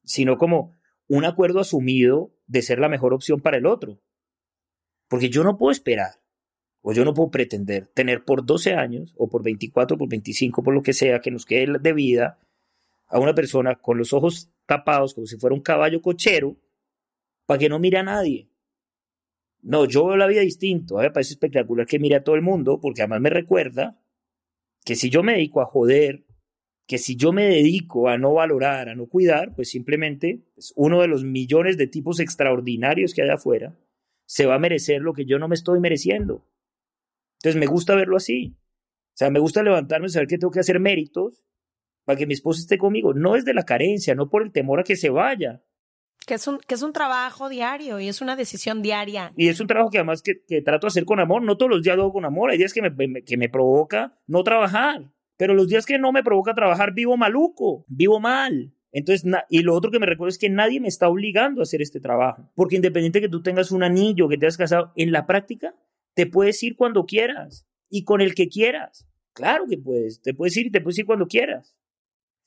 sino 0.02 0.36
como 0.36 0.76
un 1.08 1.24
acuerdo 1.24 1.60
asumido 1.60 2.34
de 2.46 2.62
ser 2.62 2.78
la 2.78 2.88
mejor 2.88 3.14
opción 3.14 3.40
para 3.40 3.56
el 3.56 3.66
otro. 3.66 4.00
Porque 5.08 5.28
yo 5.28 5.44
no 5.44 5.56
puedo 5.56 5.70
esperar, 5.70 6.20
o 6.82 6.92
yo 6.92 7.04
no 7.04 7.14
puedo 7.14 7.30
pretender 7.30 7.86
tener 7.88 8.24
por 8.24 8.44
12 8.44 8.74
años, 8.74 9.14
o 9.16 9.28
por 9.28 9.42
24, 9.42 9.98
por 9.98 10.08
25, 10.08 10.62
por 10.62 10.74
lo 10.74 10.82
que 10.82 10.92
sea 10.92 11.20
que 11.20 11.30
nos 11.30 11.46
quede 11.46 11.78
de 11.78 11.92
vida, 11.92 12.38
a 13.06 13.18
una 13.18 13.34
persona 13.34 13.76
con 13.76 13.98
los 13.98 14.12
ojos 14.12 14.50
tapados 14.66 15.14
como 15.14 15.26
si 15.26 15.36
fuera 15.36 15.54
un 15.54 15.62
caballo 15.62 16.00
cochero, 16.00 16.56
para 17.46 17.58
que 17.58 17.68
no 17.68 17.78
mire 17.78 17.98
a 17.98 18.02
nadie. 18.02 18.48
No, 19.60 19.86
yo 19.86 20.06
veo 20.06 20.16
la 20.16 20.26
vida 20.26 20.42
distinto. 20.42 20.98
A 20.98 21.02
mí 21.02 21.08
me 21.08 21.12
parece 21.12 21.34
espectacular 21.34 21.86
que 21.86 21.98
mire 21.98 22.16
a 22.16 22.24
todo 22.24 22.34
el 22.34 22.42
mundo, 22.42 22.80
porque 22.80 23.02
además 23.02 23.20
me 23.20 23.30
recuerda 23.30 23.98
que 24.84 24.94
si 24.94 25.08
yo 25.10 25.22
me 25.22 25.32
dedico 25.32 25.60
a 25.60 25.66
joder 25.66 26.24
que 26.86 26.98
si 26.98 27.16
yo 27.16 27.32
me 27.32 27.44
dedico 27.44 28.08
a 28.08 28.18
no 28.18 28.34
valorar, 28.34 28.88
a 28.88 28.94
no 28.94 29.06
cuidar, 29.06 29.54
pues 29.54 29.70
simplemente 29.70 30.42
pues, 30.54 30.72
uno 30.76 31.00
de 31.00 31.08
los 31.08 31.24
millones 31.24 31.76
de 31.78 31.86
tipos 31.86 32.20
extraordinarios 32.20 33.14
que 33.14 33.22
hay 33.22 33.30
afuera 33.30 33.76
se 34.26 34.46
va 34.46 34.56
a 34.56 34.58
merecer 34.58 35.00
lo 35.00 35.14
que 35.14 35.24
yo 35.24 35.38
no 35.38 35.48
me 35.48 35.54
estoy 35.54 35.80
mereciendo. 35.80 36.46
Entonces 37.38 37.58
me 37.58 37.66
gusta 37.66 37.94
verlo 37.94 38.16
así. 38.16 38.56
O 39.14 39.16
sea, 39.16 39.30
me 39.30 39.38
gusta 39.38 39.62
levantarme 39.62 40.06
y 40.06 40.10
saber 40.10 40.28
que 40.28 40.38
tengo 40.38 40.50
que 40.50 40.60
hacer 40.60 40.80
méritos 40.80 41.44
para 42.04 42.18
que 42.18 42.26
mi 42.26 42.34
esposa 42.34 42.60
esté 42.60 42.78
conmigo. 42.78 43.14
No 43.14 43.36
es 43.36 43.44
de 43.44 43.54
la 43.54 43.64
carencia, 43.64 44.14
no 44.14 44.28
por 44.28 44.42
el 44.42 44.52
temor 44.52 44.80
a 44.80 44.84
que 44.84 44.96
se 44.96 45.10
vaya. 45.10 45.62
Que 46.26 46.34
es 46.34 46.46
un, 46.46 46.58
que 46.58 46.74
es 46.74 46.82
un 46.82 46.92
trabajo 46.92 47.48
diario 47.48 48.00
y 48.00 48.08
es 48.08 48.22
una 48.22 48.34
decisión 48.34 48.82
diaria. 48.82 49.32
Y 49.36 49.48
es 49.48 49.60
un 49.60 49.66
trabajo 49.66 49.90
que 49.90 49.98
además 49.98 50.22
que, 50.22 50.62
trato 50.62 50.86
de 50.86 50.88
hacer 50.88 51.04
con 51.04 51.20
amor. 51.20 51.42
No 51.42 51.56
todos 51.56 51.70
los 51.70 51.82
días 51.82 51.96
lo 51.96 52.04
hago 52.04 52.12
con 52.14 52.24
amor. 52.24 52.50
Hay 52.50 52.58
días 52.58 52.72
que 52.72 52.80
que 53.24 53.36
me 53.36 53.48
provoca 53.48 54.18
no 54.26 54.42
trabajar. 54.42 55.10
Pero 55.36 55.54
los 55.54 55.68
días 55.68 55.86
que 55.86 55.98
no 55.98 56.12
me 56.12 56.22
provoca 56.22 56.54
trabajar, 56.54 56.94
vivo 56.94 57.16
maluco, 57.16 57.84
vivo 57.88 58.20
mal. 58.20 58.72
Entonces, 58.92 59.28
y 59.50 59.62
lo 59.62 59.74
otro 59.74 59.90
que 59.90 59.98
me 59.98 60.06
recuerdo 60.06 60.28
es 60.28 60.38
que 60.38 60.48
nadie 60.48 60.80
me 60.80 60.86
está 60.86 61.08
obligando 61.08 61.60
a 61.60 61.64
hacer 61.64 61.82
este 61.82 61.98
trabajo. 61.98 62.50
Porque 62.54 62.76
independiente 62.76 63.20
que 63.20 63.28
tú 63.28 63.42
tengas 63.42 63.72
un 63.72 63.82
anillo, 63.82 64.28
que 64.28 64.38
te 64.38 64.46
has 64.46 64.56
casado, 64.56 64.92
en 64.94 65.10
la 65.10 65.26
práctica 65.26 65.74
te 66.14 66.26
puedes 66.26 66.62
ir 66.62 66.76
cuando 66.76 67.04
quieras 67.04 67.66
y 67.90 68.04
con 68.04 68.20
el 68.20 68.34
que 68.34 68.48
quieras. 68.48 69.08
Claro 69.32 69.66
que 69.68 69.78
puedes, 69.78 70.22
te 70.22 70.32
puedes 70.32 70.56
ir 70.56 70.66
y 70.66 70.70
te 70.70 70.80
puedes 70.80 70.98
ir 70.98 71.06
cuando 71.06 71.26
quieras. 71.26 71.74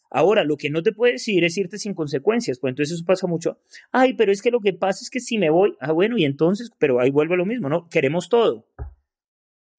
Ahora, 0.09 0.45
lo 0.45 0.55
que 0.55 0.69
no 0.69 0.83
te 0.83 0.93
puedes 0.93 1.27
ir 1.27 1.43
es 1.43 1.57
irte 1.57 1.77
sin 1.77 1.93
consecuencias, 1.93 2.59
pues 2.59 2.71
entonces 2.71 2.95
eso 2.95 3.05
pasa 3.05 3.27
mucho. 3.27 3.59
Ay, 3.91 4.13
pero 4.13 4.31
es 4.31 4.41
que 4.41 4.51
lo 4.51 4.61
que 4.61 4.71
pasa 4.71 4.99
es 5.01 5.09
que 5.09 5.19
si 5.19 5.37
me 5.37 5.49
voy, 5.49 5.75
ah, 5.81 5.91
bueno, 5.91 6.17
y 6.17 6.23
entonces, 6.23 6.71
pero 6.79 7.01
ahí 7.01 7.11
vuelve 7.11 7.35
lo 7.35 7.45
mismo, 7.45 7.67
¿no? 7.67 7.89
Queremos 7.89 8.29
todo. 8.29 8.69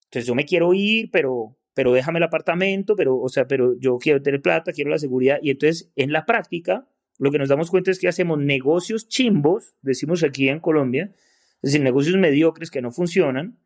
Entonces 0.05 0.27
yo 0.27 0.35
me 0.35 0.45
quiero 0.45 0.73
ir, 0.75 1.09
pero 1.11 1.57
pero 1.79 1.93
déjame 1.93 2.19
el 2.19 2.23
apartamento, 2.23 2.93
pero, 2.97 3.17
o 3.17 3.29
sea, 3.29 3.47
pero 3.47 3.73
yo 3.79 3.99
quiero 3.99 4.21
tener 4.21 4.41
plata, 4.41 4.73
quiero 4.73 4.91
la 4.91 4.97
seguridad. 4.97 5.39
Y 5.41 5.49
entonces, 5.49 5.89
en 5.95 6.11
la 6.11 6.25
práctica, 6.25 6.89
lo 7.19 7.31
que 7.31 7.37
nos 7.37 7.47
damos 7.47 7.69
cuenta 7.69 7.89
es 7.89 7.99
que 7.99 8.09
hacemos 8.09 8.37
negocios 8.37 9.07
chimbos, 9.07 9.75
decimos 9.81 10.21
aquí 10.23 10.49
en 10.49 10.59
Colombia, 10.59 11.15
es 11.61 11.71
decir, 11.71 11.81
negocios 11.81 12.17
mediocres 12.17 12.69
que 12.69 12.81
no 12.81 12.91
funcionan, 12.91 13.59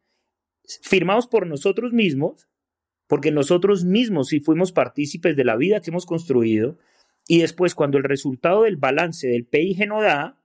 firmados 0.84 1.26
por 1.26 1.48
nosotros 1.48 1.92
mismos, 1.92 2.48
porque 3.08 3.32
nosotros 3.32 3.84
mismos 3.84 4.28
sí 4.28 4.42
fuimos 4.42 4.74
partícipes 4.74 5.36
de 5.36 5.46
la 5.46 5.56
vida 5.56 5.82
que 5.82 5.90
hemos 5.90 6.06
construido, 6.06 6.78
y 7.28 7.40
después 7.40 7.74
cuando 7.74 7.98
el 7.98 8.04
resultado 8.04 8.62
del 8.62 8.78
balance 8.78 9.28
del 9.28 9.48
PIG 9.48 9.88
no 9.88 10.04
da, 10.04 10.40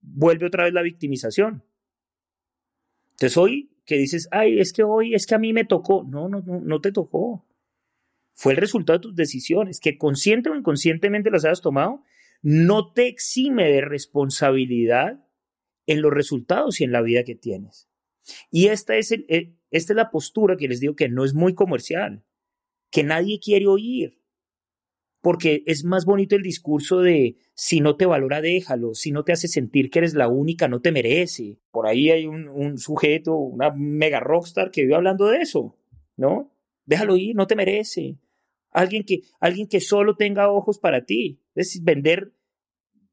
vuelve 0.00 0.46
otra 0.46 0.64
vez 0.64 0.72
la 0.72 0.80
victimización. 0.80 1.64
Entonces 3.10 3.36
hoy 3.36 3.76
que 3.90 3.96
dices, 3.96 4.28
ay, 4.30 4.60
es 4.60 4.72
que 4.72 4.84
hoy, 4.84 5.16
es 5.16 5.26
que 5.26 5.34
a 5.34 5.38
mí 5.38 5.52
me 5.52 5.64
tocó. 5.64 6.04
No, 6.04 6.28
no, 6.28 6.42
no, 6.46 6.60
no 6.60 6.80
te 6.80 6.92
tocó. 6.92 7.44
Fue 8.34 8.52
el 8.52 8.58
resultado 8.58 9.00
de 9.00 9.02
tus 9.02 9.16
decisiones, 9.16 9.80
que 9.80 9.98
consciente 9.98 10.48
o 10.48 10.54
inconscientemente 10.54 11.28
las 11.28 11.44
hayas 11.44 11.60
tomado, 11.60 12.04
no 12.40 12.92
te 12.92 13.08
exime 13.08 13.64
de 13.68 13.80
responsabilidad 13.80 15.26
en 15.86 16.02
los 16.02 16.12
resultados 16.12 16.80
y 16.80 16.84
en 16.84 16.92
la 16.92 17.02
vida 17.02 17.24
que 17.24 17.34
tienes. 17.34 17.88
Y 18.52 18.68
esta 18.68 18.94
es, 18.94 19.10
eh, 19.10 19.56
esta 19.72 19.92
es 19.92 19.96
la 19.96 20.12
postura 20.12 20.56
que 20.56 20.68
les 20.68 20.78
digo 20.78 20.94
que 20.94 21.08
no 21.08 21.24
es 21.24 21.34
muy 21.34 21.56
comercial, 21.56 22.22
que 22.92 23.02
nadie 23.02 23.40
quiere 23.40 23.66
oír 23.66 24.19
porque 25.20 25.62
es 25.66 25.84
más 25.84 26.04
bonito 26.04 26.34
el 26.34 26.42
discurso 26.42 27.00
de 27.00 27.36
si 27.54 27.80
no 27.80 27.96
te 27.96 28.06
valora, 28.06 28.40
déjalo, 28.40 28.94
si 28.94 29.12
no 29.12 29.22
te 29.22 29.32
hace 29.32 29.48
sentir 29.48 29.90
que 29.90 29.98
eres 29.98 30.14
la 30.14 30.28
única, 30.28 30.66
no 30.66 30.80
te 30.80 30.92
merece. 30.92 31.58
Por 31.70 31.86
ahí 31.86 32.10
hay 32.10 32.26
un, 32.26 32.78
sujeto, 32.78 33.36
una 33.36 33.70
mega 33.70 34.20
rockstar 34.20 34.70
que 34.70 34.82
vive 34.82 34.94
hablando 34.94 35.26
de 35.26 35.38
eso, 35.38 35.76
¿no? 36.16 36.50
Déjalo 36.86 37.16
ir, 37.16 37.36
no 37.36 37.46
te 37.46 37.56
merece. 37.56 38.16
Alguien 38.70 39.04
que, 39.04 39.22
alguien 39.40 39.68
que 39.68 39.80
solo 39.80 40.16
tenga 40.16 40.50
ojos 40.50 40.78
para 40.78 41.04
ti. 41.04 41.40
Es 41.54 41.82
vender, 41.84 42.32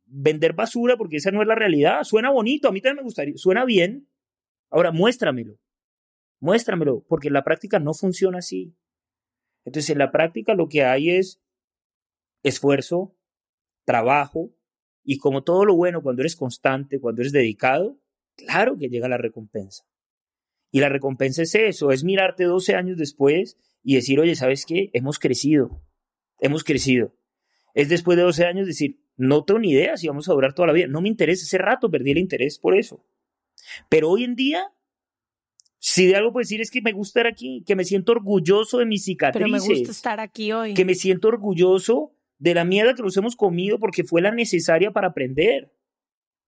vender 0.06 0.54
basura 0.54 0.96
porque 0.96 1.18
esa 1.18 1.32
no 1.32 1.42
es 1.42 1.48
la 1.48 1.56
realidad. 1.56 2.04
Suena 2.04 2.32
bonito, 2.32 2.70
a 2.70 2.72
mí 2.72 2.80
también 2.80 2.98
me 2.98 3.04
gustaría, 3.04 3.36
suena 3.36 3.66
bien. 3.66 4.08
Ahora, 4.70 4.92
muéstramelo. 4.92 5.60
Muéstramelo, 6.40 7.04
porque 7.10 7.28
en 7.28 7.34
la 7.34 7.44
práctica 7.44 7.80
no 7.80 7.94
funciona 7.94 8.38
así. 8.38 8.74
Entonces, 9.66 9.90
en 9.90 9.98
la 9.98 10.12
práctica 10.12 10.54
lo 10.54 10.70
que 10.70 10.84
hay 10.84 11.10
es 11.10 11.42
esfuerzo, 12.48 13.16
trabajo, 13.86 14.52
y 15.04 15.18
como 15.20 15.44
todo 15.44 15.64
lo 15.64 15.76
bueno, 15.76 16.02
cuando 16.02 16.22
eres 16.22 16.36
constante, 16.36 17.00
cuando 17.00 17.22
eres 17.22 17.32
dedicado, 17.32 17.98
claro 18.36 18.78
que 18.78 18.90
llega 18.90 19.08
la 19.08 19.18
recompensa. 19.18 19.86
Y 20.70 20.82
la 20.82 20.90
recompensa 20.90 21.44
es 21.44 21.56
eso, 21.56 21.92
es 21.92 22.04
mirarte 22.04 22.44
12 22.44 22.76
años 22.76 22.98
después 22.98 23.58
y 23.84 23.96
decir, 23.96 24.20
oye, 24.20 24.36
¿sabes 24.36 24.66
qué? 24.66 24.90
Hemos 24.92 25.18
crecido, 25.18 25.82
hemos 26.40 26.64
crecido. 26.64 27.16
Es 27.74 27.88
después 27.90 28.18
de 28.18 28.24
12 28.24 28.46
años 28.46 28.68
decir, 28.68 29.00
no 29.16 29.46
tengo 29.46 29.62
ni 29.62 29.72
idea 29.72 29.96
si 29.96 30.08
vamos 30.08 30.28
a 30.28 30.34
durar 30.34 30.54
toda 30.54 30.68
la 30.68 30.74
vida. 30.74 30.88
No 30.88 31.00
me 31.00 31.08
interesa, 31.08 31.44
ese 31.44 31.58
rato 31.58 31.90
perdí 31.90 32.12
el 32.12 32.18
interés 32.18 32.60
por 32.60 32.76
eso. 32.76 33.06
Pero 33.88 34.10
hoy 34.10 34.26
en 34.26 34.36
día, 34.36 34.74
si 35.80 36.06
de 36.06 36.16
algo 36.16 36.34
puedo 36.34 36.44
decir 36.44 36.60
es 36.60 36.70
que 36.70 36.82
me 36.82 36.92
gusta 36.92 37.22
estar 37.22 37.32
aquí, 37.32 37.64
que 37.66 37.76
me 37.76 37.86
siento 37.86 38.12
orgulloso 38.12 38.80
de 38.80 38.86
mis 38.86 39.06
cicatrices. 39.06 39.50
Pero 39.50 39.74
me 39.74 39.80
gusta 39.80 39.92
estar 39.92 40.20
aquí 40.20 40.52
hoy. 40.52 40.74
Que 40.74 40.84
me 40.84 40.96
siento 40.96 41.30
orgulloso 41.30 42.17
de 42.40 42.54
la 42.54 42.66
mierda 42.66 42.94
que 42.94 43.04
nos 43.04 43.18
hemos 43.18 43.36
comido 43.36 43.80
porque 43.80 44.04
fue 44.04 44.22
la 44.22 44.32
necesaria 44.32 44.92
para 44.92 45.10
aprender. 45.10 45.74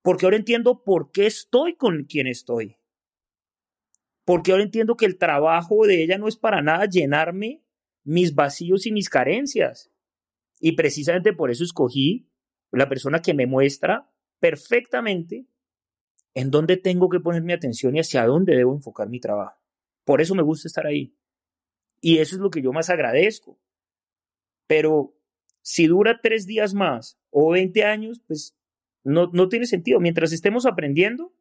Porque 0.01 0.25
ahora 0.25 0.37
entiendo 0.37 0.83
por 0.83 1.11
qué 1.11 1.25
estoy 1.25 1.75
con 1.75 2.05
quien 2.05 2.27
estoy 2.27 2.79
porque 4.29 4.51
ahora 4.51 4.63
entiendo 4.63 4.95
que 4.95 5.07
el 5.07 5.17
trabajo 5.17 5.87
de 5.87 6.03
ella 6.03 6.19
no 6.19 6.27
es 6.27 6.37
para 6.37 6.61
nada 6.61 6.85
llenarme 6.85 7.63
mis 8.03 8.35
vacíos 8.35 8.85
y 8.85 8.91
mis 8.91 9.09
carencias. 9.09 9.91
Y 10.59 10.73
precisamente 10.73 11.33
por 11.33 11.49
eso 11.49 11.63
escogí 11.63 12.29
la 12.71 12.87
persona 12.87 13.23
que 13.23 13.33
me 13.33 13.47
muestra 13.47 14.07
perfectamente 14.37 15.47
en 16.35 16.51
dónde 16.51 16.77
tengo 16.77 17.09
que 17.09 17.19
poner 17.19 17.41
mi 17.41 17.53
atención 17.53 17.95
y 17.95 18.01
hacia 18.01 18.23
dónde 18.27 18.55
debo 18.55 18.75
enfocar 18.75 19.09
mi 19.09 19.19
trabajo. 19.19 19.57
Por 20.03 20.21
eso 20.21 20.35
me 20.35 20.43
gusta 20.43 20.67
estar 20.67 20.85
ahí. 20.85 21.17
Y 21.99 22.19
eso 22.19 22.35
es 22.35 22.39
lo 22.39 22.51
que 22.51 22.61
yo 22.61 22.71
más 22.71 22.91
agradezco. 22.91 23.59
Pero 24.67 25.17
si 25.62 25.88
dura 25.88 26.20
tres 26.22 26.45
días 26.45 26.74
más 26.74 27.20
o 27.30 27.51
20 27.51 27.84
años, 27.84 28.22
pues 28.28 28.55
no, 29.03 29.30
no 29.34 29.49
tiene 29.49 29.66
sentido. 29.66 29.99
Mientras 29.99 30.32
estemos 30.32 30.66
aprendiendo, 30.66 31.34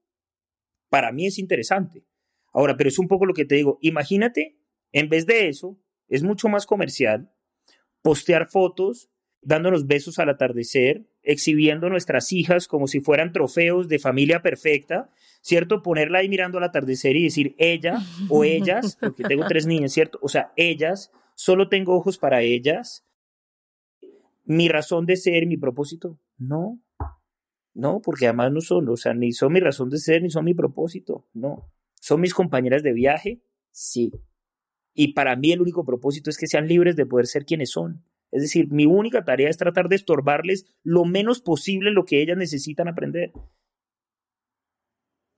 para 0.88 1.12
mí 1.12 1.26
es 1.26 1.38
interesante. 1.38 2.04
Ahora, 2.52 2.76
pero 2.76 2.88
es 2.88 2.98
un 2.98 3.08
poco 3.08 3.26
lo 3.26 3.34
que 3.34 3.44
te 3.44 3.56
digo. 3.56 3.78
Imagínate, 3.82 4.58
en 4.92 5.08
vez 5.08 5.26
de 5.26 5.48
eso, 5.48 5.78
es 6.08 6.22
mucho 6.22 6.48
más 6.48 6.66
comercial 6.66 7.32
postear 8.02 8.48
fotos 8.48 9.10
dándonos 9.40 9.86
besos 9.86 10.18
al 10.18 10.30
atardecer, 10.30 11.06
exhibiendo 11.22 11.88
nuestras 11.88 12.32
hijas 12.32 12.66
como 12.66 12.86
si 12.86 13.00
fueran 13.00 13.32
trofeos 13.32 13.88
de 13.88 13.98
familia 13.98 14.42
perfecta, 14.42 15.10
¿cierto? 15.40 15.82
Ponerla 15.82 16.18
ahí 16.18 16.28
mirando 16.28 16.58
al 16.58 16.64
atardecer 16.64 17.16
y 17.16 17.24
decir 17.24 17.54
ella 17.58 17.98
o 18.28 18.44
ellas, 18.44 18.96
porque 19.00 19.24
tengo 19.24 19.46
tres 19.46 19.66
niñas, 19.66 19.92
¿cierto? 19.92 20.18
O 20.22 20.28
sea, 20.28 20.52
ellas, 20.56 21.12
solo 21.34 21.68
tengo 21.68 21.94
ojos 21.94 22.18
para 22.18 22.42
ellas. 22.42 23.04
Mi 24.48 24.66
razón 24.68 25.04
de 25.04 25.16
ser, 25.16 25.46
mi 25.46 25.58
propósito, 25.58 26.18
no. 26.38 26.80
No, 27.74 28.00
porque 28.00 28.26
además 28.26 28.50
no 28.50 28.62
son, 28.62 28.88
o 28.88 28.96
sea, 28.96 29.12
ni 29.12 29.32
son 29.32 29.52
mi 29.52 29.60
razón 29.60 29.90
de 29.90 29.98
ser, 29.98 30.22
ni 30.22 30.30
son 30.30 30.46
mi 30.46 30.54
propósito, 30.54 31.28
no. 31.34 31.70
¿Son 32.00 32.18
mis 32.18 32.32
compañeras 32.32 32.82
de 32.82 32.94
viaje? 32.94 33.42
Sí. 33.70 34.10
Y 34.94 35.12
para 35.12 35.36
mí 35.36 35.52
el 35.52 35.60
único 35.60 35.84
propósito 35.84 36.30
es 36.30 36.38
que 36.38 36.46
sean 36.46 36.66
libres 36.66 36.96
de 36.96 37.04
poder 37.04 37.26
ser 37.26 37.44
quienes 37.44 37.70
son. 37.70 38.02
Es 38.30 38.40
decir, 38.40 38.72
mi 38.72 38.86
única 38.86 39.22
tarea 39.22 39.50
es 39.50 39.58
tratar 39.58 39.90
de 39.90 39.96
estorbarles 39.96 40.64
lo 40.82 41.04
menos 41.04 41.42
posible 41.42 41.90
lo 41.90 42.06
que 42.06 42.22
ellas 42.22 42.38
necesitan 42.38 42.88
aprender. 42.88 43.32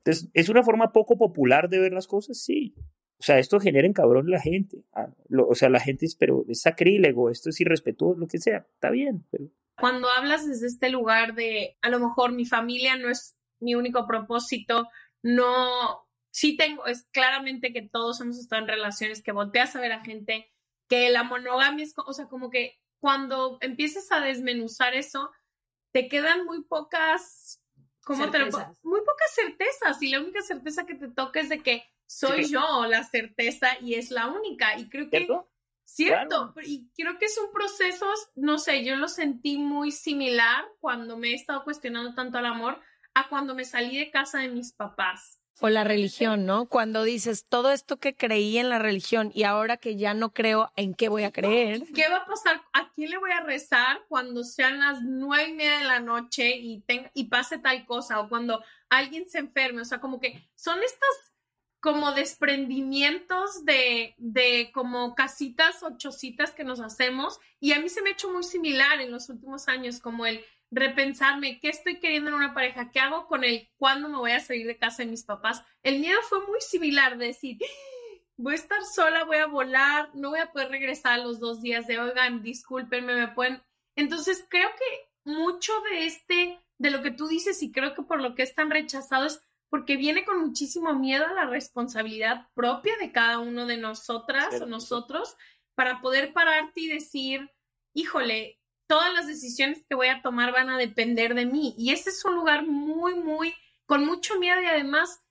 Entonces, 0.04 0.30
¿es 0.34 0.48
una 0.48 0.62
forma 0.62 0.92
poco 0.92 1.18
popular 1.18 1.68
de 1.68 1.80
ver 1.80 1.92
las 1.92 2.06
cosas? 2.06 2.38
Sí. 2.38 2.76
O 3.20 3.22
sea, 3.22 3.38
esto 3.38 3.60
genera 3.60 3.86
en 3.86 3.92
cabrón 3.92 4.30
la 4.30 4.40
gente. 4.40 4.82
Ah, 4.94 5.10
o 5.30 5.54
sea, 5.54 5.68
la 5.68 5.78
gente 5.78 6.06
es, 6.06 6.16
pero 6.16 6.46
es 6.48 6.62
sacrílego, 6.62 7.28
esto 7.28 7.50
es 7.50 7.60
irrespetuoso, 7.60 8.18
lo 8.18 8.26
que 8.26 8.38
sea. 8.38 8.66
Está 8.72 8.90
bien, 8.90 9.26
pero... 9.30 9.44
Cuando 9.78 10.08
hablas 10.08 10.48
desde 10.48 10.66
este 10.66 10.88
lugar 10.88 11.34
de, 11.34 11.76
a 11.82 11.90
lo 11.90 12.00
mejor 12.00 12.32
mi 12.32 12.46
familia 12.46 12.96
no 12.96 13.10
es 13.10 13.36
mi 13.60 13.74
único 13.74 14.06
propósito, 14.06 14.88
no, 15.22 16.06
sí 16.30 16.56
tengo, 16.56 16.86
es 16.86 17.06
claramente 17.12 17.74
que 17.74 17.82
todos 17.82 18.20
hemos 18.22 18.38
estado 18.38 18.62
en 18.62 18.68
relaciones 18.68 19.22
que 19.22 19.32
volteas 19.32 19.76
a 19.76 19.80
ver 19.80 19.92
a 19.92 20.04
gente 20.04 20.50
que 20.88 21.10
la 21.10 21.22
monogamia 21.22 21.84
es, 21.84 21.94
o 21.96 22.12
sea, 22.14 22.26
como 22.26 22.50
que 22.50 22.78
cuando 23.00 23.58
empiezas 23.60 24.10
a 24.12 24.20
desmenuzar 24.20 24.94
eso, 24.94 25.30
te 25.92 26.08
quedan 26.08 26.46
muy 26.46 26.62
pocas, 26.64 27.62
¿cómo 28.02 28.30
te 28.30 28.38
lo 28.38 28.46
Muy 28.82 29.00
pocas 29.00 29.34
certezas 29.34 30.00
y 30.02 30.08
la 30.08 30.20
única 30.20 30.40
certeza 30.40 30.86
que 30.86 30.94
te 30.94 31.08
toca 31.08 31.40
es 31.40 31.50
de 31.50 31.62
que 31.62 31.84
soy 32.10 32.48
yo 32.48 32.86
la 32.86 33.04
certeza 33.04 33.68
y 33.80 33.94
es 33.94 34.10
la 34.10 34.26
única. 34.26 34.76
Y 34.76 34.88
creo 34.88 35.08
que... 35.08 35.28
¿Cierto? 35.84 36.54
y 36.64 36.88
creo 36.94 37.18
que 37.18 37.24
es 37.24 37.36
un 37.36 37.52
proceso, 37.52 38.06
no 38.36 38.58
sé, 38.58 38.84
yo 38.84 38.94
lo 38.94 39.08
sentí 39.08 39.58
muy 39.58 39.90
similar 39.90 40.64
cuando 40.78 41.16
me 41.16 41.30
he 41.30 41.34
estado 41.34 41.64
cuestionando 41.64 42.14
tanto 42.14 42.38
el 42.38 42.46
amor 42.46 42.80
a 43.12 43.28
cuando 43.28 43.56
me 43.56 43.64
salí 43.64 43.98
de 43.98 44.08
casa 44.12 44.38
de 44.38 44.48
mis 44.48 44.72
papás. 44.72 45.40
O 45.58 45.68
la 45.68 45.82
religión, 45.82 46.46
¿no? 46.46 46.66
Cuando 46.66 47.02
dices 47.02 47.44
todo 47.48 47.72
esto 47.72 47.98
que 47.98 48.14
creí 48.14 48.58
en 48.58 48.68
la 48.68 48.78
religión 48.78 49.32
y 49.34 49.42
ahora 49.42 49.78
que 49.78 49.96
ya 49.96 50.14
no 50.14 50.32
creo, 50.32 50.70
¿en 50.76 50.94
qué 50.94 51.08
voy 51.08 51.24
a 51.24 51.32
creer? 51.32 51.82
¿Qué 51.92 52.08
va 52.08 52.18
a 52.18 52.26
pasar? 52.26 52.62
¿A 52.72 52.92
quién 52.92 53.10
le 53.10 53.18
voy 53.18 53.32
a 53.32 53.40
rezar 53.40 54.00
cuando 54.08 54.44
sean 54.44 54.78
las 54.78 55.02
nueve 55.02 55.50
y 55.50 55.54
media 55.54 55.78
de 55.80 55.84
la 55.86 55.98
noche 55.98 56.56
y, 56.56 56.84
y 57.14 57.24
pase 57.24 57.58
tal 57.58 57.84
cosa? 57.84 58.20
O 58.20 58.28
cuando 58.28 58.62
alguien 58.88 59.28
se 59.28 59.38
enferme. 59.38 59.82
O 59.82 59.84
sea, 59.84 60.00
como 60.00 60.20
que 60.20 60.48
son 60.54 60.78
estas 60.82 61.30
como 61.80 62.12
desprendimientos 62.12 63.64
de, 63.64 64.14
de 64.18 64.70
como 64.72 65.14
casitas 65.14 65.82
o 65.82 65.96
chocitas 65.96 66.52
que 66.52 66.64
nos 66.64 66.80
hacemos. 66.80 67.40
Y 67.58 67.72
a 67.72 67.80
mí 67.80 67.88
se 67.88 68.02
me 68.02 68.10
ha 68.10 68.12
hecho 68.12 68.30
muy 68.30 68.42
similar 68.42 69.00
en 69.00 69.10
los 69.10 69.28
últimos 69.28 69.66
años, 69.68 70.00
como 70.00 70.26
el 70.26 70.44
repensarme 70.70 71.58
qué 71.58 71.68
estoy 71.68 71.98
queriendo 71.98 72.30
en 72.30 72.36
una 72.36 72.54
pareja, 72.54 72.90
qué 72.90 73.00
hago 73.00 73.26
con 73.26 73.44
él, 73.44 73.68
cuándo 73.76 74.08
me 74.08 74.18
voy 74.18 74.32
a 74.32 74.40
salir 74.40 74.66
de 74.66 74.78
casa 74.78 75.02
de 75.02 75.10
mis 75.10 75.24
papás. 75.24 75.64
El 75.82 75.98
miedo 75.98 76.18
fue 76.28 76.46
muy 76.46 76.60
similar 76.60 77.18
de 77.18 77.26
decir, 77.26 77.58
voy 78.36 78.52
a 78.52 78.56
estar 78.56 78.84
sola, 78.84 79.24
voy 79.24 79.38
a 79.38 79.46
volar, 79.46 80.10
no 80.14 80.30
voy 80.30 80.40
a 80.40 80.52
poder 80.52 80.68
regresar 80.68 81.14
a 81.14 81.24
los 81.24 81.40
dos 81.40 81.60
días 81.60 81.86
de, 81.86 81.98
oigan, 81.98 82.42
discúlpenme, 82.42 83.14
me 83.14 83.28
pueden... 83.28 83.62
Entonces 83.96 84.46
creo 84.48 84.68
que 84.70 85.30
mucho 85.30 85.72
de 85.90 86.06
este, 86.06 86.60
de 86.78 86.90
lo 86.90 87.02
que 87.02 87.10
tú 87.10 87.26
dices 87.26 87.62
y 87.62 87.72
creo 87.72 87.94
que 87.94 88.02
por 88.02 88.20
lo 88.20 88.34
que 88.34 88.42
es 88.42 88.54
tan 88.54 88.70
rechazado 88.70 89.26
es 89.26 89.42
porque 89.70 89.96
viene 89.96 90.24
con 90.24 90.40
muchísimo 90.40 90.92
miedo 90.94 91.26
a 91.26 91.32
la 91.32 91.46
responsabilidad 91.46 92.48
propia 92.54 92.96
de 93.00 93.12
cada 93.12 93.38
uno 93.38 93.66
de 93.66 93.76
nosotras 93.76 94.60
o 94.60 94.66
nosotros 94.66 95.36
para 95.74 96.00
poder 96.00 96.32
pararte 96.32 96.80
y 96.80 96.88
decir, 96.88 97.50
híjole, 97.94 98.60
todas 98.86 99.14
las 99.14 99.28
decisiones 99.28 99.86
que 99.88 99.94
voy 99.94 100.08
a 100.08 100.20
tomar 100.20 100.52
van 100.52 100.68
a 100.68 100.76
depender 100.76 101.34
de 101.34 101.46
mí. 101.46 101.74
Y 101.78 101.92
ese 101.92 102.10
es 102.10 102.24
un 102.24 102.34
lugar 102.34 102.66
muy, 102.66 103.14
muy, 103.14 103.54
con 103.86 104.04
mucho 104.04 104.38
miedo 104.38 104.60
y 104.60 104.66
además 104.66 105.22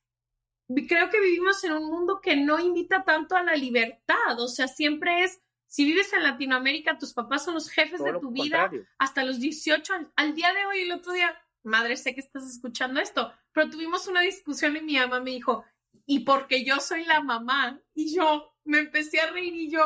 creo 0.88 1.10
que 1.10 1.20
vivimos 1.20 1.64
en 1.64 1.74
un 1.74 1.88
mundo 1.88 2.22
que 2.22 2.36
no 2.38 2.60
invita 2.60 3.04
tanto 3.04 3.36
a 3.36 3.44
la 3.44 3.56
libertad. 3.56 4.40
O 4.40 4.48
sea, 4.48 4.68
siempre 4.68 5.24
es, 5.24 5.42
si 5.68 5.84
vives 5.84 6.14
en 6.14 6.24
Latinoamérica, 6.24 6.98
tus 6.98 7.14
papás 7.14 7.44
son 7.44 7.56
los 7.56 7.70
jefes 7.70 8.04
de 8.04 8.14
tu 8.20 8.32
vida 8.32 8.72
hasta 8.98 9.24
los 9.24 9.40
18 9.40 9.94
años. 9.94 10.12
Al 10.16 10.36
día 10.36 10.54
de 10.54 10.66
hoy, 10.66 10.82
el 10.82 10.92
otro 10.92 11.12
día, 11.12 11.36
madre, 11.64 11.98
sé 11.98 12.14
que 12.14 12.22
estás 12.22 12.44
escuchando 12.44 13.00
esto, 13.00 13.34
pero 13.52 13.70
tuvimos 13.70 14.08
una 14.08 14.22
discusión 14.22 14.76
y 14.78 14.82
mi 14.82 14.98
mamá 14.98 15.20
me 15.20 15.32
dijo, 15.32 15.66
y 16.06 16.20
porque 16.20 16.64
yo 16.64 16.80
soy 16.80 17.06
la 17.06 17.22
mamá, 17.22 17.82
y 17.94 18.16
yo 18.16 18.56
me 18.64 18.80
empecé 18.80 19.20
a 19.20 19.32
reír 19.32 19.54
y 19.54 19.70
yo, 19.70 19.82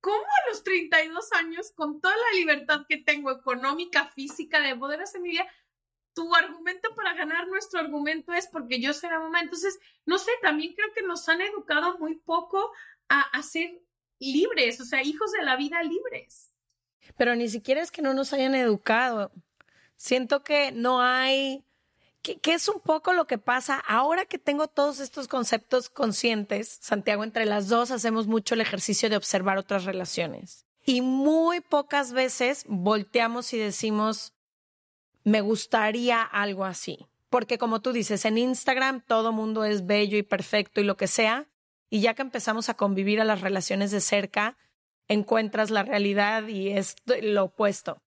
¿cómo 0.00 0.24
a 0.24 0.50
los 0.50 0.62
32 0.62 1.32
años, 1.32 1.72
con 1.72 2.00
toda 2.00 2.14
la 2.16 2.38
libertad 2.38 2.86
que 2.88 2.98
tengo 2.98 3.30
económica, 3.30 4.06
física, 4.06 4.60
de 4.60 4.76
poder 4.76 5.00
hacer 5.00 5.20
mi 5.20 5.30
vida, 5.30 5.46
tu 6.14 6.34
argumento 6.34 6.94
para 6.94 7.14
ganar 7.14 7.46
nuestro 7.48 7.78
argumento 7.80 8.32
es 8.32 8.46
porque 8.46 8.80
yo 8.80 8.94
soy 8.94 9.10
la 9.10 9.18
mamá? 9.18 9.40
Entonces, 9.40 9.78
no 10.06 10.18
sé, 10.18 10.30
también 10.40 10.74
creo 10.74 10.92
que 10.94 11.02
nos 11.02 11.28
han 11.28 11.42
educado 11.42 11.98
muy 11.98 12.16
poco 12.16 12.72
a, 13.08 13.20
a 13.20 13.42
ser 13.42 13.82
libres, 14.18 14.80
o 14.80 14.84
sea, 14.84 15.02
hijos 15.02 15.32
de 15.32 15.42
la 15.42 15.56
vida 15.56 15.82
libres. 15.82 16.54
Pero 17.16 17.36
ni 17.36 17.48
siquiera 17.48 17.82
es 17.82 17.90
que 17.90 18.02
no 18.02 18.14
nos 18.14 18.32
hayan 18.32 18.54
educado. 18.54 19.32
Siento 19.96 20.42
que 20.42 20.72
no 20.72 21.00
hay 21.00 21.64
¿Qué, 22.34 22.54
es 22.54 22.68
un 22.68 22.80
poco 22.80 23.12
lo 23.12 23.28
que 23.28 23.38
pasa 23.38 23.78
ahora 23.86 24.24
que 24.24 24.38
tengo 24.38 24.66
todos 24.66 24.98
estos 24.98 25.28
conceptos 25.28 25.88
conscientes? 25.88 26.78
Santiago, 26.80 27.22
entre 27.22 27.46
las 27.46 27.68
dos 27.68 27.92
hacemos 27.92 28.26
mucho 28.26 28.54
el 28.54 28.60
ejercicio 28.60 29.08
de 29.08 29.16
observar 29.16 29.58
otras 29.58 29.84
relaciones. 29.84 30.66
Y 30.84 31.02
muy 31.02 31.60
pocas 31.60 32.12
veces 32.12 32.64
volteamos 32.66 33.52
y 33.52 33.58
decimos, 33.58 34.32
me 35.22 35.40
gustaría 35.40 36.20
algo 36.20 36.64
así. 36.64 37.06
Porque 37.30 37.58
como 37.58 37.80
tú 37.80 37.92
dices, 37.92 38.24
en 38.24 38.38
Instagram 38.38 39.02
todo 39.06 39.30
mundo 39.30 39.64
es 39.64 39.86
bello 39.86 40.18
y 40.18 40.24
perfecto 40.24 40.80
y 40.80 40.84
lo 40.84 40.96
que 40.96 41.06
sea. 41.06 41.46
Y 41.90 42.00
ya 42.00 42.14
que 42.14 42.22
empezamos 42.22 42.68
a 42.68 42.74
convivir 42.74 43.20
a 43.20 43.24
las 43.24 43.40
relaciones 43.40 43.92
de 43.92 44.00
cerca, 44.00 44.56
encuentras 45.06 45.70
la 45.70 45.84
realidad 45.84 46.48
y 46.48 46.70
es 46.70 46.96
lo 47.04 47.44
opuesto. 47.44 48.02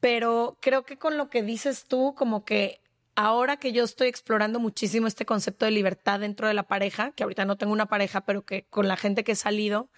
Pero 0.00 0.56
creo 0.60 0.84
que 0.84 0.96
con 0.96 1.16
lo 1.16 1.28
que 1.28 1.42
dices 1.42 1.86
tú, 1.86 2.14
como 2.16 2.44
que 2.44 2.80
ahora 3.14 3.56
que 3.56 3.72
yo 3.72 3.82
estoy 3.82 4.08
explorando 4.08 4.60
muchísimo 4.60 5.06
este 5.08 5.26
concepto 5.26 5.64
de 5.64 5.72
libertad 5.72 6.20
dentro 6.20 6.46
de 6.46 6.54
la 6.54 6.62
pareja, 6.62 7.10
que 7.12 7.24
ahorita 7.24 7.44
no 7.44 7.56
tengo 7.56 7.72
una 7.72 7.86
pareja, 7.86 8.20
pero 8.20 8.44
que 8.44 8.64
con 8.70 8.86
la 8.86 8.96
gente 8.96 9.24
que 9.24 9.32
he 9.32 9.36
salido, 9.36 9.90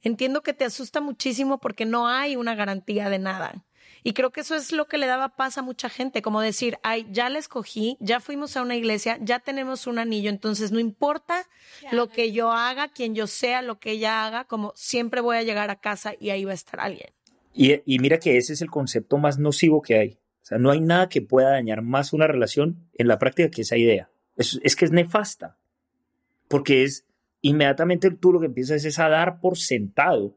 entiendo 0.00 0.42
que 0.42 0.54
te 0.54 0.64
asusta 0.64 1.00
muchísimo 1.00 1.58
porque 1.58 1.84
no 1.84 2.08
hay 2.08 2.36
una 2.36 2.54
garantía 2.54 3.10
de 3.10 3.18
nada. 3.18 3.64
Y 4.02 4.12
creo 4.12 4.32
que 4.32 4.42
eso 4.42 4.54
es 4.54 4.72
lo 4.72 4.86
que 4.86 4.98
le 4.98 5.06
daba 5.06 5.30
paz 5.30 5.56
a 5.56 5.62
mucha 5.62 5.88
gente, 5.88 6.20
como 6.20 6.40
decir, 6.42 6.78
ay, 6.82 7.06
ya 7.10 7.30
la 7.30 7.38
escogí, 7.38 7.96
ya 8.00 8.20
fuimos 8.20 8.56
a 8.56 8.62
una 8.62 8.76
iglesia, 8.76 9.18
ya 9.20 9.40
tenemos 9.40 9.86
un 9.86 9.98
anillo, 9.98 10.28
entonces 10.28 10.72
no 10.72 10.78
importa 10.78 11.46
lo 11.90 12.10
que 12.10 12.32
yo 12.32 12.52
haga, 12.52 12.88
quien 12.88 13.14
yo 13.14 13.26
sea, 13.26 13.62
lo 13.62 13.78
que 13.78 13.92
ella 13.92 14.26
haga, 14.26 14.44
como 14.44 14.72
siempre 14.76 15.22
voy 15.22 15.38
a 15.38 15.42
llegar 15.42 15.70
a 15.70 15.76
casa 15.76 16.12
y 16.20 16.30
ahí 16.30 16.44
va 16.44 16.52
a 16.52 16.54
estar 16.54 16.80
alguien. 16.80 17.12
Y, 17.54 17.98
mira 18.00 18.18
que 18.18 18.36
ese 18.36 18.52
es 18.52 18.62
el 18.62 18.70
concepto 18.70 19.16
más 19.16 19.38
nocivo 19.38 19.80
que 19.80 19.96
hay. 19.96 20.18
O 20.42 20.46
sea, 20.46 20.58
no 20.58 20.72
hay 20.72 20.80
nada 20.80 21.08
que 21.08 21.22
pueda 21.22 21.50
dañar 21.50 21.82
más 21.82 22.12
una 22.12 22.26
relación 22.26 22.88
en 22.94 23.06
la 23.06 23.18
práctica 23.18 23.48
que 23.48 23.62
esa 23.62 23.76
idea. 23.76 24.10
Es, 24.36 24.76
que 24.76 24.84
es 24.84 24.90
nefasta. 24.90 25.56
Porque 26.48 26.82
es 26.82 27.06
inmediatamente 27.40 28.10
tú 28.10 28.32
lo 28.32 28.40
que 28.40 28.46
empiezas 28.46 28.98
a 28.98 29.08
dar 29.08 29.40
por 29.40 29.56
sentado 29.56 30.36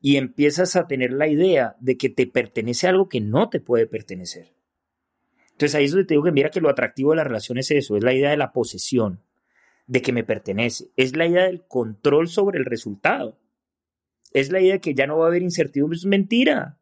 y 0.00 0.16
empiezas 0.16 0.76
a 0.76 0.86
tener 0.86 1.12
la 1.12 1.26
idea 1.26 1.74
de 1.80 1.96
que 1.96 2.10
te 2.10 2.26
pertenece 2.26 2.86
algo 2.86 3.08
que 3.08 3.20
no 3.20 3.48
te 3.48 3.60
puede 3.60 3.86
pertenecer. 3.86 4.52
Entonces 5.52 5.74
ahí 5.74 5.86
es 5.86 5.92
donde 5.92 6.04
te 6.04 6.14
digo 6.14 6.24
que 6.24 6.32
mira 6.32 6.50
que 6.50 6.60
lo 6.60 6.68
atractivo 6.68 7.10
de 7.10 7.16
la 7.16 7.24
relación 7.24 7.56
es 7.56 7.70
eso, 7.70 7.96
es 7.96 8.04
la 8.04 8.12
idea 8.12 8.30
de 8.30 8.36
la 8.36 8.52
posesión, 8.52 9.22
de 9.86 10.02
que 10.02 10.12
me 10.12 10.22
pertenece, 10.22 10.90
es 10.96 11.16
la 11.16 11.26
idea 11.26 11.44
del 11.44 11.66
control 11.66 12.28
sobre 12.28 12.58
el 12.58 12.66
resultado, 12.66 13.38
es 14.40 14.50
la 14.52 14.60
idea 14.60 14.74
de 14.74 14.80
que 14.82 14.94
ya 14.94 15.06
no 15.06 15.16
va 15.16 15.24
a 15.24 15.28
haber 15.28 15.40
incertidumbre, 15.40 15.96
es 15.96 16.04
mentira, 16.04 16.78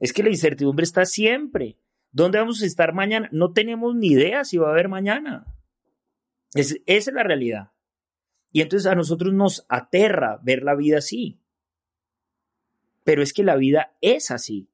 es 0.00 0.12
que 0.12 0.22
la 0.22 0.28
incertidumbre 0.28 0.84
está 0.84 1.06
siempre. 1.06 1.78
¿Dónde 2.12 2.38
vamos 2.38 2.62
a 2.62 2.66
estar 2.66 2.92
mañana? 2.92 3.30
No 3.32 3.54
tenemos 3.54 3.96
ni 3.96 4.08
idea 4.08 4.44
si 4.44 4.58
va 4.58 4.68
a 4.68 4.72
haber 4.72 4.88
mañana. 4.88 5.46
Es, 6.52 6.82
esa 6.84 7.10
es 7.10 7.14
la 7.14 7.22
realidad. 7.22 7.72
Y 8.52 8.60
entonces 8.60 8.86
a 8.86 8.94
nosotros 8.94 9.32
nos 9.32 9.64
aterra 9.70 10.38
ver 10.42 10.62
la 10.62 10.74
vida 10.74 10.98
así. 10.98 11.40
Pero 13.02 13.22
es 13.22 13.32
que 13.32 13.44
la 13.44 13.56
vida 13.56 13.96
es 14.02 14.30
así. 14.30 14.68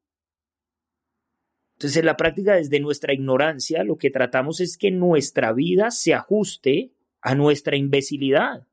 Entonces, 1.75 1.97
en 1.99 2.07
la 2.07 2.17
práctica, 2.17 2.57
desde 2.57 2.81
nuestra 2.81 3.15
ignorancia, 3.15 3.85
lo 3.85 3.99
que 3.99 4.11
tratamos 4.11 4.61
es 4.61 4.77
que 4.77 4.91
nuestra 4.91 5.53
vida 5.53 5.93
se 5.93 6.13
ajuste 6.13 6.93
a 7.21 7.37
nuestra 7.37 7.77
imbecilidad. 7.77 8.67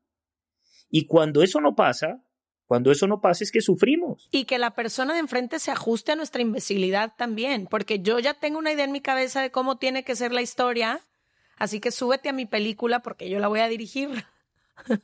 Y 0.90 1.06
cuando 1.06 1.42
eso 1.42 1.60
no 1.60 1.76
pasa, 1.76 2.24
cuando 2.68 2.92
eso 2.92 3.06
no 3.06 3.20
pasa 3.20 3.42
es 3.42 3.50
que 3.50 3.60
sufrimos. 3.60 4.28
Y 4.30 4.44
que 4.44 4.58
la 4.58 4.74
persona 4.74 5.14
de 5.14 5.20
enfrente 5.20 5.58
se 5.58 5.70
ajuste 5.70 6.12
a 6.12 6.16
nuestra 6.16 6.42
imbecilidad 6.42 7.14
también, 7.16 7.66
porque 7.66 7.98
yo 8.00 8.20
ya 8.20 8.34
tengo 8.34 8.58
una 8.58 8.72
idea 8.72 8.84
en 8.84 8.92
mi 8.92 9.00
cabeza 9.00 9.42
de 9.42 9.50
cómo 9.50 9.78
tiene 9.78 10.04
que 10.04 10.14
ser 10.14 10.32
la 10.32 10.42
historia, 10.42 11.00
así 11.56 11.80
que 11.80 11.90
súbete 11.90 12.28
a 12.28 12.32
mi 12.32 12.46
película 12.46 13.00
porque 13.00 13.28
yo 13.28 13.40
la 13.40 13.48
voy 13.48 13.60
a 13.60 13.68
dirigir. 13.68 14.10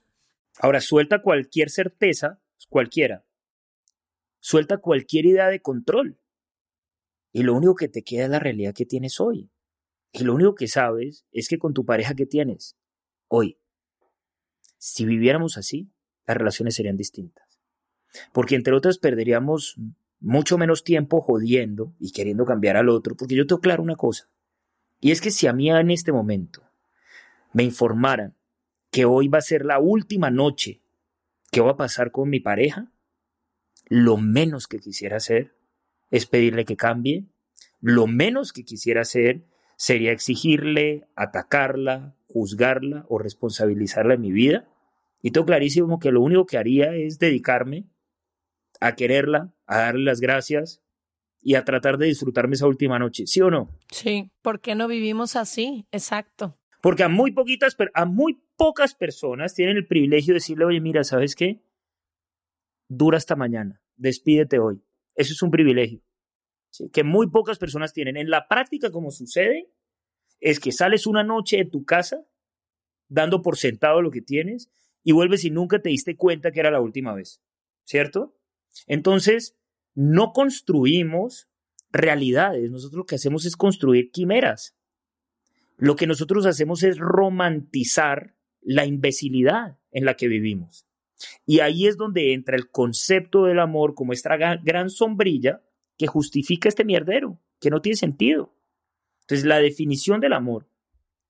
Ahora, 0.61 0.81
suelta 0.81 1.21
cualquier 1.23 1.71
certeza, 1.71 2.39
cualquiera, 2.69 3.25
Suelta 4.47 4.77
cualquier 4.77 5.25
idea 5.25 5.49
de 5.49 5.63
control. 5.63 6.21
Y 7.33 7.45
lo 7.45 7.55
único 7.55 7.75
que 7.75 7.89
te 7.89 8.03
queda 8.03 8.25
es 8.25 8.31
la 8.31 8.41
realidad 8.41 8.75
que 8.75 8.85
tienes 8.85 9.19
hoy. 9.19 9.51
Y 10.13 10.23
lo 10.23 10.35
único 10.35 10.55
que 10.55 10.69
sabes 10.69 11.25
es 11.33 11.49
que 11.49 11.59
con 11.59 11.73
tu 11.73 11.87
pareja 11.87 12.15
que 12.15 12.27
tienes 12.27 12.77
hoy, 13.29 13.59
si 14.77 15.07
viviéramos 15.07 15.57
así, 15.57 15.91
las 16.27 16.37
relaciones 16.37 16.75
serían 16.75 16.99
distintas. 16.99 17.44
Porque 18.33 18.55
entre 18.55 18.75
otras 18.75 18.99
perderíamos 18.99 19.77
mucho 20.21 20.57
menos 20.59 20.85
tiempo 20.85 21.21
jodiendo 21.21 21.95
y 22.01 22.13
queriendo 22.13 22.45
cambiar 22.45 22.77
al 22.77 22.89
otro, 22.89 23.15
porque 23.17 23.35
yo 23.35 23.47
tengo 23.47 23.61
claro 23.61 23.83
una 23.83 23.97
cosa, 23.97 24.29
y 25.01 25.11
es 25.11 25.21
que 25.21 25.31
si 25.31 25.47
a 25.47 25.53
mí 25.53 25.71
en 25.71 25.91
este 25.91 26.13
momento 26.13 26.63
me 27.53 27.63
informaran 27.63 28.35
que 28.91 29.05
hoy 29.05 29.29
va 29.29 29.39
a 29.39 29.43
ser 29.43 29.65
la 29.65 29.79
última 29.79 30.31
noche 30.31 30.81
que 31.51 31.61
va 31.61 31.73
a 31.73 31.77
pasar 31.77 32.11
con 32.11 32.31
mi 32.31 32.41
pareja, 32.41 32.91
lo 33.87 34.17
menos 34.17 34.67
que 34.67 34.79
quisiera 34.79 35.19
hacer 35.19 35.55
es 36.11 36.27
pedirle 36.27 36.65
que 36.65 36.77
cambie, 36.77 37.27
lo 37.81 38.07
menos 38.07 38.53
que 38.53 38.65
quisiera 38.65 39.03
hacer 39.03 39.45
sería 39.77 40.13
exigirle, 40.13 41.07
atacarla, 41.17 42.17
juzgarla 42.29 43.05
o 43.09 43.19
responsabilizarla 43.19 44.15
en 44.15 44.21
mi 44.23 44.33
vida. 44.33 44.67
Y 45.21 45.33
tengo 45.33 45.47
clarísimo 45.47 45.99
que 45.99 46.13
lo 46.13 46.23
único 46.23 46.47
que 46.47 46.57
haría 46.57 46.95
es 46.95 47.19
dedicarme 47.19 47.85
a 48.87 48.95
quererla, 48.97 49.55
a 49.67 49.79
darle 49.79 50.05
las 50.05 50.21
gracias 50.21 50.83
y 51.41 51.55
a 51.55 51.65
tratar 51.65 51.99
de 51.99 52.07
disfrutarme 52.07 52.55
esa 52.55 52.67
última 52.67 52.99
noche, 52.99 53.27
¿sí 53.27 53.41
o 53.41 53.51
no? 53.51 53.69
Sí, 53.91 54.31
¿por 54.43 54.61
qué 54.61 54.75
no 54.75 54.89
vivimos 54.89 55.37
así? 55.37 55.87
Exacto. 55.93 56.59
Porque 56.81 57.03
a 57.03 57.09
muy 57.09 57.33
poquitas, 57.33 57.77
a 57.95 58.05
muy 58.05 58.43
pocas 58.57 58.95
personas 58.95 59.55
tienen 59.55 59.77
el 59.77 59.87
privilegio 59.87 60.33
de 60.33 60.39
decirle, 60.39 60.65
oye, 60.67 60.81
mira, 60.81 61.05
¿sabes 61.05 61.35
qué? 61.35 61.63
dura 62.89 63.17
hasta 63.17 63.37
mañana, 63.37 63.81
despídete 63.97 64.59
hoy. 64.59 64.83
Eso 65.15 65.33
es 65.33 65.43
un 65.43 65.51
privilegio 65.51 66.03
que 66.93 67.05
muy 67.05 67.31
pocas 67.31 67.59
personas 67.59 67.93
tienen. 67.93 68.17
En 68.17 68.31
la 68.31 68.49
práctica, 68.49 68.91
como 68.91 69.11
sucede, 69.11 69.71
es 70.41 70.59
que 70.59 70.73
sales 70.73 71.07
una 71.07 71.23
noche 71.23 71.59
de 71.59 71.65
tu 71.67 71.85
casa 71.85 72.27
dando 73.09 73.43
por 73.43 73.57
sentado 73.57 74.03
lo 74.03 74.11
que 74.11 74.23
tienes 74.23 74.71
y 75.05 75.13
vuelves 75.13 75.45
y 75.45 75.51
nunca 75.51 75.81
te 75.81 75.91
diste 75.91 76.17
cuenta 76.17 76.51
que 76.51 76.61
era 76.61 76.71
la 76.71 76.81
última 76.81 77.15
vez, 77.15 77.41
¿cierto? 77.85 78.37
Entonces, 78.87 79.57
no 79.95 80.33
construimos 80.33 81.49
realidades, 81.91 82.71
nosotros 82.71 82.99
lo 82.99 83.07
que 83.07 83.15
hacemos 83.15 83.45
es 83.47 83.57
construir 83.57 84.11
quimeras. 84.11 84.75
Lo 85.77 85.97
que 85.97 86.07
nosotros 86.07 86.47
hacemos 86.47 86.83
es 86.83 86.99
romantizar 86.99 88.35
la 88.61 88.87
imbecilidad 88.87 89.79
en 89.93 90.05
la 90.05 90.15
que 90.15 90.29
vivimos. 90.29 90.87
Y 91.47 91.61
ahí 91.61 91.87
es 91.87 91.97
donde 91.97 92.33
entra 92.33 92.57
el 92.57 92.71
concepto 92.71 93.45
del 93.45 93.61
amor 93.61 93.95
como 93.95 94.13
esta 94.13 94.37
gran 94.37 94.91
sombrilla 94.91 95.63
que 95.97 96.07
justifica 96.07 96.69
este 96.69 96.85
mierdero, 96.85 97.41
que 97.61 97.71
no 97.71 97.81
tiene 97.81 97.97
sentido. 97.97 98.55
Entonces, 99.23 99.47
la 99.47 99.59
definición 99.59 100.21
del 100.21 100.33
amor 100.33 100.69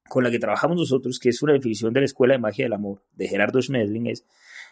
con 0.09 0.25
la 0.25 0.31
que 0.31 0.39
trabajamos 0.39 0.77
nosotros, 0.77 1.19
que 1.19 1.31
es 1.31 1.43
una 1.43 1.53
definición 1.53 1.93
de 1.93 2.01
la 2.01 2.07
Escuela 2.07 2.35
de 2.35 2.39
Magia 2.39 2.65
del 2.65 2.73
Amor 2.73 3.03
de 3.13 3.29
Gerardo 3.29 3.61
Schmedling, 3.61 4.07
es, 4.07 4.25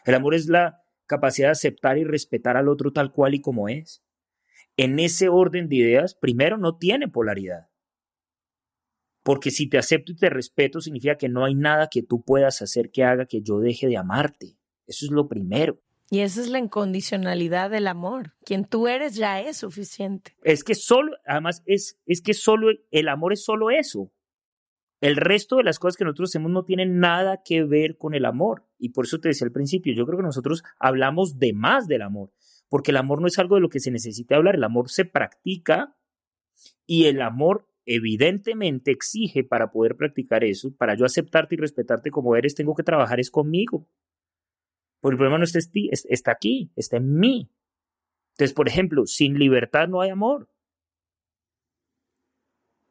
el 0.05 0.15
amor 0.15 0.35
es 0.35 0.47
la 0.47 0.82
capacidad 1.13 1.49
de 1.49 1.53
aceptar 1.53 1.99
y 1.99 2.05
respetar 2.05 2.57
al 2.57 2.69
otro 2.69 2.93
tal 2.93 3.13
cual 3.13 3.35
y 3.35 3.41
como 3.41 3.69
es. 3.69 4.03
En 4.77 4.99
ese 4.99 5.29
orden 5.29 5.69
de 5.69 5.77
ideas, 5.77 6.15
primero, 6.15 6.57
no 6.57 6.77
tiene 6.79 7.09
polaridad. 7.09 7.69
Porque 9.23 9.51
si 9.51 9.69
te 9.69 9.79
acepto 9.79 10.13
y 10.13 10.17
te 10.17 10.31
respeto, 10.31 10.81
significa 10.81 11.17
que 11.17 11.29
no 11.29 11.45
hay 11.45 11.55
nada 11.55 11.89
que 11.91 12.03
tú 12.03 12.23
puedas 12.23 12.63
hacer 12.63 12.91
que 12.91 13.05
haga 13.05 13.27
que 13.27 13.43
yo 13.43 13.61
deje 13.61 13.87
de 13.87 13.97
amarte. 13.97 14.57
Eso 14.87 15.05
es 15.05 15.13
lo 15.13 15.29
primero. 15.29 15.81
Y 16.11 16.21
esa 16.21 16.41
es 16.41 16.49
la 16.49 16.59
incondicionalidad 16.59 17.71
del 17.71 17.87
amor. 17.87 18.35
Quien 18.45 18.65
tú 18.65 18.89
eres 18.89 19.15
ya 19.15 19.41
es 19.41 19.59
suficiente. 19.59 20.37
Es 20.43 20.65
que 20.65 20.75
solo, 20.75 21.17
además, 21.27 21.63
es, 21.67 21.99
es 22.07 22.21
que 22.21 22.35
solo 22.35 22.69
el 22.91 23.09
amor 23.09 23.33
es 23.33 23.45
solo 23.45 23.71
eso. 23.71 24.11
El 25.01 25.17
resto 25.17 25.57
de 25.57 25.65
las 25.65 25.79
cosas 25.79 25.97
que 25.97 26.05
nosotros 26.05 26.31
hacemos 26.31 26.51
no 26.51 26.65
tienen 26.65 26.99
nada 26.99 27.43
que 27.45 27.65
ver 27.65 27.97
con 27.97 28.15
el 28.15 28.25
amor. 28.25 28.65
Y 28.83 28.89
por 28.89 29.05
eso 29.05 29.21
te 29.21 29.29
decía 29.29 29.47
al 29.47 29.53
principio, 29.53 29.95
yo 29.95 30.05
creo 30.05 30.19
que 30.19 30.25
nosotros 30.25 30.65
hablamos 30.81 31.39
de 31.39 31.53
más 31.53 31.87
del 31.87 32.03
amor. 32.03 32.33
Porque 32.69 32.91
el 32.91 32.97
amor 32.97 33.21
no 33.21 33.29
es 33.29 33.39
algo 33.39 33.55
de 33.55 33.61
lo 33.61 33.69
que 33.69 33.79
se 33.79 33.93
necesita 33.93 34.35
hablar, 34.35 34.57
el 34.57 34.65
amor 34.65 34.91
se 34.91 35.05
practica 35.05 35.97
y 36.85 37.05
el 37.05 37.23
amor 37.23 37.69
evidentemente 37.87 38.91
exige 38.91 39.45
para 39.45 39.71
poder 39.71 39.97
practicar 39.97 40.43
eso, 40.43 40.75
para 40.75 40.97
yo 40.97 41.05
aceptarte 41.05 41.55
y 41.55 41.59
respetarte 41.59 42.11
como 42.11 42.35
eres, 42.35 42.57
tengo 42.57 42.75
que 42.75 42.83
trabajar 42.83 43.21
es 43.21 43.31
conmigo. 43.31 43.89
Porque 45.01 45.15
el 45.15 45.19
problema 45.19 45.39
no 45.39 45.45
está, 45.45 45.61
está 46.09 46.33
aquí, 46.33 46.73
está 46.75 46.97
en 46.97 47.15
mí. 47.21 47.53
Entonces, 48.33 48.53
por 48.53 48.67
ejemplo, 48.67 49.07
sin 49.07 49.39
libertad 49.39 49.87
no 49.87 50.01
hay 50.01 50.11
amor. 50.11 50.49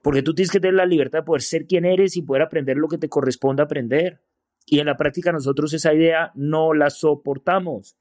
Porque 0.02 0.24
tú 0.24 0.34
tienes 0.34 0.52
que 0.52 0.62
tener 0.62 0.76
la 0.76 0.86
libertad 0.86 1.20
de 1.20 1.26
poder 1.26 1.42
ser 1.42 1.66
quien 1.66 1.84
eres 1.84 2.16
y 2.16 2.22
poder 2.22 2.44
aprender 2.44 2.78
lo 2.78 2.88
que 2.88 2.98
te 2.98 3.10
corresponde 3.10 3.62
aprender. 3.62 4.22
Y 4.66 4.80
en 4.80 4.86
la 4.86 4.98
práctica 4.98 5.32
nosotros 5.32 5.74
esa 5.74 5.94
idea 5.94 6.32
no 6.36 6.74
la 6.74 6.90
soportamos. 6.90 7.98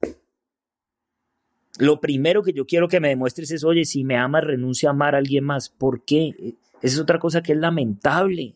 Lo 1.78 2.00
primero 2.00 2.42
que 2.42 2.52
yo 2.52 2.66
quiero 2.66 2.88
que 2.88 3.00
me 3.00 3.08
demuestres 3.08 3.50
es, 3.50 3.64
oye, 3.64 3.84
si 3.84 4.04
me 4.04 4.16
amas, 4.16 4.44
renuncia 4.44 4.90
a 4.90 4.92
amar 4.92 5.14
a 5.14 5.18
alguien 5.18 5.44
más. 5.44 5.68
¿Por 5.68 6.04
qué? 6.04 6.34
Esa 6.82 6.94
es 6.94 7.00
otra 7.00 7.18
cosa 7.18 7.42
que 7.42 7.52
es 7.52 7.58
lamentable. 7.58 8.54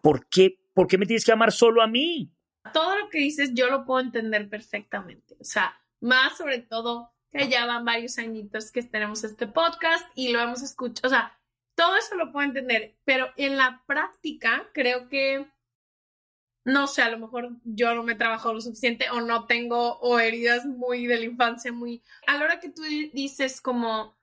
¿Por 0.00 0.26
qué? 0.28 0.58
¿Por 0.74 0.86
qué 0.86 0.98
me 0.98 1.06
tienes 1.06 1.24
que 1.24 1.32
amar 1.32 1.52
solo 1.52 1.82
a 1.82 1.86
mí? 1.86 2.30
todo 2.72 2.98
lo 2.98 3.08
que 3.10 3.18
dices 3.18 3.50
yo 3.54 3.68
lo 3.70 3.84
puedo 3.84 4.00
entender 4.00 4.48
perfectamente. 4.48 5.36
O 5.40 5.44
sea, 5.44 5.78
más 6.00 6.36
sobre 6.36 6.60
todo 6.60 7.10
que 7.30 7.48
ya 7.48 7.66
van 7.66 7.84
varios 7.84 8.18
añitos 8.18 8.70
que 8.70 8.82
tenemos 8.82 9.24
este 9.24 9.46
podcast 9.46 10.06
y 10.14 10.32
lo 10.32 10.40
hemos 10.40 10.62
escuchado. 10.62 11.08
O 11.08 11.10
sea, 11.10 11.38
todo 11.74 11.96
eso 11.96 12.14
lo 12.14 12.32
puedo 12.32 12.46
entender, 12.46 12.96
pero 13.04 13.28
en 13.36 13.56
la 13.56 13.82
práctica 13.86 14.68
creo 14.72 15.08
que, 15.08 15.46
no 16.66 16.88
sé, 16.88 17.00
a 17.00 17.10
lo 17.10 17.18
mejor 17.18 17.50
yo 17.62 17.94
no 17.94 18.02
me 18.02 18.14
he 18.14 18.16
trabajado 18.16 18.54
lo 18.54 18.60
suficiente 18.60 19.08
o 19.10 19.20
no 19.20 19.46
tengo 19.46 19.98
o 20.00 20.18
heridas 20.18 20.66
muy 20.66 21.06
de 21.06 21.16
la 21.16 21.24
infancia, 21.24 21.72
muy... 21.72 22.02
A 22.26 22.36
la 22.36 22.44
hora 22.44 22.60
que 22.60 22.70
tú 22.70 22.82
dices 22.82 23.60
como 23.60 24.18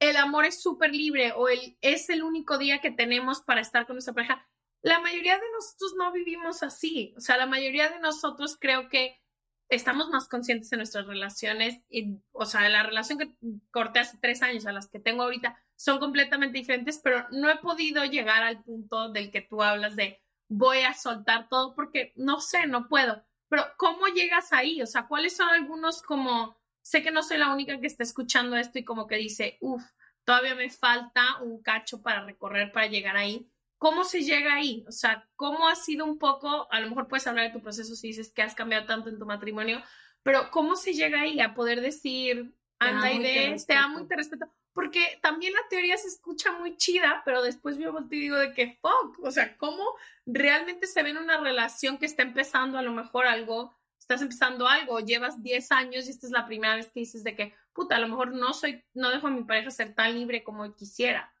el 0.00 0.16
amor 0.16 0.44
es 0.44 0.60
súper 0.60 0.92
libre 0.92 1.32
o 1.36 1.48
el, 1.48 1.78
es 1.82 2.10
el 2.10 2.24
único 2.24 2.58
día 2.58 2.80
que 2.80 2.90
tenemos 2.90 3.42
para 3.42 3.60
estar 3.60 3.86
con 3.86 3.94
nuestra 3.94 4.12
pareja, 4.12 4.44
la 4.82 4.98
mayoría 4.98 5.34
de 5.36 5.52
nosotros 5.52 5.94
no 5.96 6.10
vivimos 6.10 6.64
así. 6.64 7.14
O 7.16 7.20
sea, 7.20 7.36
la 7.36 7.46
mayoría 7.46 7.88
de 7.88 8.00
nosotros 8.00 8.58
creo 8.60 8.88
que 8.88 9.22
estamos 9.68 10.08
más 10.10 10.28
conscientes 10.28 10.72
en 10.72 10.78
nuestras 10.78 11.06
relaciones, 11.06 11.80
y, 11.88 12.18
o 12.32 12.44
sea, 12.44 12.68
la 12.68 12.82
relación 12.82 13.18
que 13.20 13.30
corté 13.70 14.00
hace 14.00 14.18
tres 14.20 14.42
años 14.42 14.66
a 14.66 14.72
las 14.72 14.88
que 14.88 14.98
tengo 14.98 15.22
ahorita 15.22 15.56
son 15.76 16.00
completamente 16.00 16.58
diferentes, 16.58 16.98
pero 16.98 17.24
no 17.30 17.48
he 17.48 17.56
podido 17.58 18.04
llegar 18.04 18.42
al 18.42 18.64
punto 18.64 19.10
del 19.10 19.30
que 19.30 19.42
tú 19.42 19.62
hablas 19.62 19.94
de 19.94 20.23
voy 20.48 20.78
a 20.80 20.94
soltar 20.94 21.48
todo 21.48 21.74
porque 21.74 22.12
no 22.16 22.40
sé, 22.40 22.66
no 22.66 22.88
puedo. 22.88 23.24
Pero 23.48 23.64
¿cómo 23.76 24.06
llegas 24.08 24.52
ahí? 24.52 24.82
O 24.82 24.86
sea, 24.86 25.06
¿cuáles 25.06 25.36
son 25.36 25.48
algunos 25.48 26.02
como, 26.02 26.56
sé 26.82 27.02
que 27.02 27.10
no 27.10 27.22
soy 27.22 27.38
la 27.38 27.52
única 27.52 27.80
que 27.80 27.86
está 27.86 28.02
escuchando 28.02 28.56
esto 28.56 28.78
y 28.78 28.84
como 28.84 29.06
que 29.06 29.16
dice, 29.16 29.58
uff, 29.60 29.84
todavía 30.24 30.54
me 30.54 30.70
falta 30.70 31.40
un 31.42 31.62
cacho 31.62 32.02
para 32.02 32.24
recorrer 32.24 32.72
para 32.72 32.86
llegar 32.86 33.16
ahí. 33.16 33.48
¿Cómo 33.78 34.04
se 34.04 34.22
llega 34.22 34.54
ahí? 34.54 34.84
O 34.88 34.92
sea, 34.92 35.28
¿cómo 35.36 35.68
ha 35.68 35.76
sido 35.76 36.04
un 36.04 36.18
poco, 36.18 36.66
a 36.70 36.80
lo 36.80 36.88
mejor 36.88 37.06
puedes 37.06 37.26
hablar 37.26 37.46
de 37.46 37.52
tu 37.52 37.62
proceso 37.62 37.94
si 37.94 38.08
dices 38.08 38.32
que 38.32 38.42
has 38.42 38.54
cambiado 38.54 38.86
tanto 38.86 39.10
en 39.10 39.18
tu 39.18 39.26
matrimonio, 39.26 39.82
pero 40.22 40.50
¿cómo 40.50 40.74
se 40.74 40.94
llega 40.94 41.20
ahí 41.20 41.40
a 41.40 41.54
poder 41.54 41.80
decir, 41.80 42.54
anda 42.78 43.12
y 43.12 43.22
de, 43.22 43.62
te 43.66 43.74
amo 43.74 44.00
y 44.00 44.06
te 44.06 44.16
respeto? 44.16 44.46
Porque 44.72 45.18
también 45.22 45.52
la 45.52 45.68
teoría 45.70 45.96
se 45.96 46.08
escucha 46.08 46.52
muy 46.52 46.76
chida, 46.76 47.22
pero 47.24 47.42
después 47.42 47.78
yo 47.78 47.92
volteo 47.92 48.18
y 48.18 48.22
digo 48.22 48.36
de 48.36 48.52
que 48.52 48.78
fuck, 48.80 49.22
o 49.22 49.30
sea, 49.30 49.56
¿cómo 49.56 49.84
realmente 50.26 50.86
se 50.86 51.02
ve 51.02 51.10
en 51.10 51.18
una 51.18 51.40
relación 51.40 51.98
que 51.98 52.06
está 52.06 52.22
empezando 52.22 52.76
a 52.76 52.82
lo 52.82 52.92
mejor 52.92 53.26
algo, 53.26 53.72
estás 53.98 54.20
empezando 54.20 54.66
algo, 54.66 54.98
llevas 55.00 55.42
10 55.42 55.72
años 55.72 56.06
y 56.06 56.10
esta 56.10 56.26
es 56.26 56.32
la 56.32 56.46
primera 56.46 56.74
vez 56.76 56.90
que 56.90 57.00
dices 57.00 57.22
de 57.22 57.36
que, 57.36 57.54
puta, 57.72 57.96
a 57.96 58.00
lo 58.00 58.08
mejor 58.08 58.34
no 58.34 58.52
soy, 58.52 58.82
no 58.94 59.10
dejo 59.10 59.28
a 59.28 59.30
mi 59.30 59.44
pareja 59.44 59.70
ser 59.70 59.94
tan 59.94 60.14
libre 60.14 60.42
como 60.42 60.74
quisiera. 60.74 61.32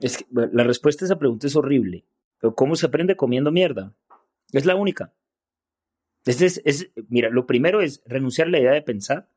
Es 0.00 0.18
que, 0.18 0.26
la 0.30 0.64
respuesta 0.64 1.04
a 1.04 1.06
esa 1.06 1.18
pregunta 1.18 1.46
es 1.46 1.56
horrible. 1.56 2.04
Pero 2.40 2.54
¿cómo 2.54 2.74
se 2.74 2.86
aprende 2.86 3.16
comiendo 3.16 3.52
mierda? 3.52 3.94
Es 4.52 4.66
la 4.66 4.74
única. 4.74 5.12
Es, 6.24 6.40
es, 6.40 6.60
es, 6.64 6.90
mira, 7.08 7.30
lo 7.30 7.46
primero 7.46 7.80
es 7.82 8.02
renunciar 8.06 8.48
a 8.48 8.50
la 8.50 8.58
idea 8.58 8.72
de 8.72 8.82
pensar 8.82 9.28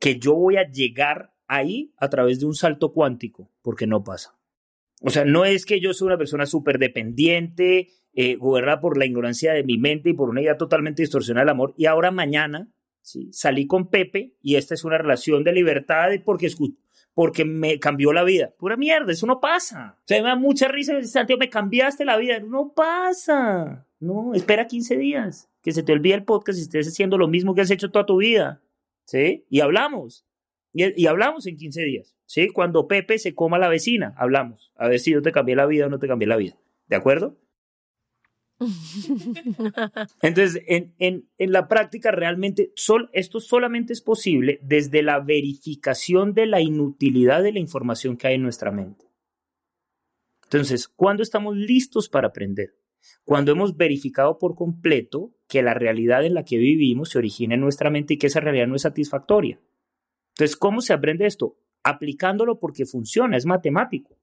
que 0.00 0.18
yo 0.18 0.34
voy 0.34 0.56
a 0.56 0.68
llegar 0.68 1.32
ahí 1.46 1.92
a 1.98 2.08
través 2.08 2.40
de 2.40 2.46
un 2.46 2.54
salto 2.54 2.92
cuántico, 2.92 3.50
porque 3.62 3.86
no 3.86 4.02
pasa. 4.02 4.34
O 5.02 5.10
sea, 5.10 5.24
no 5.24 5.44
es 5.44 5.64
que 5.64 5.80
yo 5.80 5.94
soy 5.94 6.06
una 6.06 6.18
persona 6.18 6.46
súper 6.46 6.78
dependiente, 6.78 7.90
eh, 8.12 8.36
gobernada 8.36 8.80
por 8.80 8.98
la 8.98 9.06
ignorancia 9.06 9.52
de 9.52 9.62
mi 9.62 9.78
mente 9.78 10.10
y 10.10 10.14
por 10.14 10.28
una 10.28 10.40
idea 10.40 10.56
totalmente 10.56 11.02
distorsionada 11.02 11.44
del 11.44 11.50
amor, 11.50 11.74
y 11.76 11.86
ahora 11.86 12.10
mañana 12.10 12.68
¿sí? 13.02 13.28
salí 13.32 13.66
con 13.66 13.88
Pepe 13.88 14.34
y 14.42 14.56
esta 14.56 14.74
es 14.74 14.84
una 14.84 14.98
relación 14.98 15.44
de 15.44 15.52
libertad 15.52 16.08
porque, 16.24 16.48
porque 17.14 17.44
me 17.44 17.78
cambió 17.78 18.12
la 18.12 18.24
vida. 18.24 18.52
Pura 18.58 18.76
mierda, 18.76 19.12
eso 19.12 19.26
no 19.26 19.40
pasa. 19.40 19.98
O 20.00 20.02
sea, 20.06 20.22
me 20.22 20.28
da 20.28 20.36
mucha 20.36 20.68
risa, 20.68 21.00
Santiago, 21.02 21.38
me 21.38 21.50
cambiaste 21.50 22.04
la 22.04 22.16
vida. 22.16 22.40
No 22.40 22.72
pasa. 22.74 23.86
No, 23.98 24.34
espera 24.34 24.66
15 24.66 24.96
días, 24.96 25.50
que 25.62 25.72
se 25.72 25.82
te 25.82 25.92
olvide 25.92 26.14
el 26.14 26.24
podcast 26.24 26.58
y 26.58 26.62
estés 26.62 26.88
haciendo 26.88 27.18
lo 27.18 27.28
mismo 27.28 27.54
que 27.54 27.60
has 27.60 27.70
hecho 27.70 27.90
toda 27.90 28.06
tu 28.06 28.16
vida. 28.16 28.62
¿Sí? 29.04 29.44
Y 29.48 29.60
hablamos. 29.60 30.24
Y, 30.72 31.06
hablamos 31.06 31.46
en 31.46 31.56
15 31.56 31.82
días, 31.82 32.16
¿sí? 32.26 32.48
Cuando 32.48 32.86
Pepe 32.86 33.18
se 33.18 33.34
coma 33.34 33.56
a 33.56 33.60
la 33.60 33.68
vecina, 33.68 34.14
hablamos. 34.16 34.72
A 34.76 34.86
ver 34.88 35.00
si 35.00 35.10
yo 35.10 35.20
te 35.20 35.32
cambié 35.32 35.56
la 35.56 35.66
vida 35.66 35.86
o 35.86 35.88
no 35.88 35.98
te 35.98 36.06
cambié 36.06 36.28
la 36.28 36.36
vida. 36.36 36.56
¿De 36.86 36.94
acuerdo? 36.96 37.36
Entonces, 40.22 40.62
en, 40.68 40.94
en, 40.98 41.28
en, 41.38 41.52
la 41.52 41.66
práctica 41.66 42.12
realmente 42.12 42.72
sol, 42.76 43.10
esto 43.12 43.40
solamente 43.40 43.92
es 43.92 44.00
posible 44.00 44.60
desde 44.62 45.02
la 45.02 45.18
verificación 45.18 46.34
de 46.34 46.46
la 46.46 46.60
inutilidad 46.60 47.42
de 47.42 47.52
la 47.52 47.58
información 47.58 48.16
que 48.16 48.28
hay 48.28 48.34
en 48.34 48.42
nuestra 48.42 48.70
mente. 48.70 49.06
Entonces, 50.44 50.88
¿cuándo 50.88 51.22
estamos 51.22 51.56
listos 51.56 52.08
para 52.08 52.28
aprender? 52.28 52.79
Cuando 53.24 53.52
hemos 53.52 53.76
verificado 53.76 54.38
por 54.38 54.54
completo 54.54 55.34
que 55.48 55.62
la 55.62 55.74
realidad 55.74 56.24
en 56.24 56.34
la 56.34 56.44
que 56.44 56.58
vivimos 56.58 57.10
se 57.10 57.18
origina 57.18 57.54
en 57.54 57.60
nuestra 57.60 57.90
mente 57.90 58.14
y 58.14 58.18
que 58.18 58.28
esa 58.28 58.40
realidad 58.40 58.66
no 58.66 58.76
es 58.76 58.82
satisfactoria. 58.82 59.60
Entonces, 60.34 60.56
¿cómo 60.56 60.80
se 60.80 60.92
aprende 60.92 61.26
esto? 61.26 61.56
Aplicándolo 61.82 62.58
porque 62.58 62.86
funciona, 62.86 63.36
es 63.36 63.46
matemático. 63.46 64.18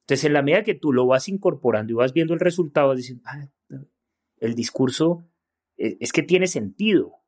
Entonces, 0.00 0.24
en 0.24 0.32
la 0.34 0.42
medida 0.42 0.62
que 0.62 0.74
tú 0.74 0.92
lo 0.92 1.06
vas 1.06 1.28
incorporando 1.28 1.92
y 1.92 1.96
vas 1.96 2.12
viendo 2.12 2.34
el 2.34 2.40
resultado, 2.40 2.88
vas 2.88 2.98
diciendo, 2.98 3.22
ah, 3.26 3.48
el 4.38 4.54
discurso 4.54 5.26
e, 5.76 5.96
es 6.00 6.12
que 6.12 6.22
tiene 6.22 6.46
sentido. 6.46 7.22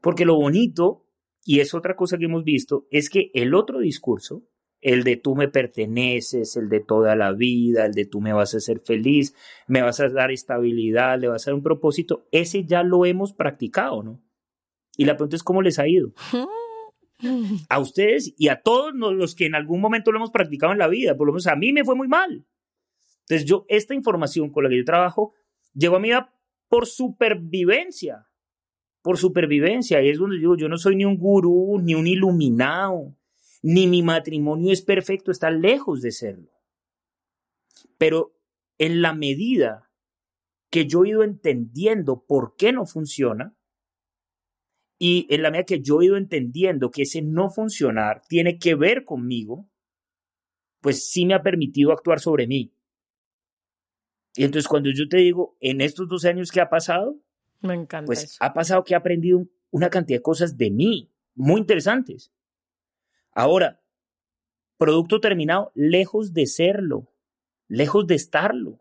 Porque 0.00 0.26
lo 0.26 0.36
bonito, 0.36 1.06
y 1.44 1.60
es 1.60 1.74
otra 1.74 1.96
cosa 1.96 2.18
que 2.18 2.26
hemos 2.26 2.44
visto, 2.44 2.86
es 2.90 3.08
que 3.08 3.30
el 3.34 3.54
otro 3.54 3.78
discurso, 3.78 4.44
el 4.84 5.02
de 5.02 5.16
tú 5.16 5.34
me 5.34 5.48
perteneces, 5.48 6.56
el 6.56 6.68
de 6.68 6.80
toda 6.80 7.16
la 7.16 7.32
vida, 7.32 7.86
el 7.86 7.94
de 7.94 8.04
tú 8.04 8.20
me 8.20 8.34
vas 8.34 8.52
a 8.52 8.58
hacer 8.58 8.80
feliz, 8.80 9.34
me 9.66 9.80
vas 9.80 9.98
a 9.98 10.10
dar 10.10 10.30
estabilidad, 10.30 11.18
le 11.18 11.28
vas 11.28 11.46
a 11.46 11.50
dar 11.50 11.54
un 11.54 11.62
propósito, 11.62 12.28
ese 12.30 12.64
ya 12.64 12.82
lo 12.82 13.06
hemos 13.06 13.32
practicado, 13.32 14.02
¿no? 14.02 14.22
Y 14.98 15.06
la 15.06 15.16
pregunta 15.16 15.36
es 15.36 15.42
cómo 15.42 15.62
les 15.62 15.78
ha 15.78 15.88
ido. 15.88 16.12
a 17.70 17.78
ustedes 17.78 18.34
y 18.36 18.48
a 18.48 18.60
todos 18.60 18.92
los 18.94 19.34
que 19.34 19.46
en 19.46 19.54
algún 19.54 19.80
momento 19.80 20.12
lo 20.12 20.18
hemos 20.18 20.30
practicado 20.30 20.72
en 20.74 20.78
la 20.78 20.88
vida. 20.88 21.16
Por 21.16 21.26
lo 21.26 21.32
menos 21.32 21.46
a 21.46 21.56
mí 21.56 21.72
me 21.72 21.84
fue 21.84 21.94
muy 21.94 22.06
mal. 22.06 22.44
Entonces 23.22 23.48
yo, 23.48 23.64
esta 23.68 23.94
información 23.94 24.50
con 24.50 24.64
la 24.64 24.70
que 24.70 24.76
yo 24.76 24.84
trabajo, 24.84 25.32
llegó 25.72 25.96
a 25.96 26.00
mi 26.00 26.08
vida 26.08 26.30
por 26.68 26.86
supervivencia. 26.86 28.26
Por 29.00 29.16
supervivencia. 29.16 30.02
Y 30.02 30.10
es 30.10 30.18
donde 30.18 30.36
digo, 30.36 30.58
yo 30.58 30.68
no 30.68 30.76
soy 30.76 30.96
ni 30.96 31.06
un 31.06 31.16
gurú, 31.16 31.80
ni 31.82 31.94
un 31.94 32.06
iluminado, 32.06 33.16
ni 33.66 33.86
mi 33.86 34.02
matrimonio 34.02 34.74
es 34.74 34.82
perfecto, 34.82 35.30
está 35.30 35.50
lejos 35.50 36.02
de 36.02 36.12
serlo. 36.12 36.50
Pero 37.96 38.36
en 38.76 39.00
la 39.00 39.14
medida 39.14 39.90
que 40.70 40.86
yo 40.86 41.04
he 41.04 41.08
ido 41.08 41.22
entendiendo 41.22 42.26
por 42.26 42.56
qué 42.56 42.74
no 42.74 42.84
funciona, 42.84 43.56
y 44.98 45.26
en 45.30 45.42
la 45.42 45.50
medida 45.50 45.64
que 45.64 45.80
yo 45.80 46.02
he 46.02 46.04
ido 46.04 46.18
entendiendo 46.18 46.90
que 46.90 47.02
ese 47.02 47.22
no 47.22 47.48
funcionar 47.48 48.20
tiene 48.28 48.58
que 48.58 48.74
ver 48.74 49.06
conmigo, 49.06 49.66
pues 50.82 51.08
sí 51.10 51.24
me 51.24 51.32
ha 51.32 51.42
permitido 51.42 51.90
actuar 51.90 52.20
sobre 52.20 52.46
mí. 52.46 52.76
Y 54.34 54.44
entonces 54.44 54.68
cuando 54.68 54.90
yo 54.90 55.08
te 55.08 55.16
digo, 55.16 55.56
en 55.60 55.80
estos 55.80 56.06
dos 56.06 56.26
años 56.26 56.52
que 56.52 56.60
ha 56.60 56.68
pasado, 56.68 57.18
me 57.62 57.72
encanta 57.72 58.04
pues 58.04 58.36
ha 58.40 58.52
pasado 58.52 58.84
que 58.84 58.92
he 58.92 58.96
aprendido 58.96 59.46
una 59.70 59.88
cantidad 59.88 60.18
de 60.18 60.22
cosas 60.22 60.58
de 60.58 60.70
mí, 60.70 61.14
muy 61.34 61.62
interesantes. 61.62 62.30
Ahora, 63.34 63.80
producto 64.78 65.20
terminado, 65.20 65.72
lejos 65.74 66.32
de 66.32 66.46
serlo, 66.46 67.12
lejos 67.68 68.06
de 68.06 68.14
estarlo. 68.14 68.80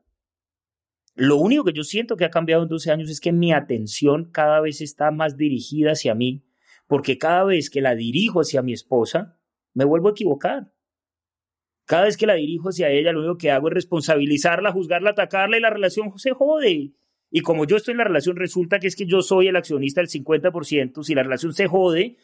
Lo 1.16 1.38
único 1.38 1.64
que 1.64 1.74
yo 1.74 1.84
siento 1.84 2.16
que 2.16 2.26
ha 2.26 2.30
cambiado 2.30 2.64
en 2.64 2.70
12 2.70 2.92
años 2.92 3.10
es 3.10 3.20
que 3.20 3.32
mi 3.32 3.52
atención 3.52 4.32
cada 4.32 4.62
vez 4.62 4.82
está 4.82 5.12
más 5.12 5.38
dirigida 5.38 5.92
hacia 5.92 6.16
mí, 6.16 6.44
porque 6.88 7.18
cada 7.18 7.44
vez 7.44 7.70
que 7.70 7.82
la 7.82 7.96
dirijo 7.96 8.42
hacia 8.42 8.62
mi 8.62 8.74
esposa, 8.74 9.40
me 9.74 9.86
vuelvo 9.86 10.10
a 10.10 10.12
equivocar. 10.12 10.72
Cada 11.86 12.06
vez 12.06 12.18
que 12.18 12.28
la 12.28 12.36
dirijo 12.36 12.70
hacia 12.70 12.90
ella, 12.90 13.12
lo 13.12 13.20
único 13.20 13.38
que 13.38 13.52
hago 13.52 13.68
es 13.68 13.74
responsabilizarla, 13.74 14.72
juzgarla, 14.72 15.12
atacarla 15.12 15.58
y 15.58 15.62
la 15.62 15.70
relación 15.70 16.18
se 16.18 16.32
jode. 16.32 16.94
Y 17.30 17.42
como 17.42 17.66
yo 17.66 17.78
estoy 17.78 17.94
en 17.94 17.98
la 17.98 18.04
relación, 18.04 18.36
resulta 18.36 18.80
que 18.80 18.88
es 18.88 18.96
que 18.96 19.06
yo 19.06 19.22
soy 19.22 19.48
el 19.48 19.56
accionista 19.56 20.02
del 20.02 20.10
50%. 20.10 21.04
Si 21.04 21.16
la 21.16 21.24
relación 21.24 21.54
se 21.54 21.68
jode, 21.68 22.18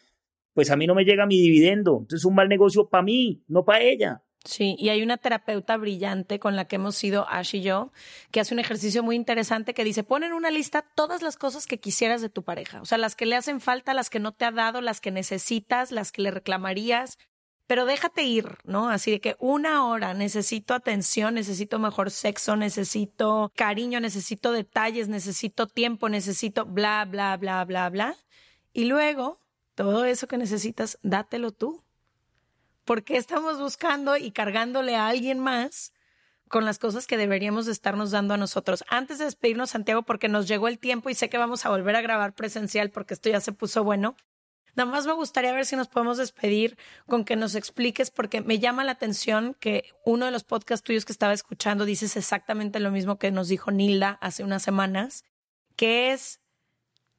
pues 0.54 0.70
a 0.70 0.76
mí 0.76 0.86
no 0.86 0.94
me 0.94 1.04
llega 1.04 1.26
mi 1.26 1.36
dividendo. 1.36 1.98
Entonces 2.00 2.20
es 2.20 2.24
un 2.24 2.34
mal 2.34 2.48
negocio 2.48 2.88
para 2.88 3.02
mí, 3.02 3.42
no 3.48 3.64
para 3.64 3.82
ella. 3.82 4.22
Sí, 4.44 4.74
y 4.78 4.88
hay 4.88 5.02
una 5.02 5.18
terapeuta 5.18 5.76
brillante 5.76 6.38
con 6.38 6.56
la 6.56 6.64
que 6.66 6.76
hemos 6.76 7.02
ido, 7.04 7.26
Ash 7.28 7.54
y 7.54 7.60
yo, 7.60 7.92
que 8.30 8.40
hace 8.40 8.54
un 8.54 8.60
ejercicio 8.60 9.02
muy 9.02 9.14
interesante 9.14 9.74
que 9.74 9.84
dice, 9.84 10.02
pon 10.02 10.24
en 10.24 10.32
una 10.32 10.50
lista 10.50 10.82
todas 10.94 11.20
las 11.20 11.36
cosas 11.36 11.66
que 11.66 11.78
quisieras 11.78 12.22
de 12.22 12.30
tu 12.30 12.42
pareja, 12.42 12.80
o 12.80 12.86
sea, 12.86 12.96
las 12.96 13.16
que 13.16 13.26
le 13.26 13.36
hacen 13.36 13.60
falta, 13.60 13.92
las 13.92 14.08
que 14.08 14.18
no 14.18 14.32
te 14.32 14.46
ha 14.46 14.50
dado, 14.50 14.80
las 14.80 15.02
que 15.02 15.10
necesitas, 15.10 15.92
las 15.92 16.10
que 16.10 16.22
le 16.22 16.30
reclamarías, 16.30 17.18
pero 17.66 17.84
déjate 17.84 18.22
ir, 18.22 18.56
¿no? 18.64 18.88
Así 18.88 19.10
de 19.10 19.20
que 19.20 19.36
una 19.38 19.86
hora 19.86 20.14
necesito 20.14 20.72
atención, 20.72 21.34
necesito 21.34 21.78
mejor 21.78 22.10
sexo, 22.10 22.56
necesito 22.56 23.52
cariño, 23.54 24.00
necesito 24.00 24.52
detalles, 24.52 25.08
necesito 25.08 25.66
tiempo, 25.66 26.08
necesito 26.08 26.64
bla, 26.64 27.04
bla, 27.04 27.36
bla, 27.36 27.64
bla, 27.66 27.90
bla. 27.90 28.16
Y 28.72 28.86
luego, 28.86 29.38
todo 29.80 30.04
eso 30.04 30.28
que 30.28 30.36
necesitas, 30.36 30.98
dátelo 31.02 31.52
tú. 31.52 31.82
¿Por 32.84 33.02
qué 33.02 33.16
estamos 33.16 33.58
buscando 33.58 34.18
y 34.18 34.30
cargándole 34.30 34.94
a 34.94 35.08
alguien 35.08 35.38
más 35.38 35.94
con 36.48 36.66
las 36.66 36.78
cosas 36.78 37.06
que 37.06 37.16
deberíamos 37.16 37.66
estarnos 37.66 38.10
dando 38.10 38.34
a 38.34 38.36
nosotros? 38.36 38.84
Antes 38.90 39.16
de 39.16 39.24
despedirnos, 39.24 39.70
Santiago, 39.70 40.02
porque 40.02 40.28
nos 40.28 40.46
llegó 40.46 40.68
el 40.68 40.78
tiempo 40.78 41.08
y 41.08 41.14
sé 41.14 41.30
que 41.30 41.38
vamos 41.38 41.64
a 41.64 41.70
volver 41.70 41.96
a 41.96 42.02
grabar 42.02 42.34
presencial 42.34 42.90
porque 42.90 43.14
esto 43.14 43.30
ya 43.30 43.40
se 43.40 43.52
puso 43.52 43.82
bueno. 43.82 44.16
Nada 44.76 44.90
más 44.90 45.06
me 45.06 45.14
gustaría 45.14 45.54
ver 45.54 45.64
si 45.64 45.76
nos 45.76 45.88
podemos 45.88 46.18
despedir 46.18 46.76
con 47.06 47.24
que 47.24 47.36
nos 47.36 47.54
expliques, 47.54 48.10
porque 48.10 48.42
me 48.42 48.58
llama 48.58 48.84
la 48.84 48.92
atención 48.92 49.56
que 49.58 49.94
uno 50.04 50.26
de 50.26 50.30
los 50.30 50.44
podcasts 50.44 50.84
tuyos 50.84 51.06
que 51.06 51.12
estaba 51.12 51.32
escuchando 51.32 51.86
dices 51.86 52.18
exactamente 52.18 52.80
lo 52.80 52.90
mismo 52.90 53.18
que 53.18 53.30
nos 53.30 53.48
dijo 53.48 53.70
Nilda 53.70 54.18
hace 54.20 54.44
unas 54.44 54.62
semanas, 54.62 55.24
que 55.74 56.12
es 56.12 56.39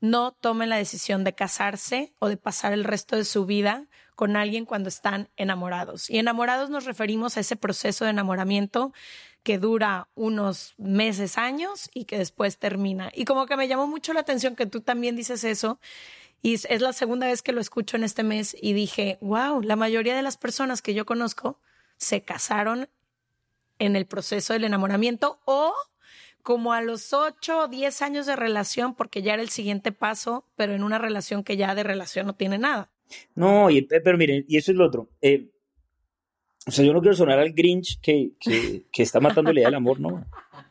no 0.02 0.34
tomen 0.34 0.70
la 0.70 0.78
decisión 0.78 1.24
de 1.24 1.34
casarse 1.34 2.14
o 2.20 2.28
de 2.28 2.36
pasar 2.36 2.74
el 2.74 2.84
resto 2.84 3.16
de 3.16 3.24
su 3.24 3.45
vida 3.45 3.88
con 4.16 4.36
alguien 4.36 4.66
cuando 4.66 4.89
están 4.89 5.30
enamorados. 5.38 6.10
Y 6.10 6.18
enamorados 6.18 6.70
nos 6.70 6.86
referimos 6.86 7.38
a 7.38 7.39
ese 7.39 7.56
proceso 7.56 8.04
de 8.04 8.12
enamoramiento 8.12 8.93
que 9.43 9.58
dura 9.58 10.10
unos 10.16 10.74
meses, 10.78 11.38
años 11.38 11.89
y 11.93 12.06
que 12.06 12.18
después 12.18 12.58
termina. 12.58 13.12
Y 13.14 13.26
como 13.26 13.45
que 13.45 13.56
me 13.56 13.68
llamó 13.68 13.88
mucho 13.88 14.14
la 14.14 14.20
atención 14.20 14.56
que 14.56 14.66
tú 14.66 14.82
también 14.82 15.16
dices 15.16 15.43
eso. 15.43 15.80
Y 16.41 16.56
es 16.56 16.82
la 16.82 16.93
segunda 16.93 17.28
vez 17.28 17.41
que 17.41 17.52
lo 17.52 17.62
escucho 17.62 17.97
en 17.97 18.04
este 18.04 18.24
mes 18.24 18.56
y 18.60 18.74
dije, 18.74 19.20
wow, 19.22 19.62
la 19.62 19.76
mayoría 19.76 20.16
de 20.16 20.24
las 20.24 20.38
personas 20.38 20.82
que 20.82 20.95
yo 20.95 21.06
conozco 21.06 21.60
se 21.97 22.24
casaron 22.24 22.89
en 23.78 23.95
el 23.95 24.08
proceso 24.08 24.54
del 24.54 24.64
enamoramiento 24.64 25.39
o 25.45 25.74
como 26.41 26.73
a 26.73 26.81
los 26.81 27.13
8 27.13 27.59
o 27.59 27.67
10 27.67 28.01
años 28.01 28.25
de 28.25 28.35
relación 28.35 28.95
porque 28.95 29.21
ya 29.21 29.33
era 29.33 29.41
el 29.41 29.49
siguiente 29.49 29.91
paso, 29.91 30.45
pero 30.55 30.73
en 30.73 30.83
una 30.83 30.97
relación 30.97 31.43
que 31.43 31.57
ya 31.57 31.75
de 31.75 31.83
relación 31.83 32.27
no 32.27 32.35
tiene 32.35 32.57
nada. 32.57 32.91
No, 33.35 33.69
y, 33.69 33.81
pero 33.81 34.17
miren, 34.17 34.45
y 34.47 34.57
eso 34.57 34.71
es 34.71 34.77
lo 34.77 34.85
otro. 34.85 35.09
Eh, 35.21 35.49
o 36.67 36.71
sea, 36.71 36.85
yo 36.85 36.93
no 36.93 37.01
quiero 37.01 37.15
sonar 37.15 37.39
al 37.39 37.53
Grinch 37.53 37.99
que, 38.01 38.33
que, 38.39 38.85
que 38.91 39.03
está 39.03 39.19
matando 39.19 39.51
la 39.51 39.59
idea 39.59 39.69
del 39.69 39.75
amor, 39.75 39.99
no. 39.99 40.25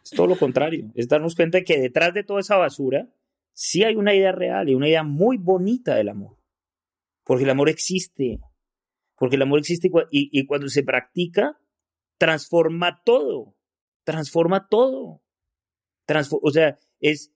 Es 0.04 0.10
todo 0.10 0.28
lo 0.28 0.36
contrario. 0.36 0.90
Es 0.94 1.08
darnos 1.08 1.34
cuenta 1.34 1.58
de 1.58 1.64
que 1.64 1.80
detrás 1.80 2.14
de 2.14 2.22
toda 2.22 2.40
esa 2.40 2.56
basura 2.56 3.08
sí 3.52 3.82
hay 3.82 3.96
una 3.96 4.14
idea 4.14 4.32
real 4.32 4.68
y 4.68 4.74
una 4.74 4.88
idea 4.88 5.02
muy 5.02 5.36
bonita 5.36 5.94
del 5.96 6.08
amor. 6.08 6.36
Porque 7.24 7.44
el 7.44 7.50
amor 7.50 7.68
existe. 7.68 8.40
Porque 9.16 9.36
el 9.36 9.42
amor 9.42 9.58
existe 9.58 9.90
y, 10.10 10.30
y 10.32 10.46
cuando 10.46 10.68
se 10.68 10.82
practica, 10.82 11.58
transforma 12.18 13.02
todo. 13.04 13.56
Transforma 14.04 14.68
todo. 14.68 15.22
O 16.42 16.50
sea, 16.50 16.78
es 17.00 17.32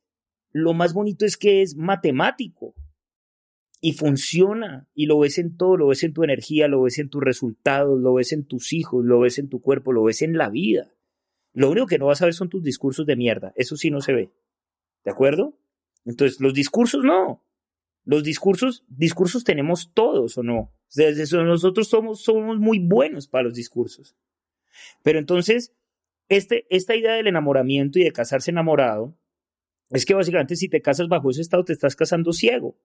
lo 0.53 0.73
más 0.73 0.95
bonito 0.95 1.25
es 1.27 1.37
que 1.37 1.63
es 1.63 1.77
matemático 1.77 2.75
y 3.81 3.93
funciona 3.93 4.89
y 4.95 5.07
lo 5.07 5.19
ves 5.19 5.39
en 5.39 5.57
todo, 5.57 5.77
lo 5.77 5.89
ves 5.89 6.05
en 6.05 6.15
tu 6.15 6.23
energía, 6.23 6.69
lo 6.69 6.83
ves 6.83 6.99
en 6.99 7.11
tus 7.11 7.23
resultados, 7.23 8.01
lo 8.01 8.15
ves 8.15 8.33
en 8.33 8.47
tus 8.47 8.73
hijos, 8.73 9.05
lo 9.05 9.21
ves 9.21 9.39
en 9.39 9.49
tu 9.49 9.61
cuerpo, 9.61 9.93
lo 9.93 10.05
ves 10.05 10.23
en 10.23 10.39
la 10.39 10.49
vida. 10.49 10.95
Lo 11.53 11.71
único 11.71 11.87
que 11.87 11.99
no 11.99 12.07
vas 12.07 12.23
a 12.23 12.25
ver 12.25 12.35
son 12.35 12.49
tus 12.49 12.63
discursos 12.63 13.05
de 13.05 13.17
mierda, 13.17 13.53
eso 13.57 13.77
sí 13.77 13.91
no 13.91 14.01
se 14.01 14.13
ve. 14.13 14.33
¿De 15.05 15.11
acuerdo? 15.11 15.59
Entonces, 16.05 16.41
los 16.41 16.55
discursos 16.55 17.05
no. 17.05 17.43
Los 18.05 18.23
discursos, 18.23 18.85
discursos 18.89 19.45
tenemos 19.45 19.93
todos 19.93 20.39
o 20.39 20.43
no. 20.43 20.73
nosotros 20.97 21.89
somos, 21.89 22.23
somos 22.23 22.59
muy 22.59 22.79
buenos 22.79 23.29
para 23.29 23.45
los 23.45 23.55
discursos. 23.55 24.15
Pero 25.03 25.19
entonces, 25.19 25.75
este, 26.29 26.67
esta 26.71 26.95
idea 26.97 27.15
del 27.15 27.27
enamoramiento 27.27 27.99
y 27.99 28.05
de 28.05 28.13
casarse 28.13 28.51
enamorado 28.51 29.17
es 29.91 30.07
que 30.07 30.15
básicamente 30.15 30.57
si 30.57 30.69
te 30.69 30.83
casas 30.83 31.09
bajo 31.09 31.31
ese 31.31 31.43
estado 31.43 31.65
te 31.65 31.73
estás 31.73 31.97
casando 31.97 32.33
ciego. 32.33 32.79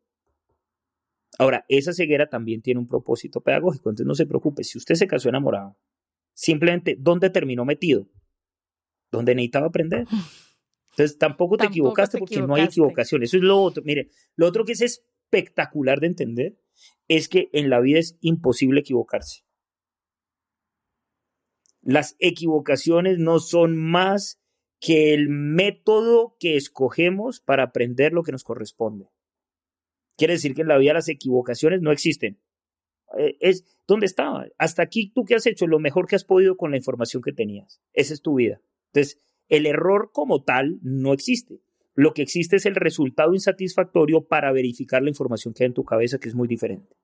Ahora, 1.37 1.65
esa 1.69 1.93
ceguera 1.93 2.27
también 2.27 2.61
tiene 2.61 2.79
un 2.79 2.87
propósito 2.87 3.41
pedagógico, 3.41 3.89
entonces 3.89 4.07
no 4.07 4.15
se 4.15 4.25
preocupe, 4.25 4.63
si 4.63 4.77
usted 4.77 4.95
se 4.95 5.07
casó 5.07 5.29
enamorado, 5.29 5.77
simplemente, 6.33 6.97
¿dónde 6.99 7.29
terminó 7.29 7.63
metido? 7.63 8.09
¿Dónde 9.09 9.35
necesitaba 9.35 9.67
aprender? 9.67 10.05
Entonces 10.91 11.17
tampoco 11.17 11.55
te 11.55 11.67
equivocaste 11.67 12.17
porque 12.17 12.41
no 12.41 12.55
hay 12.55 12.63
equivocación. 12.63 13.23
Eso 13.23 13.37
es 13.37 13.43
lo 13.43 13.57
otro. 13.61 13.83
Mire, 13.83 14.09
lo 14.35 14.47
otro 14.47 14.65
que 14.65 14.73
es 14.73 14.81
espectacular 14.81 16.01
de 16.01 16.07
entender 16.07 16.59
es 17.07 17.29
que 17.29 17.49
en 17.53 17.69
la 17.69 17.79
vida 17.79 17.99
es 17.99 18.17
imposible 18.21 18.81
equivocarse. 18.81 19.43
Las 21.89 22.15
equivocaciones 22.19 23.17
no 23.17 23.39
son 23.39 23.75
más 23.75 24.39
que 24.79 25.15
el 25.15 25.27
método 25.27 26.35
que 26.39 26.55
escogemos 26.55 27.39
para 27.39 27.63
aprender 27.63 28.13
lo 28.13 28.21
que 28.21 28.31
nos 28.31 28.43
corresponde. 28.43 29.09
Quiere 30.15 30.33
decir 30.33 30.53
que 30.53 30.61
en 30.61 30.67
la 30.67 30.77
vida 30.77 30.93
las 30.93 31.09
equivocaciones 31.09 31.81
no 31.81 31.91
existen. 31.91 32.39
Eh, 33.17 33.37
es 33.39 33.65
dónde 33.87 34.05
estaba. 34.05 34.45
Hasta 34.59 34.83
aquí 34.83 35.11
tú 35.15 35.25
qué 35.25 35.33
has 35.33 35.47
hecho 35.47 35.65
lo 35.65 35.79
mejor 35.79 36.05
que 36.05 36.15
has 36.15 36.23
podido 36.23 36.57
con 36.57 36.69
la 36.69 36.77
información 36.77 37.23
que 37.23 37.33
tenías. 37.33 37.81
Esa 37.93 38.13
es 38.13 38.21
tu 38.21 38.35
vida. 38.35 38.61
Entonces, 38.93 39.17
el 39.47 39.65
error 39.65 40.11
como 40.13 40.43
tal 40.43 40.77
no 40.83 41.11
existe. 41.11 41.59
Lo 41.95 42.13
que 42.13 42.21
existe 42.21 42.57
es 42.57 42.67
el 42.67 42.75
resultado 42.75 43.33
insatisfactorio 43.33 44.27
para 44.27 44.51
verificar 44.51 45.01
la 45.01 45.09
información 45.09 45.55
que 45.55 45.63
hay 45.63 45.69
en 45.69 45.73
tu 45.73 45.85
cabeza, 45.85 46.19
que 46.19 46.29
es 46.29 46.35
muy 46.35 46.47
diferente. 46.47 46.95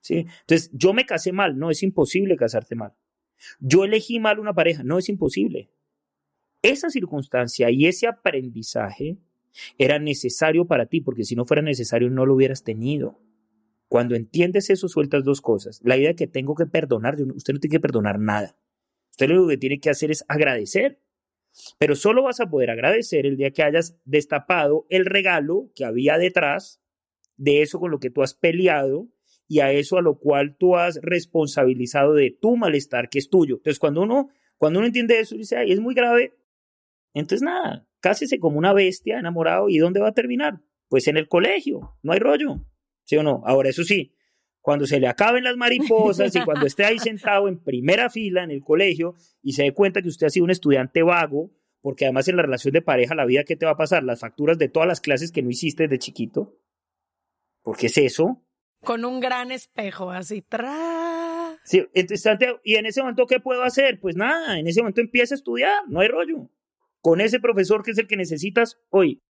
¿Sí? 0.00 0.26
Entonces, 0.40 0.72
yo 0.72 0.92
me 0.92 1.06
casé 1.06 1.30
mal, 1.30 1.56
no 1.56 1.70
es 1.70 1.84
imposible 1.84 2.36
casarte 2.36 2.74
mal. 2.74 2.94
Yo 3.60 3.84
elegí 3.84 4.20
mal 4.20 4.38
una 4.38 4.54
pareja, 4.54 4.82
no 4.82 4.98
es 4.98 5.08
imposible. 5.08 5.70
Esa 6.62 6.90
circunstancia 6.90 7.70
y 7.70 7.86
ese 7.86 8.06
aprendizaje 8.06 9.18
era 9.78 9.98
necesario 9.98 10.66
para 10.66 10.86
ti, 10.86 11.00
porque 11.00 11.24
si 11.24 11.36
no 11.36 11.44
fuera 11.44 11.62
necesario 11.62 12.10
no 12.10 12.26
lo 12.26 12.34
hubieras 12.34 12.64
tenido. 12.64 13.20
Cuando 13.88 14.14
entiendes 14.14 14.70
eso, 14.70 14.88
sueltas 14.88 15.24
dos 15.24 15.40
cosas. 15.40 15.80
La 15.82 15.96
idea 15.96 16.08
de 16.08 16.16
que 16.16 16.26
tengo 16.26 16.54
que 16.54 16.66
perdonar, 16.66 17.16
usted 17.34 17.54
no 17.54 17.60
tiene 17.60 17.72
que 17.72 17.80
perdonar 17.80 18.18
nada. 18.18 18.56
Usted 19.10 19.28
lo 19.30 19.48
que 19.48 19.56
tiene 19.56 19.80
que 19.80 19.90
hacer 19.90 20.10
es 20.10 20.24
agradecer. 20.28 21.00
Pero 21.78 21.96
solo 21.96 22.22
vas 22.22 22.40
a 22.40 22.50
poder 22.50 22.70
agradecer 22.70 23.26
el 23.26 23.36
día 23.36 23.50
que 23.50 23.62
hayas 23.62 23.96
destapado 24.04 24.86
el 24.90 25.06
regalo 25.06 25.70
que 25.74 25.84
había 25.84 26.18
detrás 26.18 26.80
de 27.36 27.62
eso 27.62 27.80
con 27.80 27.90
lo 27.90 27.98
que 27.98 28.10
tú 28.10 28.22
has 28.22 28.34
peleado 28.34 29.08
y 29.48 29.60
a 29.60 29.72
eso 29.72 29.96
a 29.96 30.02
lo 30.02 30.18
cual 30.18 30.56
tú 30.56 30.76
has 30.76 31.00
responsabilizado 31.02 32.14
de 32.14 32.30
tu 32.30 32.56
malestar 32.56 33.08
que 33.08 33.18
es 33.18 33.30
tuyo. 33.30 33.56
Entonces, 33.56 33.78
cuando 33.78 34.02
uno, 34.02 34.28
cuando 34.58 34.78
uno 34.78 34.86
entiende 34.86 35.18
eso, 35.18 35.34
dice, 35.34 35.56
ay, 35.56 35.72
es 35.72 35.80
muy 35.80 35.94
grave, 35.94 36.34
entonces 37.14 37.42
nada, 37.42 37.88
cásese 38.00 38.38
como 38.38 38.58
una 38.58 38.72
bestia 38.72 39.18
enamorado. 39.18 39.68
¿Y 39.68 39.78
dónde 39.78 40.00
va 40.00 40.08
a 40.08 40.14
terminar? 40.14 40.60
Pues 40.88 41.08
en 41.08 41.16
el 41.16 41.28
colegio, 41.28 41.96
no 42.02 42.12
hay 42.12 42.18
rollo. 42.18 42.64
¿Sí 43.04 43.16
o 43.16 43.22
no? 43.22 43.42
Ahora, 43.46 43.70
eso 43.70 43.84
sí, 43.84 44.14
cuando 44.60 44.86
se 44.86 45.00
le 45.00 45.08
acaben 45.08 45.44
las 45.44 45.56
mariposas 45.56 46.36
y 46.36 46.44
cuando 46.44 46.66
esté 46.66 46.84
ahí 46.84 46.98
sentado 46.98 47.48
en 47.48 47.58
primera 47.58 48.10
fila 48.10 48.44
en 48.44 48.50
el 48.50 48.62
colegio 48.62 49.14
y 49.42 49.52
se 49.52 49.62
dé 49.62 49.72
cuenta 49.72 50.02
que 50.02 50.08
usted 50.08 50.26
ha 50.26 50.30
sido 50.30 50.44
un 50.44 50.50
estudiante 50.50 51.02
vago, 51.02 51.50
porque 51.80 52.04
además 52.04 52.28
en 52.28 52.36
la 52.36 52.42
relación 52.42 52.72
de 52.72 52.82
pareja, 52.82 53.14
la 53.14 53.24
vida, 53.24 53.44
¿qué 53.44 53.56
te 53.56 53.64
va 53.64 53.72
a 53.72 53.76
pasar? 53.76 54.04
Las 54.04 54.20
facturas 54.20 54.58
de 54.58 54.68
todas 54.68 54.86
las 54.86 55.00
clases 55.00 55.32
que 55.32 55.42
no 55.42 55.48
hiciste 55.48 55.88
de 55.88 55.98
chiquito. 55.98 56.58
¿Por 57.62 57.78
qué 57.78 57.86
es 57.86 57.96
eso? 57.96 58.44
Con 58.84 59.04
un 59.04 59.20
gran 59.20 59.50
espejo, 59.52 60.10
así. 60.10 60.42
¡tra! 60.42 61.58
Sí, 61.64 61.86
y 62.64 62.74
en 62.76 62.86
ese 62.86 63.00
momento, 63.00 63.26
¿qué 63.26 63.40
puedo 63.40 63.62
hacer? 63.62 64.00
Pues 64.00 64.16
nada, 64.16 64.58
en 64.58 64.66
ese 64.66 64.80
momento 64.80 65.00
empieza 65.00 65.34
a 65.34 65.36
estudiar, 65.36 65.82
no 65.88 66.00
hay 66.00 66.08
rollo 66.08 66.48
con 67.00 67.20
ese 67.20 67.40
profesor 67.40 67.82
que 67.82 67.92
es 67.92 67.98
el 67.98 68.06
que 68.06 68.16
necesitas 68.16 68.78
hoy. 68.90 69.22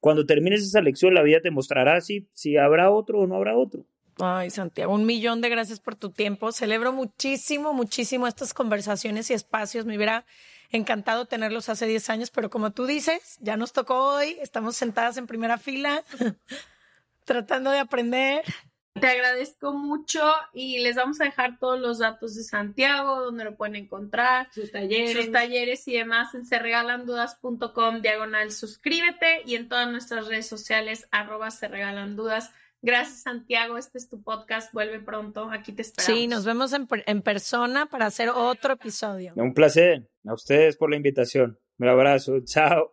Cuando 0.00 0.26
termines 0.26 0.62
esa 0.62 0.80
lección, 0.80 1.14
la 1.14 1.22
vida 1.22 1.40
te 1.40 1.50
mostrará 1.50 2.00
si, 2.00 2.28
si 2.32 2.56
habrá 2.56 2.90
otro 2.90 3.20
o 3.20 3.26
no 3.26 3.36
habrá 3.36 3.56
otro. 3.56 3.84
Ay, 4.18 4.50
Santiago, 4.50 4.94
un 4.94 5.06
millón 5.06 5.40
de 5.40 5.48
gracias 5.48 5.80
por 5.80 5.94
tu 5.94 6.10
tiempo. 6.10 6.52
Celebro 6.52 6.92
muchísimo, 6.92 7.72
muchísimo 7.72 8.26
estas 8.26 8.52
conversaciones 8.52 9.30
y 9.30 9.34
espacios. 9.34 9.86
Me 9.86 9.96
hubiera 9.96 10.26
encantado 10.70 11.26
tenerlos 11.26 11.68
hace 11.68 11.86
10 11.86 12.10
años, 12.10 12.30
pero 12.30 12.50
como 12.50 12.72
tú 12.72 12.86
dices, 12.86 13.38
ya 13.40 13.56
nos 13.56 13.72
tocó 13.72 14.14
hoy. 14.14 14.36
Estamos 14.40 14.76
sentadas 14.76 15.16
en 15.16 15.26
primera 15.26 15.56
fila, 15.56 16.04
tratando 17.24 17.70
de 17.70 17.78
aprender. 17.78 18.42
Te 19.00 19.06
agradezco 19.06 19.72
mucho 19.72 20.20
y 20.52 20.80
les 20.80 20.96
vamos 20.96 21.20
a 21.20 21.24
dejar 21.24 21.58
todos 21.58 21.80
los 21.80 21.98
datos 21.98 22.34
de 22.34 22.42
Santiago, 22.42 23.22
donde 23.22 23.44
lo 23.44 23.56
pueden 23.56 23.76
encontrar, 23.76 24.48
sus 24.52 24.70
talleres, 24.70 25.12
sus 25.16 25.32
talleres 25.32 25.88
y 25.88 25.94
demás 25.94 26.34
en 26.34 26.44
serregalandudas.com 26.44 28.02
diagonal 28.02 28.52
suscríbete 28.52 29.42
y 29.46 29.56
en 29.56 29.68
todas 29.68 29.90
nuestras 29.90 30.28
redes 30.28 30.46
sociales 30.46 31.08
arroba 31.10 31.50
se 31.50 31.68
regalan 31.68 32.16
dudas. 32.16 32.52
Gracias 32.82 33.22
Santiago, 33.22 33.78
este 33.78 33.96
es 33.96 34.10
tu 34.10 34.22
podcast, 34.22 34.72
vuelve 34.74 35.00
pronto, 35.00 35.50
aquí 35.50 35.72
te 35.72 35.82
esperamos. 35.82 36.20
Sí, 36.20 36.26
nos 36.26 36.44
vemos 36.44 36.72
en, 36.72 36.86
en 37.06 37.22
persona 37.22 37.86
para 37.86 38.06
hacer 38.06 38.28
otro 38.28 38.74
episodio. 38.74 39.32
Un 39.36 39.54
placer, 39.54 40.10
a 40.26 40.34
ustedes 40.34 40.76
por 40.76 40.90
la 40.90 40.96
invitación. 40.96 41.58
Un 41.78 41.88
abrazo, 41.88 42.40
chao. 42.44 42.92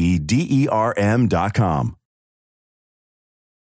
D 0.01 0.03
E 0.03 0.17
D 0.17 0.47
E 0.49 0.67
R 0.67 0.93
M 0.97 1.27
dot 1.27 1.53
com. 1.53 1.95